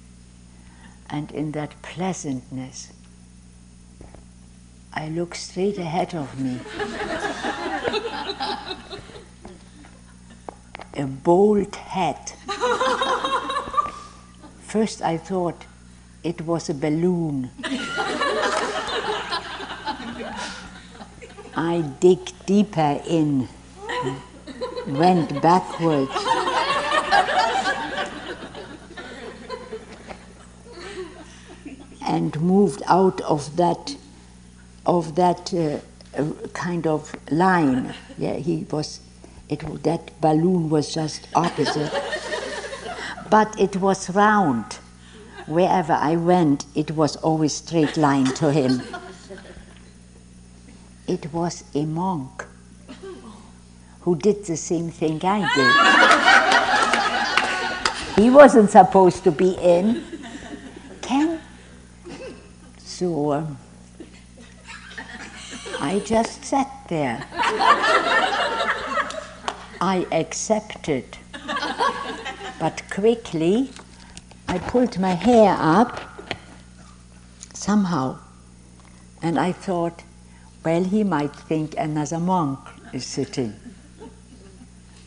and 1.09 1.31
in 1.31 1.51
that 1.51 1.79
pleasantness, 1.81 2.91
I 4.93 5.09
looked 5.09 5.37
straight 5.37 5.77
ahead 5.77 6.15
of 6.15 6.39
me. 6.39 6.59
a 10.95 11.05
bold 11.05 11.75
head. 11.75 12.33
First, 14.73 15.03
I 15.03 15.17
thought 15.17 15.65
it 16.23 16.41
was 16.41 16.67
a 16.67 16.73
balloon. 16.73 17.51
I 21.55 21.83
dig 21.99 22.31
deeper 22.47 22.99
in, 23.07 23.49
went 24.87 25.39
backwards. 25.43 26.09
and 32.07 32.41
moved 32.41 32.81
out 32.87 33.21
of 33.21 33.55
that 33.57 33.95
of 34.87 35.13
that 35.13 35.53
uh, 35.53 35.77
kind 36.53 36.87
of 36.87 37.15
line. 37.29 37.93
Yeah, 38.17 38.37
he 38.37 38.65
was. 38.71 39.01
It 39.49 39.83
that 39.83 40.19
balloon 40.19 40.71
was 40.71 40.91
just 40.91 41.27
opposite, 41.35 41.93
but 43.33 43.59
it 43.59 43.77
was 43.77 44.11
round. 44.11 44.77
Wherever 45.47 45.93
I 45.93 46.15
went, 46.17 46.67
it 46.75 46.91
was 46.91 47.15
always 47.15 47.53
straight 47.53 47.97
line 47.97 48.27
to 48.35 48.51
him. 48.51 48.83
It 51.07 51.33
was 51.33 51.63
a 51.73 51.83
monk 51.83 52.45
who 54.01 54.15
did 54.15 54.45
the 54.45 54.55
same 54.55 54.91
thing 54.91 55.19
I 55.23 55.39
did. 58.15 58.23
he 58.23 58.29
wasn't 58.29 58.69
supposed 58.69 59.23
to 59.23 59.31
be 59.31 59.53
in. 59.53 60.03
Ken. 61.01 61.41
So. 62.77 63.31
Um, 63.31 63.57
I 65.79 65.97
just 66.05 66.45
sat 66.45 66.69
there. 66.87 67.25
I 69.81 70.05
accepted. 70.11 71.17
But 72.63 72.89
quickly, 72.89 73.71
I 74.47 74.57
pulled 74.57 74.97
my 74.97 75.15
hair 75.15 75.57
up 75.59 75.99
somehow. 77.53 78.19
And 79.21 79.37
I 79.37 79.51
thought, 79.51 80.03
well, 80.63 80.85
he 80.85 81.03
might 81.03 81.35
think 81.35 81.75
another 81.77 82.19
monk 82.19 82.59
is 82.93 83.05
sitting. 83.05 83.55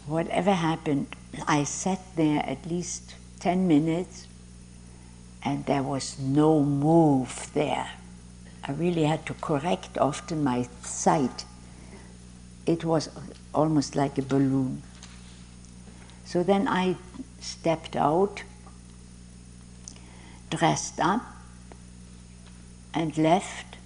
Whatever 0.06 0.52
happened, 0.52 1.06
I 1.48 1.64
sat 1.64 2.02
there 2.14 2.44
at 2.44 2.66
least 2.66 3.14
10 3.40 3.66
minutes 3.66 4.26
and 5.42 5.64
there 5.64 5.82
was 5.82 6.18
no 6.18 6.62
move 6.62 7.50
there. 7.54 7.88
I 8.64 8.72
really 8.72 9.04
had 9.04 9.24
to 9.24 9.32
correct 9.32 9.96
often 9.96 10.44
my 10.44 10.68
sight. 10.82 11.46
It 12.66 12.84
was 12.84 13.08
almost 13.54 13.96
like 13.96 14.18
a 14.18 14.22
balloon. 14.22 14.82
So 16.26 16.42
then 16.42 16.68
I 16.68 16.96
stepped 17.47 17.97
out, 17.97 18.43
dressed 20.51 20.98
up, 21.01 21.23
and 22.93 23.16
left, 23.16 23.77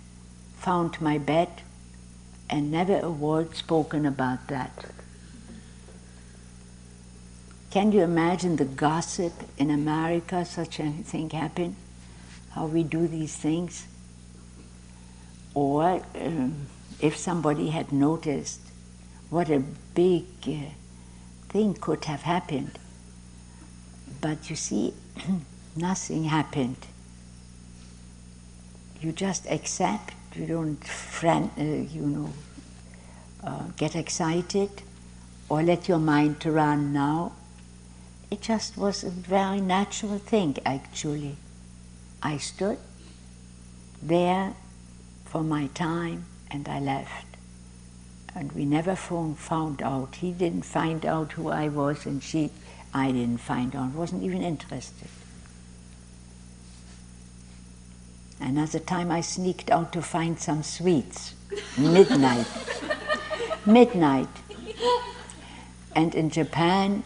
found 0.59 1.01
my 1.01 1.19
bed, 1.19 1.49
and 2.49 2.71
never 2.71 2.99
a 2.99 3.11
word 3.11 3.55
spoken 3.55 4.07
about 4.07 4.49
that. 4.49 4.87
Can 7.71 7.93
you 7.93 8.03
imagine 8.03 8.57
the 8.57 8.65
gossip 8.65 9.33
in 9.57 9.71
America, 9.71 10.45
such 10.45 10.81
a 10.81 10.91
thing 10.91 11.31
happen? 11.31 11.77
How 12.51 12.67
we 12.67 12.83
do 12.83 13.07
these 13.07 13.37
things? 13.37 13.87
Or 15.55 16.03
um, 16.15 16.67
if 17.01 17.17
somebody 17.17 17.71
had 17.71 17.93
noticed 17.93 18.61
what 19.29 19.49
a 19.51 19.61
big 19.95 20.25
uh, 20.49 20.71
thing 21.49 21.75
could 21.75 22.05
have 22.07 22.23
happened. 22.23 22.79
But 24.21 24.51
you 24.51 24.57
see, 24.57 24.95
nothing 25.77 26.25
happened. 26.25 26.87
You 29.01 29.13
just 29.13 29.47
accept, 29.47 30.15
you 30.35 30.47
don't, 30.47 30.85
friend, 30.85 31.51
uh, 31.59 31.63
you 31.63 32.03
know, 32.03 32.33
uh, 33.43 33.65
get 33.77 33.97
excited 33.97 34.71
or 35.49 35.63
let 35.63 35.89
your 35.89 35.99
mind 35.99 36.45
run 36.45 36.93
now. 36.93 37.33
It 38.31 38.43
just 38.43 38.77
was 38.77 39.03
a 39.03 39.11
very 39.11 39.61
natural 39.61 40.19
thing, 40.19 40.57
actually. 40.65 41.37
I 42.23 42.37
stood 42.37 42.79
there 44.03 44.55
for 45.25 45.43
my 45.43 45.69
time 45.69 46.27
and 46.51 46.69
I 46.69 46.81
left. 46.81 47.27
And 48.35 48.53
we 48.53 48.65
never 48.65 48.95
found 48.95 49.83
out. 49.83 50.17
He 50.17 50.31
didn't 50.31 50.63
find 50.63 51.05
out 51.05 51.33
who 51.33 51.49
I 51.49 51.69
was, 51.69 52.07
and 52.07 52.23
she, 52.23 52.51
I 52.93 53.13
didn't 53.13 53.39
find 53.39 53.75
out. 53.77 53.93
Wasn't 53.93 54.23
even 54.23 54.43
interested. 54.43 55.09
Another 58.41 58.79
time 58.79 59.11
I 59.11 59.21
sneaked 59.21 59.71
out 59.71 59.93
to 59.93 60.03
find 60.03 60.39
some 60.39 60.63
sweets. 60.63 61.35
Midnight. 61.77 62.47
Midnight. 63.67 64.29
And 65.95 66.15
in 66.15 66.31
Japan, 66.31 67.05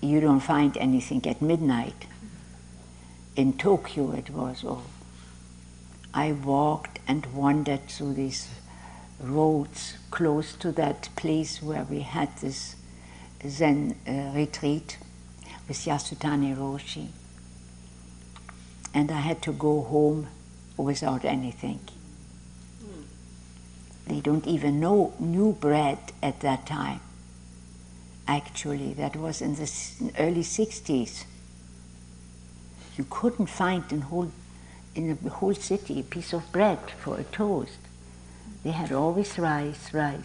you 0.00 0.20
don't 0.20 0.40
find 0.40 0.76
anything 0.78 1.24
at 1.26 1.42
midnight. 1.42 2.06
In 3.36 3.52
Tokyo, 3.52 4.12
it 4.12 4.30
was 4.30 4.64
all. 4.64 4.84
I 6.14 6.32
walked 6.32 6.98
and 7.06 7.26
wandered 7.26 7.88
through 7.88 8.14
these 8.14 8.48
roads 9.20 9.94
close 10.10 10.54
to 10.56 10.72
that 10.72 11.08
place 11.16 11.62
where 11.62 11.84
we 11.84 12.00
had 12.00 12.36
this 12.38 12.76
Zen 13.46 13.96
uh, 14.06 14.32
retreat 14.34 14.98
with 15.68 15.76
Yasutani 15.78 16.56
Roshi. 16.56 17.08
And 18.94 19.10
I 19.10 19.20
had 19.20 19.42
to 19.42 19.52
go 19.52 19.82
home 19.82 20.28
without 20.76 21.24
anything. 21.24 21.80
They 24.06 24.20
don't 24.20 24.46
even 24.46 24.80
know 24.80 25.14
new 25.18 25.52
bread 25.52 25.98
at 26.22 26.40
that 26.40 26.66
time. 26.66 27.00
Actually, 28.26 28.92
that 28.94 29.16
was 29.16 29.40
in 29.40 29.54
the 29.54 29.70
early 30.18 30.42
60s. 30.42 31.24
You 32.96 33.06
couldn't 33.08 33.46
find 33.46 33.84
in 33.90 34.02
whole 34.02 34.30
in 34.94 35.18
the 35.22 35.30
whole 35.30 35.54
city 35.54 36.00
a 36.00 36.02
piece 36.02 36.34
of 36.34 36.52
bread 36.52 36.78
for 37.02 37.18
a 37.18 37.24
toast. 37.24 37.78
They 38.62 38.72
had 38.72 38.92
always 38.92 39.38
rice, 39.38 39.94
rice. 39.94 40.20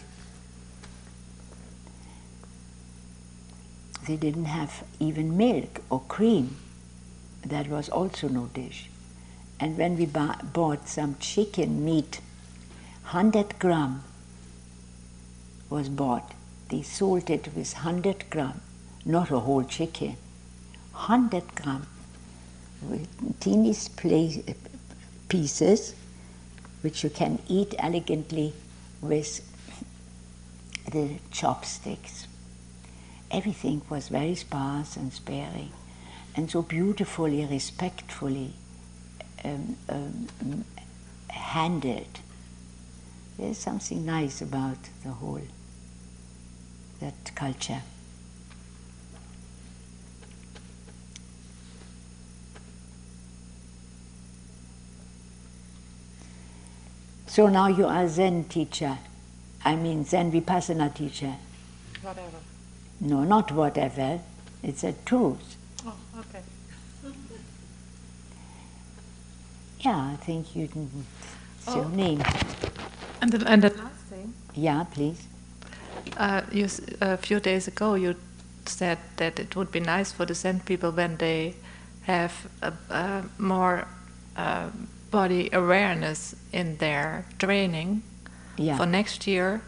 They 4.08 4.16
didn't 4.16 4.46
have 4.46 4.84
even 4.98 5.36
milk 5.36 5.82
or 5.90 6.00
cream. 6.08 6.56
That 7.44 7.68
was 7.68 7.90
also 7.90 8.28
no 8.28 8.46
dish. 8.46 8.88
And 9.60 9.76
when 9.76 9.98
we 9.98 10.06
bought 10.06 10.88
some 10.88 11.16
chicken 11.20 11.84
meat, 11.84 12.20
100 13.10 13.58
gram 13.58 14.02
was 15.68 15.90
bought. 15.90 16.32
They 16.70 16.80
sold 16.80 17.28
it 17.28 17.48
with 17.54 17.74
100 17.74 18.30
gram, 18.30 18.62
not 19.04 19.30
a 19.30 19.40
whole 19.40 19.64
chicken. 19.64 20.16
100 20.92 21.54
gram 21.54 21.86
with 22.80 23.40
teeny 23.40 23.74
pla- 23.96 24.54
pieces 25.28 25.94
which 26.80 27.04
you 27.04 27.10
can 27.10 27.40
eat 27.46 27.74
elegantly 27.78 28.54
with 29.02 29.42
the 30.90 31.16
chopsticks. 31.30 32.27
Everything 33.30 33.82
was 33.90 34.08
very 34.08 34.34
sparse 34.34 34.96
and 34.96 35.12
sparing, 35.12 35.70
and 36.34 36.50
so 36.50 36.62
beautifully, 36.62 37.44
respectfully 37.44 38.52
um, 39.44 39.76
um, 39.88 40.64
handled. 41.28 42.20
There's 43.38 43.58
something 43.58 44.04
nice 44.04 44.40
about 44.40 44.78
the 45.04 45.10
whole 45.10 45.42
that 47.00 47.34
culture. 47.34 47.82
So 57.26 57.46
now 57.46 57.68
you 57.68 57.86
are 57.86 58.08
Zen 58.08 58.44
teacher. 58.44 58.98
I 59.64 59.76
mean 59.76 60.04
Zen 60.04 60.32
Vipassana 60.32 60.92
teacher. 60.92 61.36
Whatever. 62.02 62.38
No, 63.00 63.24
not 63.24 63.52
whatever. 63.52 64.20
It's 64.62 64.82
a 64.84 64.92
truth. 65.04 65.56
Oh, 65.86 65.94
okay. 66.18 66.42
Yeah, 69.80 70.10
I 70.12 70.16
think 70.16 70.56
you 70.56 70.66
can. 70.68 70.90
It's 71.58 71.74
your 71.74 71.84
Oh. 71.84 71.88
name. 71.88 72.22
And 73.20 73.32
the, 73.32 73.48
and 73.48 73.62
the 73.62 73.70
last 73.70 74.02
thing, 74.10 74.32
Yeah, 74.54 74.84
please. 74.84 75.22
uh, 76.16 76.42
you, 76.52 76.66
a 77.00 77.16
few 77.16 77.38
days 77.40 77.68
ago 77.68 77.94
you 77.94 78.14
said 78.66 78.98
that 79.16 79.38
it 79.38 79.54
would 79.56 79.70
be 79.70 79.80
nice 79.80 80.12
for 80.12 80.24
the 80.26 80.34
Zen 80.34 80.60
people 80.60 80.90
when 80.90 81.16
they 81.16 81.54
have 82.02 82.32
a, 82.62 82.72
a 82.90 83.24
more 83.38 83.86
uh, 84.36 84.70
body 85.10 85.48
awareness 85.52 86.34
in 86.52 86.76
their 86.78 87.24
training. 87.38 88.02
Yeah. 88.56 88.76
For 88.76 88.86
next 88.86 89.26
year, 89.26 89.60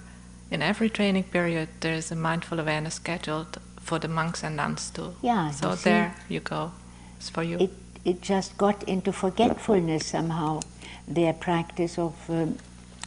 in 0.50 0.62
every 0.62 0.90
training 0.90 1.24
period, 1.24 1.68
there 1.80 1.94
is 1.94 2.10
a 2.10 2.16
mindful 2.16 2.58
awareness 2.60 2.94
scheduled 2.94 3.58
for 3.80 3.98
the 3.98 4.08
monks 4.08 4.42
and 4.42 4.56
nuns 4.56 4.90
too. 4.90 5.14
Yeah, 5.22 5.50
So 5.50 5.70
you 5.70 5.76
there 5.76 6.14
you 6.28 6.40
go. 6.40 6.72
It's 7.16 7.30
for 7.30 7.42
you. 7.42 7.58
It 7.58 7.70
it 8.04 8.22
just 8.22 8.56
got 8.56 8.82
into 8.84 9.12
forgetfulness 9.12 10.06
somehow. 10.06 10.60
Their 11.06 11.32
practice 11.32 11.98
of 11.98 12.14
um, 12.28 12.58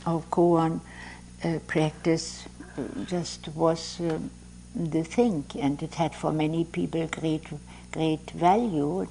of 0.05 0.29
koan 0.29 0.81
uh, 1.43 1.59
practice 1.67 2.45
uh, 2.77 3.05
just 3.05 3.47
was 3.55 3.99
um, 3.99 4.29
the 4.75 5.03
thing, 5.03 5.45
and 5.59 5.81
it 5.81 5.95
had 5.95 6.13
for 6.15 6.31
many 6.31 6.63
people 6.65 7.07
great 7.07 7.45
great 7.91 8.31
value. 8.31 9.07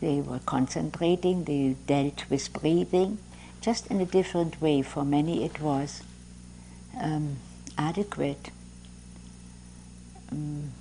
They 0.00 0.20
were 0.20 0.40
concentrating. 0.46 1.44
They 1.44 1.76
dealt 1.86 2.24
with 2.30 2.52
breathing, 2.52 3.18
just 3.60 3.86
in 3.88 4.00
a 4.00 4.06
different 4.06 4.60
way. 4.60 4.82
For 4.82 5.04
many, 5.04 5.44
it 5.44 5.60
was 5.60 6.02
um, 6.98 7.36
adequate. 7.76 8.50
Um, 10.30 10.72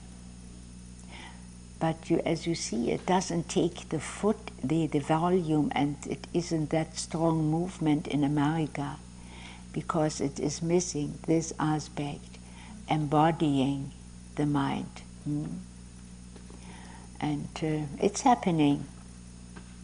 but 1.80 2.10
you, 2.10 2.19
as 2.26 2.45
you 2.45 2.56
see, 2.56 2.91
it 2.91 3.06
doesn't 3.06 3.48
take 3.48 3.88
the 3.90 3.99
foot, 3.99 4.52
the, 4.61 4.88
the 4.88 4.99
volume, 4.99 5.72
and 5.73 5.95
it 6.07 6.27
isn't 6.34 6.72
that 6.72 6.98
strong 6.98 7.49
movement 7.49 8.07
in 8.07 8.23
America 8.23 8.98
because 9.72 10.19
it 10.19 10.40
is 10.40 10.61
missing 10.61 11.18
this 11.26 11.53
aspect, 11.57 12.38
embodying 12.90 13.91
the 14.36 14.45
mind. 14.45 15.02
Hmm? 15.23 15.45
And 17.22 17.48
uh, 17.64 17.86
it's 18.02 18.22
happening, 18.22 18.86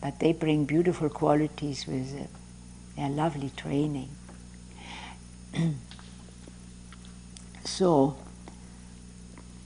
but 0.02 0.20
they 0.20 0.34
bring 0.34 0.66
beautiful 0.66 1.10
qualities 1.10 1.88
with 1.88 2.14
it. 2.14 2.30
They're 2.98 3.10
lovely 3.10 3.52
training. 3.56 4.10
so, 7.66 8.16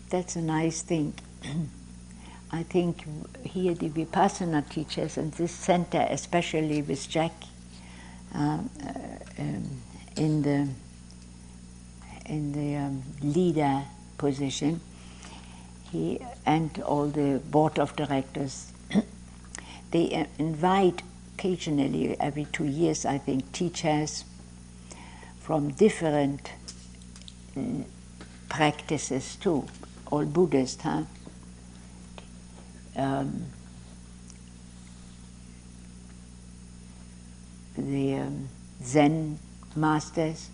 that's 0.10 0.36
a 0.36 0.42
nice 0.42 0.82
thing. 0.82 1.14
I 2.52 2.64
think 2.64 3.04
here 3.44 3.76
the 3.76 3.90
Vipassana 3.90 4.68
teachers 4.68 5.18
and 5.18 5.32
this 5.34 5.52
center, 5.52 6.08
especially 6.10 6.82
with 6.82 7.08
Jack 7.08 7.32
um, 8.34 8.70
uh, 8.84 9.42
um, 9.42 9.82
in 10.16 10.42
the 10.42 10.68
in 12.26 12.52
the 12.54 12.76
um, 12.76 13.04
leader 13.22 13.84
position, 14.18 14.82
he 15.92 16.20
and 16.46 16.82
all 16.82 17.08
the 17.08 17.40
board 17.52 17.78
of 17.78 17.96
directors, 17.96 18.72
they 19.92 20.14
uh, 20.16 20.26
invite 20.38 21.04
occasionally 21.36 22.20
every 22.20 22.46
two 22.46 22.66
years, 22.66 23.06
I 23.06 23.18
think, 23.18 23.52
teachers 23.52 24.26
from 25.40 25.70
different 25.72 26.52
practices 28.49 29.36
too, 29.36 29.65
all 30.11 30.26
Buddhist, 30.26 30.81
huh? 30.81 31.03
um, 32.95 33.45
the 37.77 38.15
um, 38.15 38.49
Zen 38.84 39.40
masters, 39.76 40.49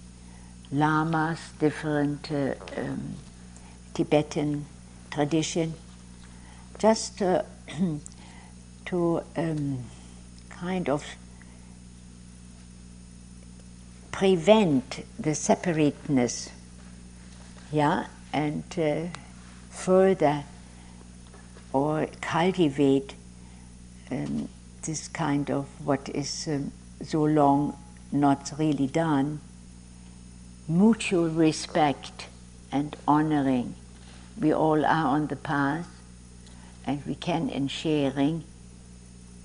lamas, 0.71 1.39
different 1.59 2.31
uh, 2.31 2.53
um, 2.77 3.15
Tibetan 3.93 4.65
tradition, 5.09 5.73
just 6.77 7.21
uh, 7.21 7.41
to 8.85 9.21
um, 9.35 9.83
kind 10.49 10.89
of 10.89 11.03
prevent 14.11 15.05
the 15.19 15.35
separateness, 15.35 16.49
yeah, 17.75 18.07
and 18.31 18.63
uh, 18.77 19.07
further 19.69 20.45
or 21.73 22.07
cultivate 22.21 23.15
um, 24.09 24.47
this 24.83 25.09
kind 25.09 25.51
of 25.51 25.65
what 25.85 26.07
is 26.07 26.47
um, 26.47 26.71
so 27.03 27.23
long 27.23 27.77
not 28.13 28.53
really 28.57 28.87
done 28.87 29.41
mutual 30.69 31.27
respect 31.27 32.27
and 32.71 32.95
honoring. 33.05 33.75
We 34.39 34.53
all 34.53 34.85
are 34.85 35.07
on 35.07 35.27
the 35.27 35.35
path, 35.35 35.87
and 36.85 37.05
we 37.05 37.15
can, 37.15 37.49
in 37.49 37.67
sharing, 37.67 38.45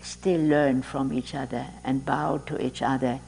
still 0.02 0.40
learn 0.40 0.82
from 0.82 1.12
each 1.12 1.35
other 1.35 1.66
and 1.82 2.07
bow 2.07 2.39
to 2.47 2.65
each 2.65 2.81
other, 2.81 3.19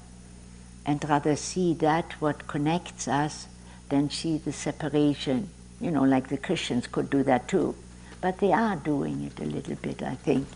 and 0.86 1.04
rather 1.08 1.34
see 1.34 1.74
that 1.74 2.12
what 2.20 2.46
connects 2.46 3.08
us 3.08 3.48
than 3.92 4.10
see 4.10 4.38
the 4.38 4.52
separation. 4.52 5.48
You 5.80 5.90
know, 5.90 6.04
like 6.14 6.28
the 6.28 6.38
Christians 6.38 6.86
could 6.86 7.08
do 7.10 7.22
that 7.24 7.48
too 7.48 7.74
but 8.22 8.38
they 8.38 8.52
are 8.52 8.76
doing 8.76 9.24
it 9.24 9.38
a 9.40 9.44
little 9.44 9.74
bit, 9.74 10.02
I 10.02 10.14
think. 10.14 10.46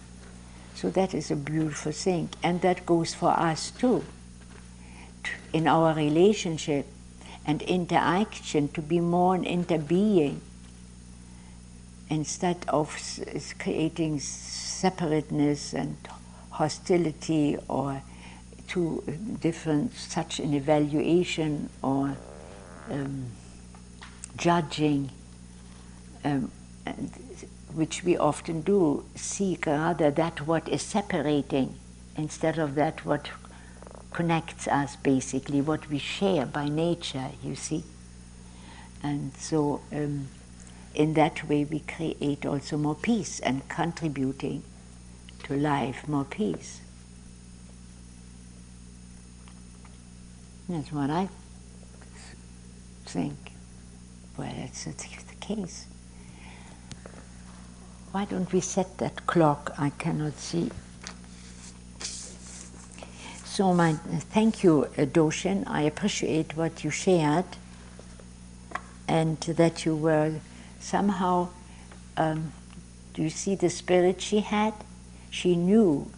So 0.75 0.89
that 0.91 1.13
is 1.13 1.31
a 1.31 1.37
beautiful 1.37 1.93
thing, 1.93 2.31
and 2.43 2.61
that 2.63 2.87
goes 2.87 3.13
for 3.13 3.31
us 3.31 3.73
too. 3.73 4.05
In 5.53 5.67
our 5.67 5.93
relationship 5.93 6.87
and 7.45 7.61
interaction, 7.63 8.69
to 8.69 8.81
be 8.81 9.01
more 9.01 9.35
an 9.35 9.45
interbeing 9.45 10.39
instead 12.09 12.65
of 12.69 12.97
creating 13.59 14.21
separateness 14.21 15.75
and 15.75 15.97
hostility 16.51 17.59
or 17.69 18.03
to 18.69 19.03
different 19.41 19.93
such 19.95 20.39
an 20.39 20.55
evaluation 20.55 21.69
or 21.83 22.17
um, 22.91 23.31
judging 24.37 25.11
um, 26.25 26.51
which 27.75 28.03
we 28.03 28.17
often 28.17 28.63
do, 28.63 29.05
seek 29.15 29.67
rather 29.67 30.11
that 30.11 30.47
what 30.47 30.69
is 30.69 30.83
separating 30.83 31.75
instead 32.17 32.59
of 32.59 32.75
that 32.75 33.05
what 33.05 33.29
connects 34.13 34.67
us 34.67 34.97
basically, 34.97 35.61
what 35.61 35.91
we 35.91 35.99
share 35.99 36.47
by 36.47 36.69
nature, 36.69 37.31
you 37.43 37.55
see. 37.55 37.85
And 39.03 39.35
so 39.37 39.83
um, 39.93 40.29
in 40.95 41.13
that 41.15 41.47
way 41.47 41.65
we 41.65 41.81
create 41.81 42.47
also 42.47 42.79
more 42.79 42.95
peace 42.95 43.41
and 43.41 43.69
contributing 43.69 44.63
to 45.45 45.55
life, 45.55 46.09
more 46.09 46.25
peace. 46.25 46.81
That's 50.69 50.91
what 50.91 51.11
I 51.11 51.29
think. 53.17 53.53
Well, 54.37 54.53
it's, 54.67 54.87
it's 54.87 55.05
the 55.33 55.41
case. 55.41 55.87
Why 58.13 58.27
don't 58.27 58.53
we 58.53 58.61
set 58.61 58.99
that 58.99 59.27
clock? 59.27 59.73
I 59.79 59.89
cannot 60.03 60.35
see. 60.39 60.71
So, 63.45 63.73
my 63.73 63.95
thank 64.37 64.63
you, 64.63 64.85
uh, 64.85 65.07
Doshin. 65.17 65.65
I 65.67 65.83
appreciate 65.93 66.59
what 66.59 66.85
you 66.85 66.91
shared, 66.91 67.51
and 69.09 69.41
that 69.63 69.87
you 69.87 69.97
were 69.97 70.33
somehow. 70.79 71.49
Um, 72.19 72.53
do 73.15 73.23
you 73.23 73.31
see 73.31 73.55
the 73.55 73.71
spirit 73.71 74.21
she 74.21 74.41
had? 74.41 74.75
She 75.31 75.57
knew 75.57 76.11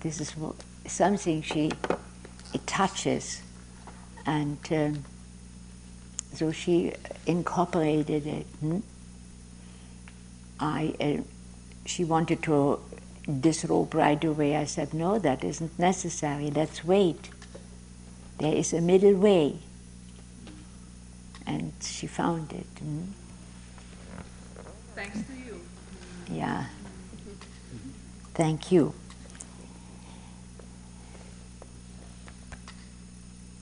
this 0.00 0.20
is 0.20 0.34
something 0.86 1.42
she 1.42 1.70
it 2.52 2.66
touches, 2.66 3.42
and 4.26 4.58
um, 4.72 5.04
so 6.34 6.52
she 6.52 6.92
incorporated 7.26 8.26
it. 8.26 8.46
hmm? 8.60 8.78
I, 10.58 10.94
uh, 11.00 11.22
she 11.86 12.04
wanted 12.04 12.42
to 12.44 12.80
disrobe 13.40 13.94
right 13.94 14.22
away. 14.22 14.56
I 14.56 14.64
said, 14.64 14.94
no, 14.94 15.18
that 15.18 15.42
isn't 15.44 15.78
necessary. 15.78 16.50
Let's 16.50 16.84
wait. 16.84 17.30
There 18.38 18.54
is 18.54 18.72
a 18.72 18.80
middle 18.80 19.14
way. 19.14 19.58
And 21.46 21.72
she 21.80 22.06
found 22.06 22.52
it. 22.52 22.66
hmm? 22.78 23.02
Thanks 24.94 25.18
to 25.18 25.32
you. 25.32 25.60
Yeah. 26.30 26.66
Thank 28.34 28.70
you. 28.70 28.94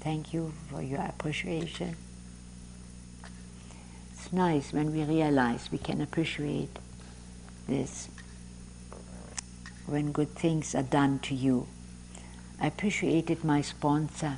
Thank 0.01 0.33
you 0.33 0.53
for 0.71 0.83
your 0.83 1.01
appreciation. 1.01 1.97
Nice 4.31 4.75
when 4.75 4.93
we 4.93 5.05
realize 5.05 5.71
we 5.73 5.79
can 5.79 6.03
appreciate 6.03 6.79
this 7.67 8.09
when 9.87 10.13
good 10.13 10.35
things 10.35 10.75
are 10.75 10.83
done 10.83 11.19
to 11.21 11.35
you. 11.35 11.67
I 12.61 12.67
appreciated 12.67 13.43
my 13.43 13.63
sponsor 13.63 14.37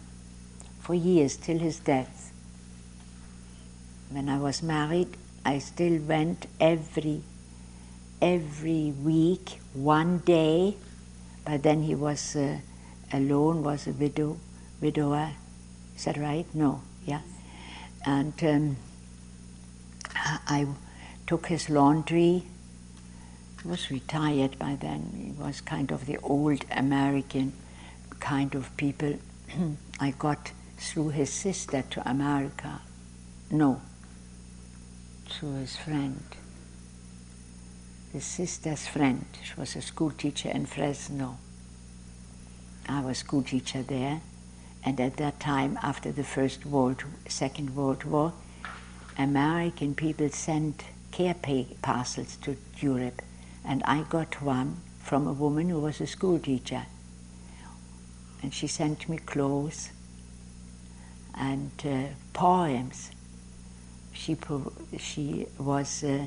for 0.81 0.95
years 0.95 1.37
till 1.37 1.59
his 1.59 1.81
death. 1.81 2.33
When 4.11 4.29
I 4.29 4.39
was 4.39 4.63
married, 4.63 5.17
I 5.45 5.59
still 5.59 6.01
went 6.01 6.47
every 6.61 7.23
every 8.23 8.93
week, 8.93 9.59
one 9.73 10.19
day. 10.19 10.77
But 11.45 11.65
then 11.65 11.83
he 11.83 11.97
was 11.97 12.37
uh, 12.37 12.59
alone, 13.13 13.65
was 13.65 13.89
a 13.89 13.93
widow, 13.93 14.39
widower. 14.81 15.33
Is 15.97 16.05
that 16.05 16.17
right? 16.17 16.47
No, 16.55 16.83
yeah. 17.05 17.23
And 18.07 18.35
um, 18.45 18.77
I 20.47 20.67
took 21.27 21.47
his 21.47 21.69
laundry. 21.69 22.45
He 23.63 23.69
was 23.69 23.91
retired 23.91 24.59
by 24.59 24.77
then. 24.77 25.13
He 25.17 25.43
was 25.43 25.61
kind 25.61 25.91
of 25.91 26.07
the 26.07 26.19
old 26.19 26.65
American 26.71 27.53
kind 28.21 28.55
of 28.55 28.77
people. 28.77 29.19
I 30.01 30.13
got 30.13 30.53
through 30.77 31.11
his 31.11 31.33
sister 31.33 31.83
to 31.91 32.09
America. 32.09 32.81
No, 33.51 33.81
through 35.29 35.57
his 35.57 35.77
friend 35.77 36.23
his 38.13 38.25
sister's 38.25 38.87
friend. 38.87 39.25
She 39.43 39.55
was 39.57 39.77
a 39.77 39.83
school 39.83 40.11
teacher 40.11 40.51
in 40.51 40.67
Fresno. 40.67 41.39
I 42.89 43.01
was 43.03 43.19
school 43.19 43.43
teacher 43.43 43.83
there, 43.83 44.21
and 44.85 45.01
at 45.01 45.17
that 45.19 45.39
time, 45.39 45.79
after 45.83 46.11
the 46.11 46.25
First 46.25 46.67
World, 46.67 47.05
Second 47.29 47.77
World 47.77 48.05
War, 48.05 48.33
American 49.21 49.95
people 49.95 50.29
sent 50.31 50.85
care 51.13 51.35
parcels 51.83 52.37
to 52.43 52.57
Europe, 52.79 53.23
and 53.65 53.83
I 53.85 54.03
got 54.03 54.41
one 54.43 54.77
from 55.03 55.27
a 55.27 55.33
woman 55.33 55.69
who 55.71 55.81
was 55.81 56.01
a 56.01 56.07
school 56.07 56.39
teacher, 56.39 56.87
and 58.43 58.55
she 58.55 58.67
sent 58.67 59.09
me 59.09 59.19
clothes 59.19 59.91
and 61.35 61.71
uh, 61.85 62.15
poems. 62.33 63.11
She 64.13 64.37
she 64.99 65.47
was. 65.59 66.05
Uh, 66.05 66.27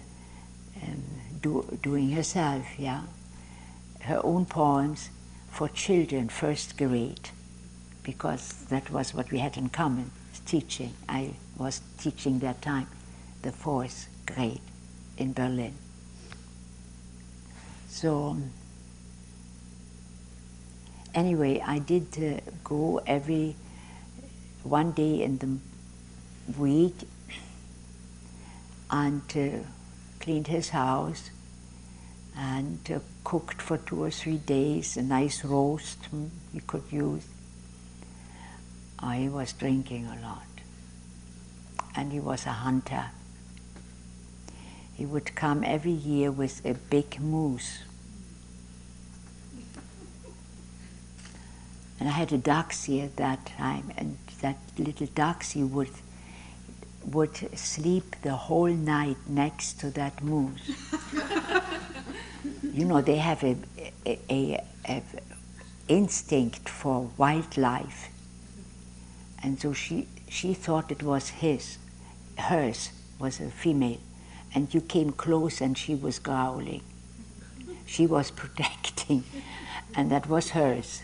um, 0.82 1.03
do, 1.41 1.78
doing 1.82 2.11
herself, 2.11 2.65
yeah, 2.78 3.03
her 4.02 4.20
own 4.24 4.45
poems 4.45 5.10
for 5.52 5.70
children 5.70 6.30
first 6.30 6.78
grade, 6.78 7.30
because 8.03 8.65
that 8.70 8.90
was 8.90 9.14
what 9.14 9.32
we 9.32 9.40
had 9.40 9.57
in 9.57 9.70
common, 9.70 10.11
teaching. 10.45 10.94
I 11.07 11.32
was 11.57 11.81
teaching 11.97 12.39
that 12.39 12.61
time 12.61 12.88
the 13.41 13.51
fourth 13.51 14.07
grade 14.25 14.61
in 15.17 15.34
Berlin. 15.34 15.73
So, 17.88 18.30
um, 18.30 18.51
anyway, 21.13 21.61
I 21.65 21.80
did 21.80 22.07
uh, 22.17 22.51
go 22.63 23.01
every 23.05 23.55
one 24.63 24.91
day 24.93 25.21
in 25.21 25.38
the 25.38 25.57
week 26.57 26.95
and 28.89 29.21
uh, 29.35 29.67
cleaned 30.19 30.47
his 30.47 30.69
house 30.69 31.30
and 32.35 32.80
uh, 32.91 32.99
cooked 33.23 33.61
for 33.61 33.77
two 33.77 34.03
or 34.03 34.09
three 34.09 34.38
days 34.38 34.97
a 34.97 35.01
nice 35.01 35.43
roast 35.43 36.05
hmm, 36.05 36.25
you 36.53 36.61
could 36.65 36.84
use. 36.91 37.25
I 38.99 39.30
was 39.31 39.53
drinking 39.53 40.05
a 40.05 40.21
lot. 40.21 40.52
And 41.95 42.11
he 42.11 42.20
was 42.20 42.45
a 42.45 42.52
hunter. 42.52 43.06
He 44.94 45.06
would 45.06 45.36
come 45.36 45.64
every 45.64 45.91
year 45.91 46.32
with 46.32 46.65
a 46.65 46.74
big 46.74 47.20
moose. 47.20 47.80
And 51.99 52.10
I 52.10 52.11
had 52.11 52.34
a 52.34 52.38
doxy 52.38 53.03
at 53.03 53.15
that 53.18 53.45
time, 53.45 53.91
and 53.98 54.18
that 54.41 54.57
little 54.78 55.07
doxy 55.07 55.68
would 55.68 55.90
would 57.06 57.57
sleep 57.57 58.15
the 58.22 58.32
whole 58.34 58.68
night 58.68 59.18
next 59.28 59.80
to 59.82 59.90
that 59.91 60.24
moose. 60.24 60.72
you 62.74 62.86
know, 62.86 63.02
they 63.02 63.18
have 63.18 63.44
a, 63.44 63.57
a, 64.06 64.20
a, 64.30 64.64
a 64.88 65.03
instinct 65.88 66.70
for 66.70 67.10
wildlife, 67.18 68.10
and 69.41 69.60
so 69.60 69.74
she 69.74 70.07
she 70.30 70.53
thought 70.53 70.91
it 70.91 71.03
was 71.03 71.30
his, 71.30 71.78
hers 72.38 72.91
was 73.19 73.39
a 73.39 73.49
female, 73.49 73.99
and 74.53 74.73
you 74.73 74.81
came 74.81 75.11
close 75.11 75.61
and 75.61 75.77
she 75.77 75.95
was 75.95 76.19
growling. 76.19 76.81
She 77.85 78.07
was 78.07 78.31
protecting, 78.41 79.23
and 79.95 80.11
that 80.11 80.27
was 80.27 80.51
hers. 80.51 81.03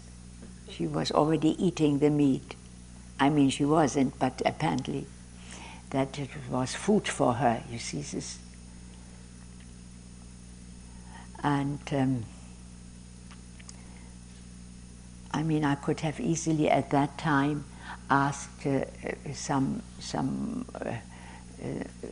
She 0.70 0.88
was 0.88 1.12
already 1.12 1.62
eating 1.64 2.00
the 2.00 2.10
meat. 2.10 2.56
I 3.20 3.30
mean, 3.30 3.50
she 3.50 3.66
wasn't, 3.66 4.18
but 4.18 4.42
apparently 4.46 5.06
that 5.90 6.20
it 6.20 6.30
was 6.50 6.76
food 6.76 7.08
for 7.08 7.34
her. 7.34 7.64
You 7.70 7.80
see 7.80 8.02
this, 8.02 8.40
and 11.44 11.80
um, 11.92 12.26
I 15.32 15.44
mean, 15.44 15.64
I 15.64 15.76
could 15.76 16.00
have 16.02 16.20
easily 16.20 16.70
at 16.70 16.90
that 16.92 17.18
time 17.18 17.66
asked 18.10 18.66
uh, 18.66 18.70
uh, 18.70 19.34
some 19.34 19.82
some 20.00 20.66
uh, 20.74 20.94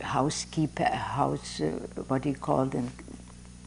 housekeeper, 0.02 0.84
house, 0.84 1.60
uh, 1.60 1.70
what 2.08 2.22
do 2.22 2.30
you 2.30 2.34
call 2.34 2.66
them, 2.66 2.90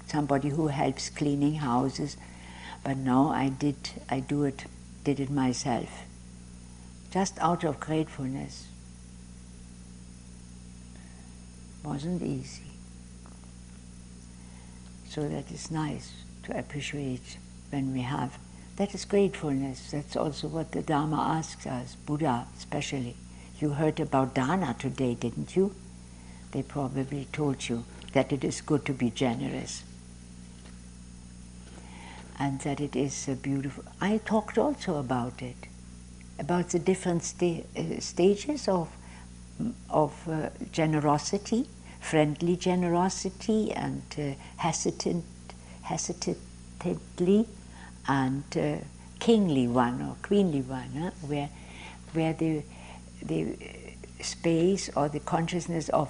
somebody 0.08 0.50
who 0.50 0.68
helps 0.68 1.10
cleaning 1.10 1.56
houses, 1.56 2.18
but 2.84 2.98
no, 2.98 3.30
I 3.30 3.50
did. 3.50 3.76
I 4.10 4.20
do 4.20 4.44
it, 4.44 4.66
did 5.04 5.20
it 5.20 5.30
myself, 5.30 5.90
just 7.12 7.38
out 7.40 7.64
of 7.64 7.80
gratefulness 7.80 8.68
wasn't 11.84 12.22
easy. 12.22 12.64
So 15.10 15.28
that 15.28 15.52
is 15.52 15.72
nice 15.72 16.12
to 16.44 16.58
appreciate 16.58 17.38
when 17.70 17.94
we 17.94 18.02
have. 18.02 18.38
That 18.78 18.96
is 18.96 19.06
gratefulness. 19.06 19.92
That's 19.92 20.16
also 20.16 20.48
what 20.48 20.72
the 20.72 20.82
Dharma 20.82 21.18
asks 21.18 21.68
us, 21.68 21.96
Buddha 22.06 22.48
especially. 22.58 23.16
You 23.62 23.70
heard 23.70 24.00
about 24.00 24.34
dana 24.34 24.76
today, 24.78 25.14
didn't 25.14 25.56
you? 25.56 25.74
They 26.52 26.64
probably 26.64 27.28
told 27.32 27.70
you 27.70 27.86
that 28.14 28.34
it 28.34 28.44
is 28.44 28.60
good 28.60 28.86
to 28.86 28.94
be 28.94 29.10
generous. 29.10 29.84
And 32.40 32.60
that 32.62 32.82
it 32.82 32.96
is 32.96 33.28
a 33.28 33.36
beautiful. 33.36 33.84
I 34.02 34.18
talked 34.18 34.58
also 34.58 34.98
about 34.98 35.42
it, 35.42 35.68
about 36.40 36.70
the 36.70 36.80
different 36.80 37.24
sta- 37.24 37.64
uh, 37.78 38.00
stages 38.00 38.68
of 38.68 38.90
of 39.92 40.28
uh, 40.28 40.50
generosity, 40.72 41.68
friendly 42.00 42.56
generosity, 42.56 43.72
and 43.72 44.02
uh, 44.18 44.32
hesitant, 44.58 45.24
hesitant 45.84 46.40
saintly 46.82 47.48
and 48.08 48.44
uh, 48.58 48.78
kingly 49.20 49.68
one 49.68 50.02
or 50.02 50.16
queenly 50.24 50.62
one, 50.62 50.92
huh? 50.98 51.12
where, 51.28 51.50
where 52.14 52.34
the, 52.34 52.64
the 53.22 53.58
space 54.22 54.90
or 54.96 55.10
the 55.10 55.20
consciousness 55.20 55.90
of 55.90 56.10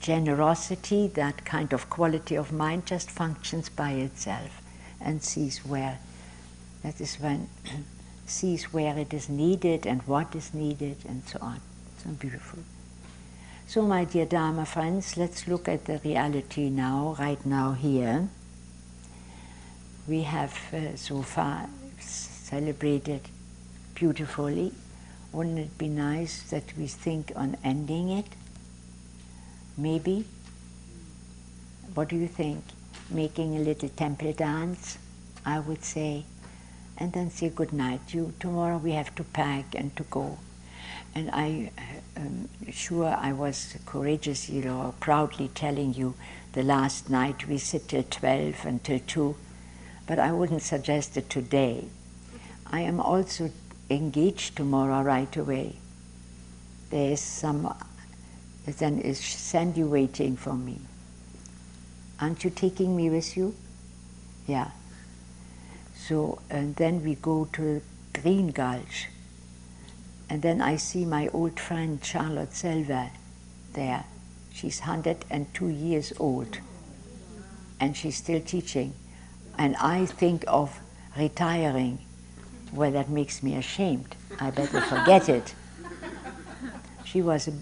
generosity, 0.00 1.06
that 1.08 1.44
kind 1.44 1.72
of 1.72 1.90
quality 1.90 2.34
of 2.34 2.52
mind, 2.52 2.86
just 2.86 3.10
functions 3.10 3.68
by 3.68 3.92
itself 3.92 4.62
and 5.00 5.22
sees 5.22 5.58
where. 5.58 5.98
That 6.82 7.00
is 7.00 7.16
when 7.16 7.48
sees 8.26 8.72
where 8.72 8.96
it 8.98 9.12
is 9.12 9.28
needed 9.28 9.86
and 9.86 10.02
what 10.02 10.34
is 10.34 10.54
needed 10.54 10.96
and 11.08 11.22
so 11.26 11.38
on. 11.40 11.60
So 12.02 12.10
beautiful. 12.10 12.60
So, 13.66 13.82
my 13.82 14.04
dear 14.04 14.26
Dharma 14.26 14.66
friends, 14.66 15.16
let's 15.16 15.46
look 15.46 15.68
at 15.68 15.84
the 15.86 15.98
reality 16.04 16.68
now, 16.68 17.16
right 17.18 17.44
now, 17.46 17.72
here. 17.72 18.28
We 20.08 20.22
have 20.22 20.58
uh, 20.74 20.96
so 20.96 21.22
far 21.22 21.68
celebrated 22.00 23.22
beautifully. 23.94 24.72
Wouldn't 25.32 25.58
it 25.58 25.78
be 25.78 25.88
nice 25.88 26.42
that 26.50 26.76
we 26.76 26.86
think 26.86 27.32
on 27.34 27.56
ending 27.64 28.10
it? 28.10 28.26
Maybe? 29.78 30.26
What 31.94 32.08
do 32.08 32.16
you 32.16 32.28
think? 32.28 32.62
Making 33.10 33.56
a 33.56 33.60
little 33.60 33.88
temple 33.88 34.32
dance, 34.34 34.98
I 35.44 35.58
would 35.58 35.84
say, 35.84 36.24
and 36.98 37.12
then 37.12 37.30
say 37.30 37.48
good 37.48 37.72
night. 37.72 38.12
You 38.14 38.34
tomorrow 38.40 38.76
we 38.76 38.92
have 38.92 39.14
to 39.14 39.24
pack 39.24 39.74
and 39.74 39.96
to 39.96 40.02
go. 40.04 40.38
And 41.14 41.30
I 41.32 41.70
am 42.16 42.48
sure 42.70 43.08
I 43.08 43.32
was 43.32 43.76
courageous, 43.86 44.48
you 44.48 44.62
know, 44.62 44.94
proudly 45.00 45.48
telling 45.48 45.94
you 45.94 46.14
the 46.52 46.62
last 46.62 47.08
night 47.08 47.48
we 47.48 47.58
sit 47.58 47.88
till 47.88 48.02
12 48.02 48.64
until 48.64 48.98
2, 49.06 49.34
but 50.06 50.18
I 50.18 50.32
wouldn't 50.32 50.62
suggest 50.62 51.16
it 51.16 51.30
today. 51.30 51.86
I 52.66 52.80
am 52.80 53.00
also 53.00 53.50
engaged 53.92 54.56
tomorrow 54.56 55.02
right 55.02 55.34
away. 55.36 55.76
There 56.90 57.12
is 57.12 57.20
some, 57.20 57.74
then 58.66 58.98
is 59.00 59.18
Sandy 59.18 59.82
waiting 59.84 60.36
for 60.36 60.54
me. 60.54 60.78
Aren't 62.20 62.44
you 62.44 62.50
taking 62.50 62.96
me 62.96 63.10
with 63.10 63.36
you? 63.36 63.54
Yeah. 64.46 64.70
So, 65.94 66.40
and 66.50 66.76
then 66.76 67.02
we 67.02 67.14
go 67.14 67.48
to 67.52 67.82
Green 68.12 68.48
Gulch. 68.48 69.08
And 70.28 70.42
then 70.42 70.60
I 70.60 70.76
see 70.76 71.04
my 71.04 71.28
old 71.28 71.60
friend 71.60 72.04
Charlotte 72.04 72.50
Selver 72.50 73.10
there. 73.72 74.04
She's 74.52 74.80
102 74.80 75.68
years 75.68 76.12
old 76.18 76.58
and 77.80 77.96
she's 77.96 78.16
still 78.16 78.40
teaching. 78.40 78.94
And 79.58 79.76
I 79.76 80.06
think 80.06 80.44
of 80.46 80.78
retiring. 81.16 81.98
Well, 82.72 82.90
that 82.92 83.08
makes 83.10 83.42
me 83.42 83.54
ashamed. 83.56 84.16
I 84.40 84.50
better 84.50 84.80
forget 84.80 85.28
it. 85.28 85.54
She 87.04 87.20
was, 87.20 87.48
a, 87.48 87.52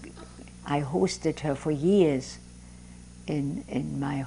I 0.65 0.81
hosted 0.81 1.41
her 1.41 1.55
for 1.55 1.71
years 1.71 2.37
in, 3.27 3.65
in 3.67 3.99
my 3.99 4.25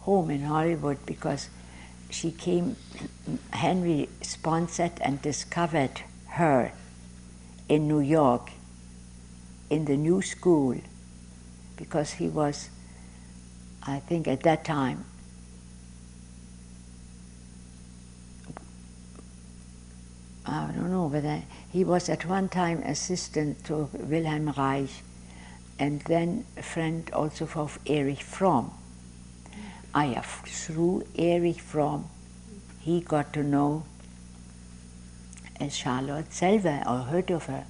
home 0.00 0.30
in 0.30 0.42
Hollywood 0.42 0.98
because 1.06 1.48
she 2.10 2.30
came, 2.30 2.76
Henry 3.50 4.08
sponsored 4.20 4.92
and 5.00 5.20
discovered 5.22 6.02
her 6.28 6.72
in 7.68 7.88
New 7.88 8.00
York 8.00 8.50
in 9.70 9.86
the 9.86 9.96
new 9.96 10.22
school 10.22 10.76
because 11.76 12.12
he 12.12 12.28
was, 12.28 12.70
I 13.82 13.98
think 14.00 14.28
at 14.28 14.42
that 14.42 14.64
time, 14.64 15.04
I 20.48 20.70
don't 20.76 20.92
know 20.92 21.06
whether 21.06 21.42
he 21.70 21.82
was 21.82 22.08
at 22.08 22.24
one 22.24 22.48
time 22.48 22.78
assistant 22.82 23.64
to 23.64 23.90
Wilhelm 23.92 24.52
Reich 24.56 24.90
and 25.78 26.00
then 26.02 26.46
a 26.56 26.62
friend 26.62 27.10
also 27.12 27.48
of 27.54 27.78
Erich 27.86 28.22
Fromm. 28.22 28.70
I 29.92 30.06
have 30.06 30.26
through 30.26 31.04
Erich 31.16 31.60
Fromm, 31.60 32.08
he 32.80 33.00
got 33.00 33.32
to 33.32 33.42
know 33.42 33.84
Charlotte 35.70 36.30
Selver 36.30 36.86
or 36.86 37.04
heard 37.04 37.30
of 37.30 37.46
her. 37.46 37.64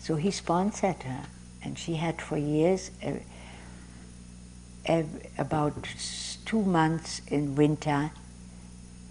So 0.00 0.16
he 0.16 0.30
sponsored 0.30 1.02
her, 1.04 1.24
and 1.62 1.78
she 1.78 1.94
had 1.94 2.20
for 2.20 2.36
years 2.36 2.90
uh, 3.04 3.12
uh, 4.88 5.02
about 5.38 5.74
two 6.44 6.62
months 6.62 7.22
in 7.28 7.54
winter 7.54 8.10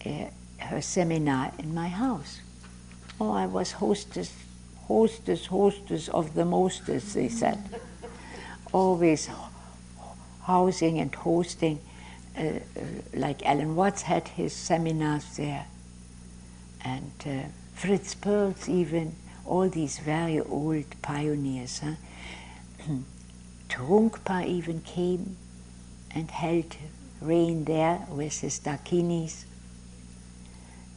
uh, 0.06 0.10
her 0.58 0.82
seminar 0.82 1.52
in 1.58 1.74
my 1.74 1.88
house. 1.88 2.42
Oh, 3.20 3.32
I 3.32 3.48
was 3.48 3.74
hostess, 3.74 4.32
hostess, 4.88 5.48
hostess 5.48 6.08
of 6.08 6.34
the 6.36 6.46
mostest, 6.46 7.14
they 7.14 7.28
said. 7.28 7.60
Always 8.72 9.30
housing 10.44 11.00
and 11.00 11.14
hosting, 11.14 11.80
uh, 12.38 12.42
uh, 12.42 12.60
like 13.14 13.46
Alan 13.46 13.76
Watts 13.76 14.04
had 14.04 14.28
his 14.30 14.54
seminars 14.54 15.36
there, 15.36 15.66
and 16.84 17.12
uh, 17.26 17.50
Fritz 17.74 18.16
Perls 18.16 18.70
even, 18.70 19.16
all 19.46 19.68
these 19.70 20.00
very 20.00 20.40
old 20.40 20.86
pioneers. 21.02 21.80
Huh? 21.80 21.96
Trungpa 23.70 24.46
even 24.46 24.82
came 24.82 25.38
and 26.12 26.32
held 26.32 26.76
reign 27.22 27.66
there 27.66 28.06
with 28.10 28.40
his 28.42 28.60
dakinis. 28.60 29.44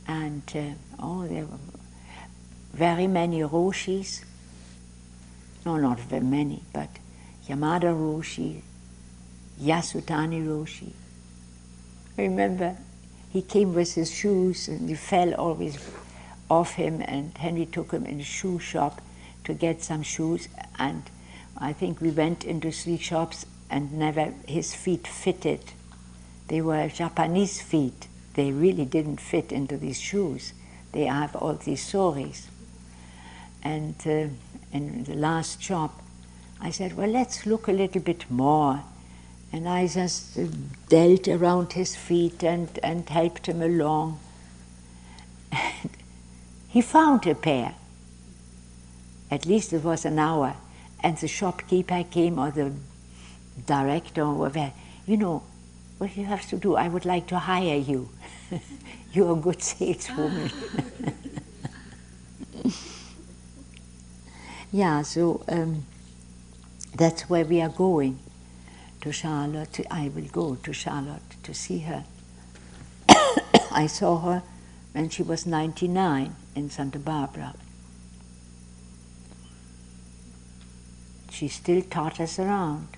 And 0.07 0.43
uh, 0.55 0.75
oh, 0.99 1.27
there 1.27 1.45
were 1.45 1.59
very 2.73 3.07
many 3.07 3.41
Roshis. 3.41 4.25
No, 5.65 5.77
not 5.77 6.01
very 6.01 6.25
many, 6.25 6.63
but 6.73 6.89
Yamada 7.49 7.93
Roshi, 7.95 8.63
Yasutani 9.61 10.45
Roshi. 10.47 10.93
Remember, 12.17 12.77
he 13.31 13.43
came 13.43 13.75
with 13.75 13.95
his 13.95 14.11
shoes 14.11 14.69
and 14.69 14.89
he 14.89 14.95
fell 14.95 15.35
always 15.35 15.79
off 16.51 16.75
him, 16.75 17.01
and 17.03 17.37
Henry 17.39 17.67
took 17.67 17.93
him 17.93 18.05
in 18.05 18.21
a 18.21 18.25
shoe 18.25 18.59
shop 18.59 19.01
to 19.45 19.55
get 19.55 19.83
some 19.83 20.03
shoes. 20.03 20.49
And 20.79 21.03
I 21.57 21.73
think 21.73 22.01
we 22.01 22.11
went 22.11 22.45
into 22.45 22.71
three 22.71 22.99
shops 22.99 23.47
and 23.71 23.93
never 23.93 24.35
his 24.47 24.75
feet 24.75 25.07
fitted. 25.07 25.61
They 26.49 26.61
were 26.61 26.89
Japanese 26.89 27.63
feet. 27.63 28.09
They 28.35 28.51
really 28.51 28.85
didn't 28.85 29.21
fit 29.21 29.53
into 29.53 29.77
these 29.77 30.01
shoes. 30.01 30.53
They 30.93 31.05
have 31.05 31.35
all 31.37 31.55
these 31.55 31.83
zoris. 31.91 32.49
And 33.63 33.95
uh, 34.07 34.29
in 34.73 35.05
the 35.05 35.15
last 35.15 35.63
shop, 35.63 36.03
I 36.61 36.71
said, 36.71 36.97
well, 36.97 37.09
let's 37.09 37.47
look 37.47 37.69
a 37.69 37.73
little 37.73 38.01
bit 38.01 38.31
more. 38.31 38.83
And 39.53 39.69
I 39.69 39.87
just 39.87 40.39
uh, 40.39 40.47
dealt 40.89 41.29
around 41.29 41.75
his 41.75 41.95
feet 41.95 42.43
and, 42.43 42.69
and 42.83 43.09
helped 43.09 43.47
him 43.47 43.61
along. 43.61 44.19
And 45.51 45.91
he 46.69 46.81
found 46.81 47.27
a 47.27 47.35
pair. 47.35 47.75
At 49.31 49.47
least 49.47 49.73
it 49.73 49.85
was 49.85 50.05
an 50.05 50.19
hour. 50.19 50.57
And 51.01 51.17
the 51.19 51.29
shopkeeper 51.29 52.05
came, 52.05 52.39
or 52.39 52.51
the 52.51 52.73
director, 53.67 54.23
or 54.23 54.35
whatever, 54.35 54.73
you 55.07 55.17
know, 55.17 55.43
what 55.99 56.17
you 56.17 56.25
have 56.25 56.49
to 56.49 56.57
do, 56.57 56.77
I 56.77 56.89
would 56.89 57.05
like 57.05 57.27
to 57.29 57.39
hire 57.39 57.77
you. 57.77 58.09
You're 59.13 59.33
a 59.33 59.41
good 59.41 59.63
saleswoman. 59.71 60.51
Yeah, 64.73 65.03
so 65.03 65.45
um, 65.49 65.85
that's 66.97 67.29
where 67.29 67.45
we 67.45 67.61
are 67.61 67.69
going 67.69 68.19
to 69.03 69.13
Charlotte. 69.13 69.81
I 69.91 70.09
will 70.09 70.25
go 70.25 70.55
to 70.55 70.73
Charlotte 70.73 71.37
to 71.43 71.53
see 71.53 71.81
her. 71.81 72.05
I 73.71 73.87
saw 73.87 74.19
her 74.21 74.43
when 74.93 75.11
she 75.11 75.23
was 75.23 75.45
99 75.45 76.35
in 76.55 76.71
Santa 76.71 76.99
Barbara. 76.99 77.55
She 81.31 81.49
still 81.49 81.83
taught 81.83 82.19
us 82.19 82.39
around. 82.39 82.89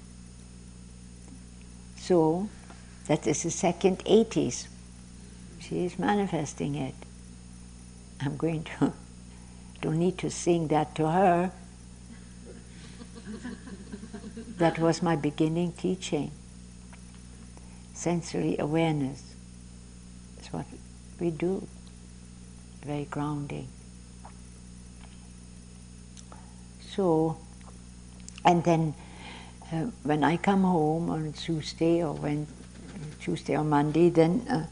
So, 1.97 2.49
that 3.09 3.27
is 3.27 3.43
the 3.43 3.51
second 3.51 3.99
80s. 4.05 4.69
She 5.59 5.85
is 5.85 5.99
manifesting 5.99 6.77
it. 6.77 6.95
I'm 8.21 8.37
going 8.37 8.63
to, 8.79 8.93
don't 9.81 9.99
need 9.99 10.19
to 10.19 10.31
sing 10.31 10.69
that 10.69 10.95
to 10.95 11.11
her. 11.11 11.51
That 14.59 14.78
was 14.78 15.02
my 15.02 15.16
beginning 15.16 15.72
teaching. 15.72 16.31
Sensory 17.93 18.56
awareness. 18.59 19.35
That's 20.36 20.52
what 20.52 20.66
we 21.20 21.31
do 21.31 21.66
very 22.85 23.06
grounding. 23.06 23.68
So, 26.94 27.36
and 28.44 28.62
then 28.62 28.94
uh, 29.72 29.86
when 30.02 30.22
I 30.22 30.36
come 30.36 30.62
home 30.62 31.10
on 31.10 31.32
Tuesday 31.32 32.05
or 32.05 32.12
when 32.12 32.47
Tuesday 33.20 33.56
or 33.56 33.64
Monday, 33.64 34.10
then 34.10 34.47
uh, 34.48 34.66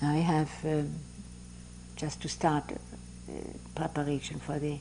I 0.00 0.16
have 0.16 0.50
um, 0.64 0.94
just 1.96 2.22
to 2.22 2.28
start 2.28 2.64
uh, 2.72 3.32
preparation 3.74 4.38
for 4.38 4.58
the 4.58 4.78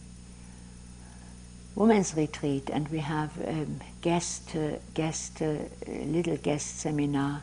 women's 1.76 2.16
retreat, 2.16 2.70
and 2.72 2.88
we 2.90 3.00
have 3.00 3.32
um, 3.48 3.82
guest 4.04 4.56
guest 4.94 5.42
uh, 5.42 5.56
little 5.88 6.36
guest 6.38 6.80
seminar 6.80 7.42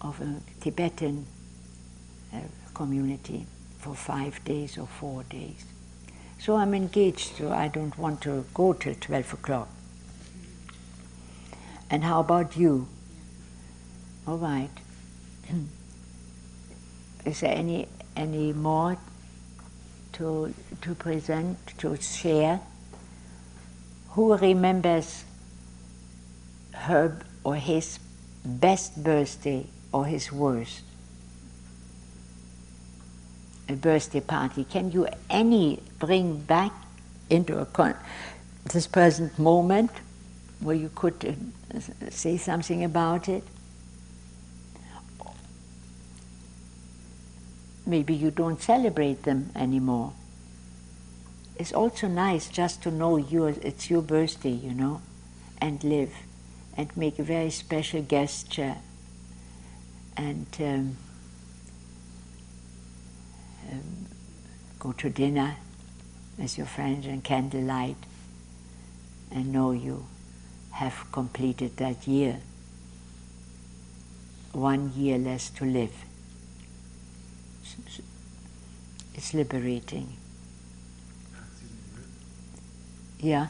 of 0.00 0.20
a 0.22 0.34
Tibetan 0.60 1.26
uh, 2.34 2.38
community 2.74 3.44
for 3.78 3.94
five 3.94 4.42
days 4.44 4.78
or 4.78 4.86
four 4.86 5.22
days. 5.24 5.64
So 6.38 6.56
I'm 6.56 6.74
engaged, 6.74 7.36
so 7.36 7.52
I 7.52 7.68
don't 7.68 7.96
want 7.98 8.22
to 8.22 8.44
go 8.54 8.72
till 8.72 8.94
12 8.94 9.34
o'clock. 9.34 9.68
And 11.90 12.02
how 12.02 12.20
about 12.20 12.56
you? 12.56 12.88
All 14.26 14.38
right. 14.38 14.70
Is 17.26 17.40
there 17.40 17.54
any 17.54 17.86
any 18.16 18.52
more 18.52 18.96
to 20.14 20.54
to 20.80 20.94
present 20.94 21.58
to 21.78 21.96
share? 21.96 22.60
Who 24.14 24.34
remembers 24.36 25.24
her 26.72 27.16
or 27.44 27.56
his 27.56 27.98
best 28.44 29.02
birthday 29.02 29.66
or 29.92 30.06
his 30.06 30.32
worst? 30.32 30.82
A 33.68 33.74
birthday 33.74 34.20
party. 34.20 34.64
Can 34.64 34.90
you 34.90 35.08
any 35.30 35.80
bring 35.98 36.38
back 36.40 36.72
into 37.30 37.58
a 37.58 37.66
this 38.64 38.86
present 38.86 39.38
moment 39.38 39.90
where 40.60 40.76
you 40.76 40.90
could 40.94 41.36
uh, 41.74 42.10
say 42.10 42.36
something 42.36 42.84
about 42.84 43.28
it? 43.28 43.44
Maybe 47.84 48.14
you 48.14 48.30
don't 48.30 48.60
celebrate 48.60 49.24
them 49.24 49.50
anymore. 49.56 50.12
It's 51.58 51.72
also 51.72 52.06
nice 52.08 52.48
just 52.48 52.82
to 52.84 52.90
know 52.90 53.16
your, 53.16 53.50
it's 53.50 53.90
your 53.90 54.02
birthday, 54.02 54.50
you 54.50 54.72
know, 54.72 55.02
and 55.60 55.82
live 55.82 56.12
and 56.76 56.96
make 56.96 57.18
a 57.18 57.22
very 57.22 57.50
special 57.50 58.02
gesture 58.02 58.76
and 60.16 60.46
um, 60.60 60.96
um, 63.70 64.06
go 64.78 64.92
to 64.92 65.10
dinner 65.10 65.56
with 66.38 66.56
your 66.56 66.66
friends 66.66 67.06
and 67.06 67.22
candlelight 67.22 67.96
and 69.30 69.52
know 69.52 69.72
you 69.72 70.06
have 70.72 71.06
completed 71.12 71.76
that 71.76 72.06
year. 72.06 72.40
One 74.52 74.92
year 74.94 75.18
less 75.18 75.48
to 75.50 75.64
live. 75.64 75.92
It's 79.14 79.32
liberating. 79.34 80.16
Yeah. 83.20 83.46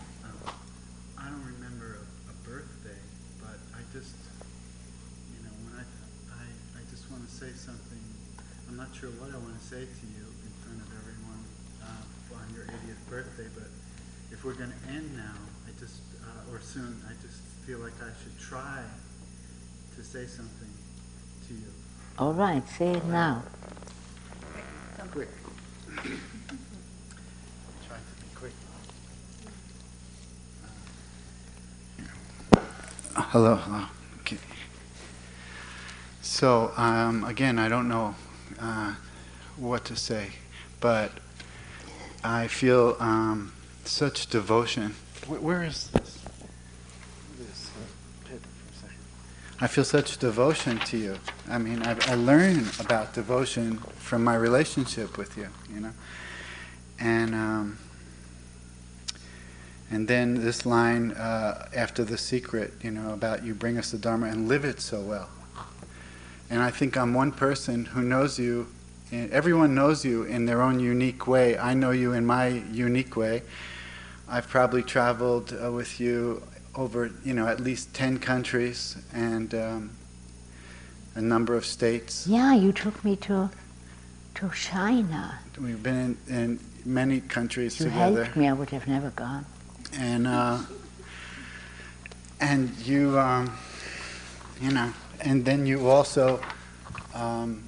I 1.17 1.25
don't 1.31 1.45
remember 1.47 1.97
a, 1.97 2.31
a 2.31 2.35
birthday, 2.47 2.99
but 3.41 3.57
I 3.75 3.81
just, 3.93 4.15
you 5.33 5.43
know, 5.43 5.51
when 5.65 5.81
I, 5.81 5.85
I, 6.35 6.45
I 6.79 6.83
just 6.91 7.11
want 7.11 7.27
to 7.27 7.32
say 7.43 7.51
something. 7.57 7.99
I'm 8.69 8.77
not 8.77 8.95
sure 8.95 9.11
what 9.19 9.35
I 9.35 9.39
want 9.39 9.59
to 9.59 9.67
say 9.67 9.83
to 9.83 10.05
you 10.15 10.25
in 10.47 10.53
front 10.63 10.79
of 10.79 10.87
everyone 10.95 11.43
uh, 11.83 12.39
on 12.39 12.47
your 12.55 12.67
80th 12.71 13.03
birthday, 13.11 13.49
but 13.53 13.67
if 14.31 14.45
we're 14.45 14.55
going 14.55 14.71
to 14.71 14.93
end 14.95 15.17
now, 15.17 15.35
I 15.67 15.71
just, 15.81 16.03
uh, 16.23 16.53
or 16.55 16.61
soon, 16.61 17.03
I 17.05 17.15
just 17.21 17.43
feel 17.67 17.81
like 17.81 17.99
I 17.99 18.15
should 18.23 18.39
try 18.39 18.79
to 19.97 20.05
say 20.05 20.29
something 20.29 20.71
to 21.49 21.55
you. 21.55 21.67
All 22.17 22.33
right, 22.33 22.63
say 22.69 22.93
it 22.93 23.05
now. 23.07 23.43
Come 24.99 25.09
quick. 25.09 25.29
I'll 25.99 26.05
try 27.89 27.97
to 27.99 28.15
be 28.23 28.31
quick. 28.37 28.53
Uh, 33.17 33.23
hello, 33.33 33.57
hello. 33.57 33.87
So 36.43 36.73
um, 36.77 37.23
again, 37.23 37.57
I 37.61 37.69
don't 37.69 37.87
know 37.87 38.17
uh, 38.59 38.97
what 39.57 39.85
to 39.85 39.95
say, 39.95 40.31
but 40.81 41.13
I 42.25 42.49
feel 42.49 42.97
um, 42.99 43.53
such 43.85 44.27
devotion. 44.27 44.97
Wh- 45.29 45.41
where 45.41 45.63
is 45.63 45.87
this? 45.91 46.19
This 47.39 47.71
uh. 48.35 48.89
I 49.61 49.69
feel 49.69 49.85
such 49.85 50.19
devotion 50.19 50.81
to 50.81 50.99
you. 50.99 51.19
I 51.49 51.59
mean, 51.59 51.81
I, 51.85 51.97
I 52.09 52.17
learn 52.17 52.65
about 52.81 53.15
devotion 53.15 53.79
from 54.01 54.25
my 54.25 54.35
relationship 54.35 55.17
with 55.17 55.37
you, 55.37 55.47
you 55.73 55.79
know. 55.79 55.93
And 56.99 57.37
um, 57.37 57.79
and 59.93 60.09
then 60.09 60.43
this 60.43 60.67
line 60.67 61.13
uh, 61.13 61.69
after 61.73 62.03
the 62.03 62.19
secret, 62.19 62.73
you 62.83 62.91
know, 62.91 63.13
about 63.13 63.45
you 63.45 63.55
bring 63.55 63.79
us 63.79 63.93
the 63.93 63.99
Dharma 63.99 64.27
and 64.27 64.49
live 64.49 64.65
it 64.65 64.81
so 64.81 65.01
well. 65.01 65.29
And 66.51 66.61
I 66.63 66.71
think 66.71 66.97
I'm 66.97 67.15
one 67.15 67.33
person 67.33 67.87
who 67.87 68.03
knows 68.03 68.39
you. 68.39 68.67
and 69.11 69.31
Everyone 69.33 69.75
knows 69.75 70.05
you 70.05 70.25
in 70.25 70.47
their 70.47 70.61
own 70.63 70.81
unique 70.81 71.27
way. 71.27 71.57
I 71.59 71.75
know 71.75 71.91
you 71.93 72.13
in 72.13 72.27
my 72.27 72.49
unique 72.73 73.17
way. 73.17 73.43
I've 74.29 74.49
probably 74.49 74.83
traveled 74.83 75.53
uh, 75.63 75.71
with 75.73 75.99
you 76.01 76.43
over, 76.75 77.11
you 77.25 77.35
know, 77.35 77.47
at 77.47 77.61
least 77.61 77.93
ten 77.95 78.19
countries 78.19 78.97
and 79.13 79.55
um, 79.55 79.91
a 81.15 81.21
number 81.21 81.55
of 81.55 81.65
states. 81.67 82.27
Yeah, 82.27 82.55
you 82.55 82.73
took 82.73 83.05
me 83.05 83.17
to 83.17 83.51
to 84.37 84.51
China. 84.55 85.39
We've 85.61 85.83
been 85.83 86.17
in, 86.29 86.35
in 86.35 86.59
many 86.85 87.21
countries 87.21 87.79
You 87.79 87.87
together. 87.87 88.25
helped 88.25 88.37
me. 88.37 88.49
I 88.49 88.53
would 88.55 88.71
have 88.71 88.87
never 88.89 89.11
gone. 89.11 89.45
and 89.99 90.27
uh, 90.27 90.59
and 92.41 92.71
you 92.79 93.19
um, 93.19 93.53
you 94.61 94.71
know 94.73 94.93
and 95.23 95.45
then 95.45 95.67
you 95.67 95.89
also 95.89 96.41
um, 97.15 97.63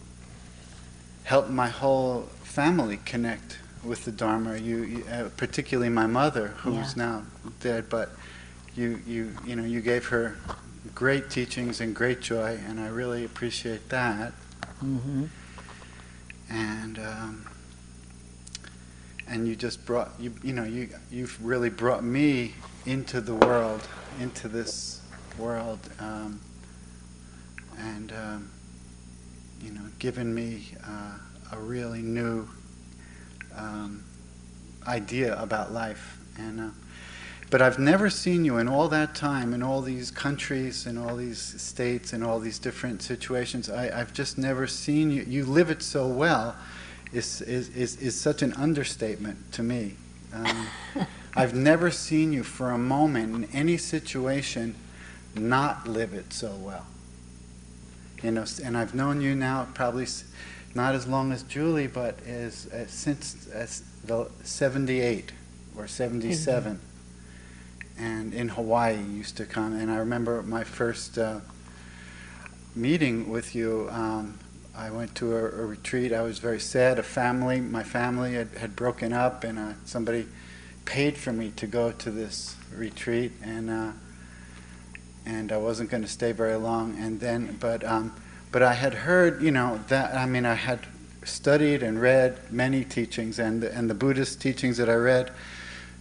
helped 1.24 1.50
my 1.50 1.68
whole 1.68 2.22
family 2.42 2.98
connect 3.04 3.58
with 3.82 4.04
the 4.04 4.12
Dharma. 4.12 4.56
You, 4.56 4.82
you 4.84 5.04
uh, 5.10 5.28
particularly 5.36 5.90
my 5.90 6.06
mother, 6.06 6.48
who's 6.58 6.74
Yeah. 6.74 6.92
now 6.96 7.22
dead, 7.60 7.88
but 7.88 8.10
you 8.76 9.00
you 9.06 9.36
you 9.46 9.56
know 9.56 9.64
you 9.64 9.80
gave 9.80 10.06
her 10.08 10.36
great 10.94 11.30
teachings 11.30 11.80
and 11.80 11.94
great 11.94 12.20
joy, 12.20 12.58
and 12.68 12.80
I 12.80 12.88
really 12.88 13.24
appreciate 13.24 13.88
that. 13.90 14.32
hmm 14.80 15.24
And 16.50 16.98
um, 16.98 17.46
and 19.26 19.48
you 19.48 19.56
just 19.56 19.84
brought 19.86 20.10
you 20.18 20.32
you 20.42 20.52
know 20.52 20.64
you 20.64 20.88
you've 21.10 21.42
really 21.44 21.70
brought 21.70 22.04
me 22.04 22.54
into 22.86 23.20
the 23.20 23.34
world 23.34 23.88
into 24.20 24.48
this 24.48 25.00
world 25.38 25.80
um, 25.98 26.38
and 27.78 28.12
um, 28.12 28.50
you 29.62 29.70
know 29.70 29.82
given 29.98 30.34
me 30.34 30.72
uh, 30.86 31.18
a 31.52 31.58
really 31.58 32.02
new 32.02 32.48
um, 33.56 34.02
idea 34.86 35.40
about 35.40 35.72
life 35.72 36.18
and 36.38 36.60
uh, 36.60 36.68
but 37.50 37.62
I've 37.62 37.78
never 37.78 38.10
seen 38.10 38.44
you 38.44 38.58
in 38.58 38.68
all 38.68 38.88
that 38.88 39.14
time 39.14 39.54
in 39.54 39.62
all 39.62 39.80
these 39.80 40.10
countries 40.10 40.86
in 40.86 40.98
all 40.98 41.16
these 41.16 41.38
states 41.60 42.12
in 42.12 42.22
all 42.22 42.40
these 42.40 42.58
different 42.58 43.02
situations 43.02 43.70
I, 43.70 44.00
I've 44.00 44.12
just 44.12 44.38
never 44.38 44.66
seen 44.66 45.10
you 45.10 45.24
you 45.26 45.44
live 45.44 45.70
it 45.70 45.82
so 45.82 46.06
well 46.06 46.56
is, 47.14 47.40
is, 47.42 47.68
is, 47.70 47.96
is 47.96 48.20
such 48.20 48.42
an 48.42 48.52
understatement 48.54 49.52
to 49.52 49.62
me. 49.62 49.94
Um, 50.32 50.66
I've 51.36 51.54
never 51.54 51.90
seen 51.90 52.32
you 52.32 52.42
for 52.42 52.70
a 52.70 52.78
moment 52.78 53.34
in 53.34 53.56
any 53.56 53.76
situation 53.76 54.74
not 55.34 55.88
live 55.88 56.14
it 56.14 56.32
so 56.32 56.54
well. 56.54 56.86
You 58.24 58.30
know, 58.30 58.46
and 58.64 58.74
I've 58.74 58.94
known 58.94 59.20
you 59.20 59.34
now 59.34 59.68
probably 59.74 60.06
not 60.74 60.94
as 60.94 61.06
long 61.06 61.30
as 61.30 61.42
Julie, 61.42 61.88
but 61.88 62.18
as, 62.26 62.64
as 62.72 62.90
since 62.90 63.46
as 63.48 63.82
the 64.02 64.30
78 64.42 65.30
or 65.76 65.86
77. 65.86 66.80
And 67.98 68.32
in 68.32 68.48
Hawaii, 68.48 68.96
you 68.96 69.18
used 69.18 69.36
to 69.36 69.44
come. 69.44 69.74
And 69.74 69.90
I 69.90 69.96
remember 69.96 70.42
my 70.42 70.64
first 70.64 71.18
uh, 71.18 71.40
meeting 72.74 73.28
with 73.28 73.54
you. 73.54 73.88
Um, 73.90 74.38
I 74.74 74.90
went 74.90 75.14
to 75.16 75.36
a, 75.36 75.44
a 75.44 75.66
retreat. 75.66 76.10
I 76.10 76.22
was 76.22 76.38
very 76.38 76.60
sad. 76.60 76.98
A 76.98 77.02
family, 77.02 77.60
my 77.60 77.82
family 77.82 78.34
had, 78.34 78.48
had 78.56 78.74
broken 78.74 79.12
up, 79.12 79.44
and 79.44 79.58
uh, 79.58 79.72
somebody 79.84 80.26
paid 80.86 81.18
for 81.18 81.32
me 81.32 81.52
to 81.56 81.66
go 81.66 81.92
to 81.92 82.10
this 82.10 82.56
retreat, 82.74 83.32
and 83.42 83.68
uh, 83.68 83.92
and 85.26 85.52
I 85.52 85.56
wasn't 85.56 85.90
going 85.90 86.02
to 86.02 86.08
stay 86.08 86.32
very 86.32 86.56
long. 86.56 86.96
And 86.98 87.20
then, 87.20 87.56
but 87.60 87.84
um, 87.84 88.14
but 88.52 88.62
I 88.62 88.74
had 88.74 88.94
heard, 88.94 89.42
you 89.42 89.50
know, 89.50 89.80
that 89.88 90.14
I 90.14 90.26
mean, 90.26 90.46
I 90.46 90.54
had 90.54 90.80
studied 91.24 91.82
and 91.82 92.00
read 92.00 92.38
many 92.52 92.84
teachings, 92.84 93.38
and 93.38 93.62
the, 93.62 93.74
and 93.74 93.88
the 93.88 93.94
Buddhist 93.94 94.40
teachings 94.40 94.76
that 94.76 94.88
I 94.88 94.94
read 94.94 95.30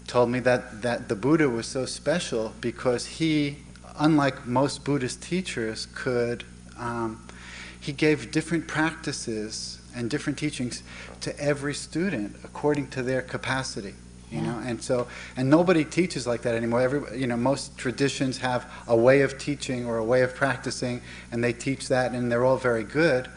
told 0.08 0.30
me 0.30 0.40
that 0.42 0.82
that 0.82 1.10
the 1.10 1.16
Buddha 1.16 1.50
was 1.50 1.66
so 1.66 1.86
special 1.86 2.54
because 2.62 3.06
he, 3.06 3.58
unlike 3.98 4.46
most 4.46 4.84
Buddhist 4.84 5.22
teachers, 5.22 5.88
could 5.94 6.44
um, 6.78 7.26
he 7.80 7.92
gave 7.92 8.32
different 8.32 8.68
practices 8.68 9.80
and 9.96 10.10
different 10.10 10.38
teachings 10.40 10.84
to 11.22 11.38
every 11.40 11.74
student 11.74 12.36
according 12.44 12.88
to 12.88 13.04
their 13.04 13.22
capacity. 13.22 13.94
You 14.32 14.42
know, 14.42 14.60
and 14.66 14.82
so, 14.82 15.08
and 15.38 15.48
nobody 15.48 15.86
teaches 15.86 16.26
like 16.26 16.42
that 16.42 16.56
anymore. 16.56 16.82
Every, 16.82 17.20
you 17.20 17.28
know, 17.28 17.38
most 17.38 17.78
traditions 17.78 18.40
have 18.40 18.66
a 18.88 18.96
way 18.96 19.22
of 19.22 19.38
teaching 19.38 19.86
or 19.86 19.98
a 19.98 20.04
way 20.04 20.24
of 20.24 20.34
practicing, 20.34 21.02
and 21.32 21.44
they 21.44 21.54
teach 21.54 21.88
that, 21.90 22.14
and 22.14 22.32
they're 22.32 22.44
all 22.44 22.58
very 22.58 22.84
good. 22.84 23.30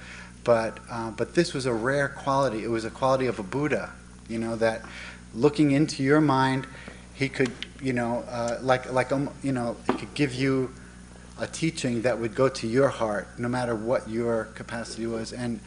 But, 0.42 0.78
uh, 0.90 1.10
but 1.10 1.34
this 1.34 1.52
was 1.52 1.66
a 1.66 1.72
rare 1.74 2.08
quality. 2.08 2.64
It 2.64 2.70
was 2.70 2.86
a 2.86 2.90
quality 2.90 3.26
of 3.26 3.38
a 3.38 3.42
Buddha. 3.42 3.92
You 4.26 4.38
know, 4.38 4.56
that 4.56 4.86
looking 5.34 5.72
into 5.72 6.02
your 6.02 6.22
mind, 6.22 6.66
he 7.12 7.28
could, 7.28 7.52
you 7.82 7.92
know, 7.92 8.24
uh, 8.28 8.58
like, 8.62 8.90
like, 8.90 9.12
um, 9.12 9.28
you 9.42 9.52
know, 9.52 9.76
he 9.86 9.98
could 9.98 10.14
give 10.14 10.32
you 10.32 10.72
a 11.38 11.46
teaching 11.46 12.02
that 12.02 12.18
would 12.18 12.34
go 12.34 12.48
to 12.48 12.66
your 12.66 12.88
heart, 12.88 13.28
no 13.38 13.48
matter 13.48 13.74
what 13.74 14.08
your 14.08 14.44
capacity 14.54 15.06
was. 15.06 15.34
And, 15.34 15.60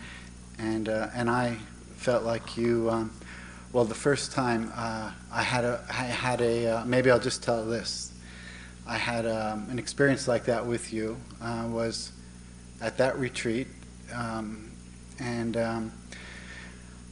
and, 0.58 0.90
uh, 0.90 1.10
and 1.14 1.30
I 1.30 1.58
felt 1.98 2.24
like 2.24 2.58
you. 2.58 2.90
Um, 2.90 3.12
well, 3.72 3.86
the 3.86 3.96
first 3.96 4.32
time 4.32 4.72
uh, 4.76 5.12
I 5.32 5.44
had 5.44 5.64
a, 5.64 5.84
I 5.90 6.04
had 6.04 6.42
a, 6.42 6.68
uh, 6.68 6.86
maybe 6.86 7.12
I'll 7.12 7.20
just 7.20 7.44
tell 7.44 7.64
this. 7.66 8.12
I 8.88 8.98
had 8.98 9.28
um, 9.28 9.68
an 9.70 9.78
experience 9.78 10.28
like 10.28 10.46
that 10.46 10.66
with 10.66 10.92
you. 10.92 11.18
Uh, 11.40 11.68
was 11.70 12.12
at 12.82 12.98
that 12.98 13.20
retreat, 13.20 13.68
um, 14.14 14.72
and 15.20 15.56
um, 15.58 15.92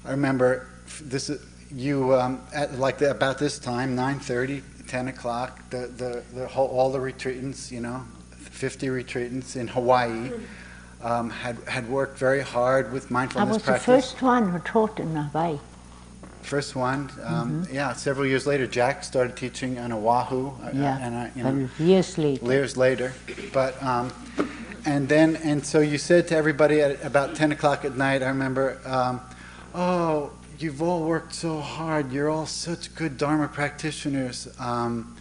I 0.03 0.11
remember 0.11 0.67
this. 1.01 1.29
You 1.69 2.15
um, 2.15 2.41
at 2.53 2.79
like 2.79 2.97
the, 2.97 3.11
about 3.11 3.37
this 3.37 3.59
time, 3.59 3.95
9:30, 3.95 4.63
10 4.87 5.09
o'clock. 5.09 5.69
The 5.69 5.87
the, 5.87 6.23
the 6.33 6.47
whole, 6.47 6.69
all 6.69 6.89
the 6.91 6.97
retreatants, 6.97 7.71
you 7.71 7.81
know, 7.81 8.03
50 8.31 8.87
retreatants 8.87 9.55
in 9.55 9.67
Hawaii. 9.67 10.31
Um, 10.99 11.29
had, 11.29 11.59
had 11.67 11.87
worked 11.87 12.17
very 12.17 12.41
hard 12.41 12.91
with 12.91 13.11
mindfulness 13.11 13.61
practice. 13.61 13.67
I 13.67 13.69
was 13.69 13.83
the 13.83 13.85
practice. 13.85 14.11
first 14.13 14.23
one 14.23 14.49
who 14.49 14.57
taught 14.57 14.99
in 14.99 15.15
Hawaii. 15.15 15.59
First 16.47 16.77
one, 16.77 17.11
um, 17.25 17.67
yeah. 17.69 17.91
Several 17.91 18.25
years 18.25 18.47
later, 18.47 18.65
Jack 18.65 19.03
started 19.03 19.35
teaching 19.35 19.77
on 19.79 19.91
Oahu, 19.91 20.47
uh, 20.63 20.69
Yeah, 20.73 20.97
and 21.01 21.13
I, 21.13 21.31
you 21.35 21.43
know, 21.43 21.69
years 21.77 22.17
later. 22.17 22.45
years 22.45 22.77
later. 22.77 23.13
But 23.51 23.83
um, 23.83 24.13
and 24.85 25.09
then 25.09 25.35
and 25.43 25.65
so 25.65 25.81
you 25.81 25.97
said 25.97 26.29
to 26.29 26.37
everybody 26.37 26.79
at 26.79 27.03
about 27.03 27.35
ten 27.35 27.51
o'clock 27.51 27.83
at 27.83 27.97
night. 27.97 28.23
I 28.23 28.29
remember, 28.29 28.79
um, 28.85 29.19
oh, 29.75 30.31
you've 30.57 30.81
all 30.81 31.03
worked 31.03 31.33
so 31.33 31.59
hard. 31.59 32.13
You're 32.13 32.29
all 32.29 32.45
such 32.45 32.95
good 32.95 33.17
Dharma 33.17 33.49
practitioners. 33.49 34.47
Um, 34.57 35.17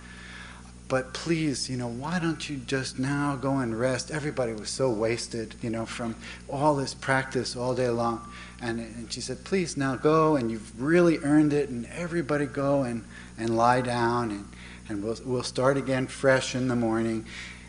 but 0.87 1.13
please, 1.13 1.69
you 1.69 1.77
know, 1.77 1.89
why 1.89 2.21
don't 2.21 2.49
you 2.49 2.59
just 2.59 3.01
now 3.01 3.35
go 3.35 3.59
and 3.59 3.77
rest? 3.77 4.13
Everybody 4.13 4.53
was 4.53 4.71
so 4.71 4.89
wasted, 4.93 5.57
you 5.61 5.71
know, 5.71 5.87
from 5.87 6.15
all 6.49 6.77
this 6.77 6.95
practice 6.95 7.57
all 7.57 7.75
day 7.75 7.89
long. 7.89 8.21
And, 8.63 8.81
and 8.81 9.13
she 9.13 9.21
said, 9.21 9.45
please 9.45 9.77
now 9.77 9.97
go, 9.97 10.37
and 10.37 10.51
you've 10.51 10.81
really 10.81 11.19
earned 11.19 11.53
it, 11.53 11.69
and 11.69 11.87
everybody 11.87 12.47
go 12.47 12.83
and, 12.83 13.05
and 13.39 13.57
lie 13.57 13.83
down, 13.83 14.31
and, 14.31 14.49
and 14.89 15.05
we'll, 15.05 15.19
we'll 15.25 15.43
start 15.43 15.77
again 15.77 16.07
fresh 16.07 16.55
in 16.55 16.69
the 16.69 16.77
morning. 16.77 17.27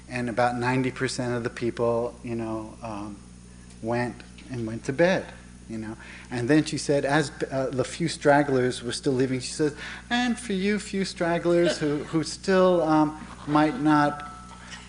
And 0.10 0.30
about 0.30 0.56
90% 0.56 1.36
of 1.36 1.44
the 1.44 1.50
people, 1.50 2.18
you 2.24 2.36
know, 2.36 2.74
um, 2.82 3.18
went 3.82 4.16
and 4.50 4.66
went 4.66 4.86
to 4.86 4.94
bed, 4.94 5.26
you 5.70 5.78
know. 5.78 5.98
And 6.32 6.50
then 6.50 6.64
she 6.64 6.78
said, 6.78 7.04
as 7.04 7.32
uh, 7.52 7.68
the 7.72 7.84
few 7.84 8.08
stragglers 8.08 8.82
were 8.82 8.94
still 8.94 9.14
leaving, 9.14 9.42
she 9.42 9.52
said, 9.52 9.76
and 10.10 10.40
for 10.40 10.54
you 10.54 10.80
few 10.80 11.04
stragglers 11.04 11.78
who, 11.78 11.98
who 12.06 12.24
still 12.24 12.82
um, 12.84 13.20
might 13.46 13.82
not 13.82 14.37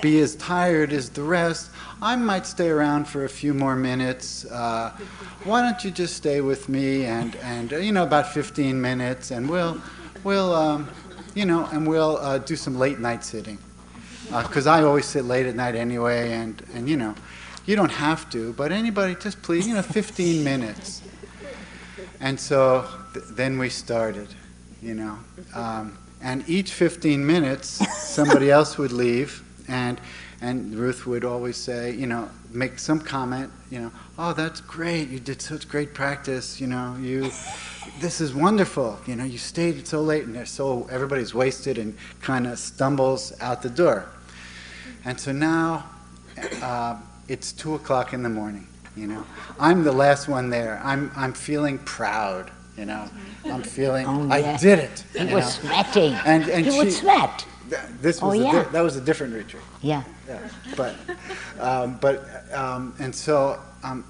be 0.00 0.20
as 0.20 0.36
tired 0.36 0.92
as 0.92 1.10
the 1.10 1.22
rest, 1.22 1.70
I 2.00 2.14
might 2.16 2.46
stay 2.46 2.68
around 2.68 3.06
for 3.08 3.24
a 3.24 3.28
few 3.28 3.52
more 3.52 3.74
minutes. 3.74 4.44
Uh, 4.44 4.96
why 5.44 5.62
don't 5.62 5.82
you 5.84 5.90
just 5.90 6.16
stay 6.16 6.40
with 6.40 6.68
me 6.68 7.04
and, 7.04 7.34
and 7.36 7.72
uh, 7.72 7.76
you 7.78 7.92
know, 7.92 8.04
about 8.04 8.32
15 8.32 8.80
minutes, 8.80 9.30
and 9.30 9.48
we'll, 9.48 9.80
we'll 10.22 10.54
um, 10.54 10.88
you 11.34 11.44
know, 11.44 11.66
and 11.72 11.86
we'll 11.86 12.18
uh, 12.18 12.38
do 12.38 12.56
some 12.56 12.78
late 12.78 13.00
night 13.00 13.24
sitting. 13.24 13.58
Because 14.30 14.66
I 14.66 14.82
always 14.82 15.06
sit 15.06 15.24
late 15.24 15.46
at 15.46 15.56
night 15.56 15.74
anyway, 15.74 16.32
and, 16.32 16.62
and 16.74 16.88
you 16.88 16.96
know, 16.96 17.14
you 17.66 17.76
don't 17.76 17.92
have 17.92 18.30
to, 18.30 18.52
but 18.52 18.72
anybody, 18.72 19.14
just 19.14 19.42
please, 19.42 19.66
you 19.66 19.74
know, 19.74 19.82
15 19.82 20.44
minutes. 20.44 21.02
And 22.20 22.38
so 22.38 22.86
th- 23.14 23.24
then 23.30 23.58
we 23.58 23.68
started, 23.68 24.28
you 24.82 24.94
know. 24.94 25.18
Um, 25.54 25.98
and 26.20 26.48
each 26.48 26.72
15 26.72 27.24
minutes, 27.24 27.68
somebody 27.98 28.50
else 28.50 28.76
would 28.78 28.92
leave, 28.92 29.42
and, 29.68 30.00
and 30.40 30.74
Ruth 30.74 31.06
would 31.06 31.24
always 31.24 31.56
say, 31.56 31.92
you 31.92 32.06
know, 32.06 32.28
make 32.50 32.78
some 32.78 33.00
comment, 33.00 33.50
you 33.70 33.80
know, 33.80 33.92
oh, 34.18 34.32
that's 34.32 34.60
great, 34.60 35.08
you 35.08 35.20
did 35.20 35.40
such 35.42 35.68
great 35.68 35.94
practice, 35.94 36.60
you 36.60 36.66
know, 36.66 36.96
you, 37.00 37.30
this 38.00 38.20
is 38.20 38.34
wonderful, 38.34 38.98
you 39.06 39.14
know, 39.14 39.24
you 39.24 39.38
stayed 39.38 39.86
so 39.86 40.00
late, 40.00 40.24
and 40.24 40.34
they're 40.34 40.46
so, 40.46 40.88
everybody's 40.90 41.34
wasted 41.34 41.78
and 41.78 41.96
kind 42.20 42.46
of 42.46 42.58
stumbles 42.58 43.32
out 43.40 43.62
the 43.62 43.70
door. 43.70 44.06
And 45.04 45.18
so 45.20 45.32
now, 45.32 45.88
uh, 46.62 46.96
it's 47.28 47.52
two 47.52 47.74
o'clock 47.74 48.12
in 48.12 48.22
the 48.22 48.28
morning. 48.28 48.66
You 48.96 49.06
know, 49.06 49.24
I'm 49.60 49.84
the 49.84 49.92
last 49.92 50.28
one 50.28 50.50
there. 50.50 50.80
I'm 50.82 51.12
I'm 51.14 51.32
feeling 51.32 51.78
proud. 51.78 52.50
You 52.76 52.86
know, 52.86 53.08
I'm 53.44 53.62
feeling 53.62 54.06
Oh, 54.06 54.28
I 54.30 54.56
did 54.56 54.80
it. 54.80 55.04
He 55.12 55.32
was 55.32 55.62
know. 55.62 55.70
sweating. 55.70 56.14
And 56.24 56.48
and 56.48 56.64
he 56.64 56.72
she, 56.72 56.78
would 56.78 56.92
sweat. 56.92 57.46
Th- 57.70 57.82
This 58.00 58.22
Oh, 58.22 58.28
was 58.28 58.40
a 58.40 58.42
yeah. 58.42 58.52
di- 58.64 58.70
that 58.72 58.80
was 58.82 58.96
a 58.96 59.00
different 59.00 59.34
retreat. 59.34 59.62
Yeah. 59.82 60.02
Yeah, 60.28 60.48
but 60.76 60.94
um, 61.60 61.98
but 62.00 62.24
um, 62.52 62.94
and 62.98 63.14
so 63.14 63.58
um, 63.82 64.04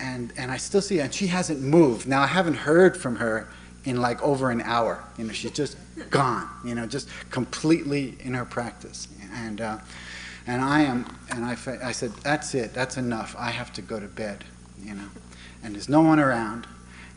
and 0.00 0.32
and 0.36 0.50
I 0.50 0.56
still 0.56 0.80
see 0.80 0.96
her, 0.98 1.04
and 1.04 1.12
she 1.14 1.26
hasn't 1.26 1.60
moved. 1.60 2.06
Now 2.08 2.22
I 2.22 2.26
haven't 2.26 2.54
heard 2.54 2.96
from 2.96 3.16
her 3.16 3.48
in 3.84 4.00
like 4.00 4.22
over 4.22 4.50
an 4.50 4.60
hour. 4.62 5.04
You 5.18 5.24
know, 5.24 5.32
she's 5.32 5.50
just 5.52 5.76
gone. 6.10 6.48
You 6.64 6.74
know, 6.74 6.86
just 6.86 7.08
completely 7.30 8.16
in 8.20 8.34
her 8.34 8.44
practice. 8.44 9.08
And 9.34 9.60
uh, 9.60 9.78
and 10.46 10.62
I 10.62 10.80
am 10.82 11.04
and 11.30 11.44
I 11.44 11.54
fa- 11.54 11.80
I 11.84 11.92
said 11.92 12.12
that's 12.22 12.54
it. 12.54 12.72
That's 12.72 12.96
enough. 12.96 13.34
I 13.38 13.50
have 13.50 13.72
to 13.74 13.82
go 13.82 14.00
to 14.00 14.06
bed. 14.08 14.44
You 14.82 14.94
know, 14.94 15.08
and 15.62 15.74
there's 15.74 15.88
no 15.88 16.00
one 16.00 16.18
around. 16.20 16.66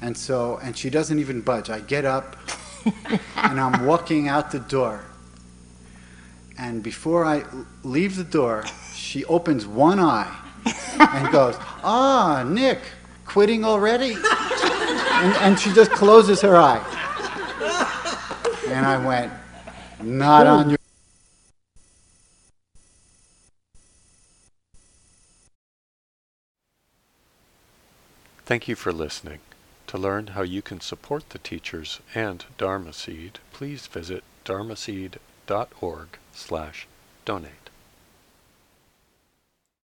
And 0.01 0.17
so 0.17 0.59
and 0.63 0.75
she 0.75 0.89
doesn't 0.89 1.19
even 1.19 1.41
budge. 1.41 1.69
I 1.69 1.79
get 1.79 2.03
up 2.05 2.35
and 3.37 3.59
I'm 3.61 3.85
walking 3.85 4.27
out 4.27 4.51
the 4.51 4.59
door. 4.59 5.05
And 6.61 6.83
before 6.83 7.25
I 7.25 7.43
leave 7.81 8.15
the 8.15 8.23
door, 8.23 8.63
she 8.93 9.25
opens 9.25 9.65
one 9.65 9.99
eye 9.99 10.31
and 10.99 11.31
goes, 11.31 11.55
Ah, 11.83 12.45
Nick, 12.47 12.77
quitting 13.25 13.65
already? 13.65 14.13
And, 14.13 15.35
and 15.37 15.59
she 15.59 15.73
just 15.73 15.89
closes 15.89 16.39
her 16.41 16.55
eye. 16.55 16.79
And 18.67 18.85
I 18.85 19.03
went, 19.03 19.33
Not 20.03 20.45
on 20.45 20.69
your. 20.69 20.77
Thank 28.45 28.67
you 28.67 28.75
for 28.75 28.93
listening. 28.93 29.39
To 29.87 29.97
learn 29.97 30.27
how 30.27 30.43
you 30.43 30.61
can 30.61 30.79
support 30.79 31.31
the 31.31 31.39
teachers 31.39 32.01
and 32.13 32.45
Dharma 32.59 32.93
Seed, 32.93 33.39
please 33.51 33.87
visit 33.87 34.23
dharmaseed.org 34.45 36.19
slash 36.41 36.87
donate. 37.23 37.60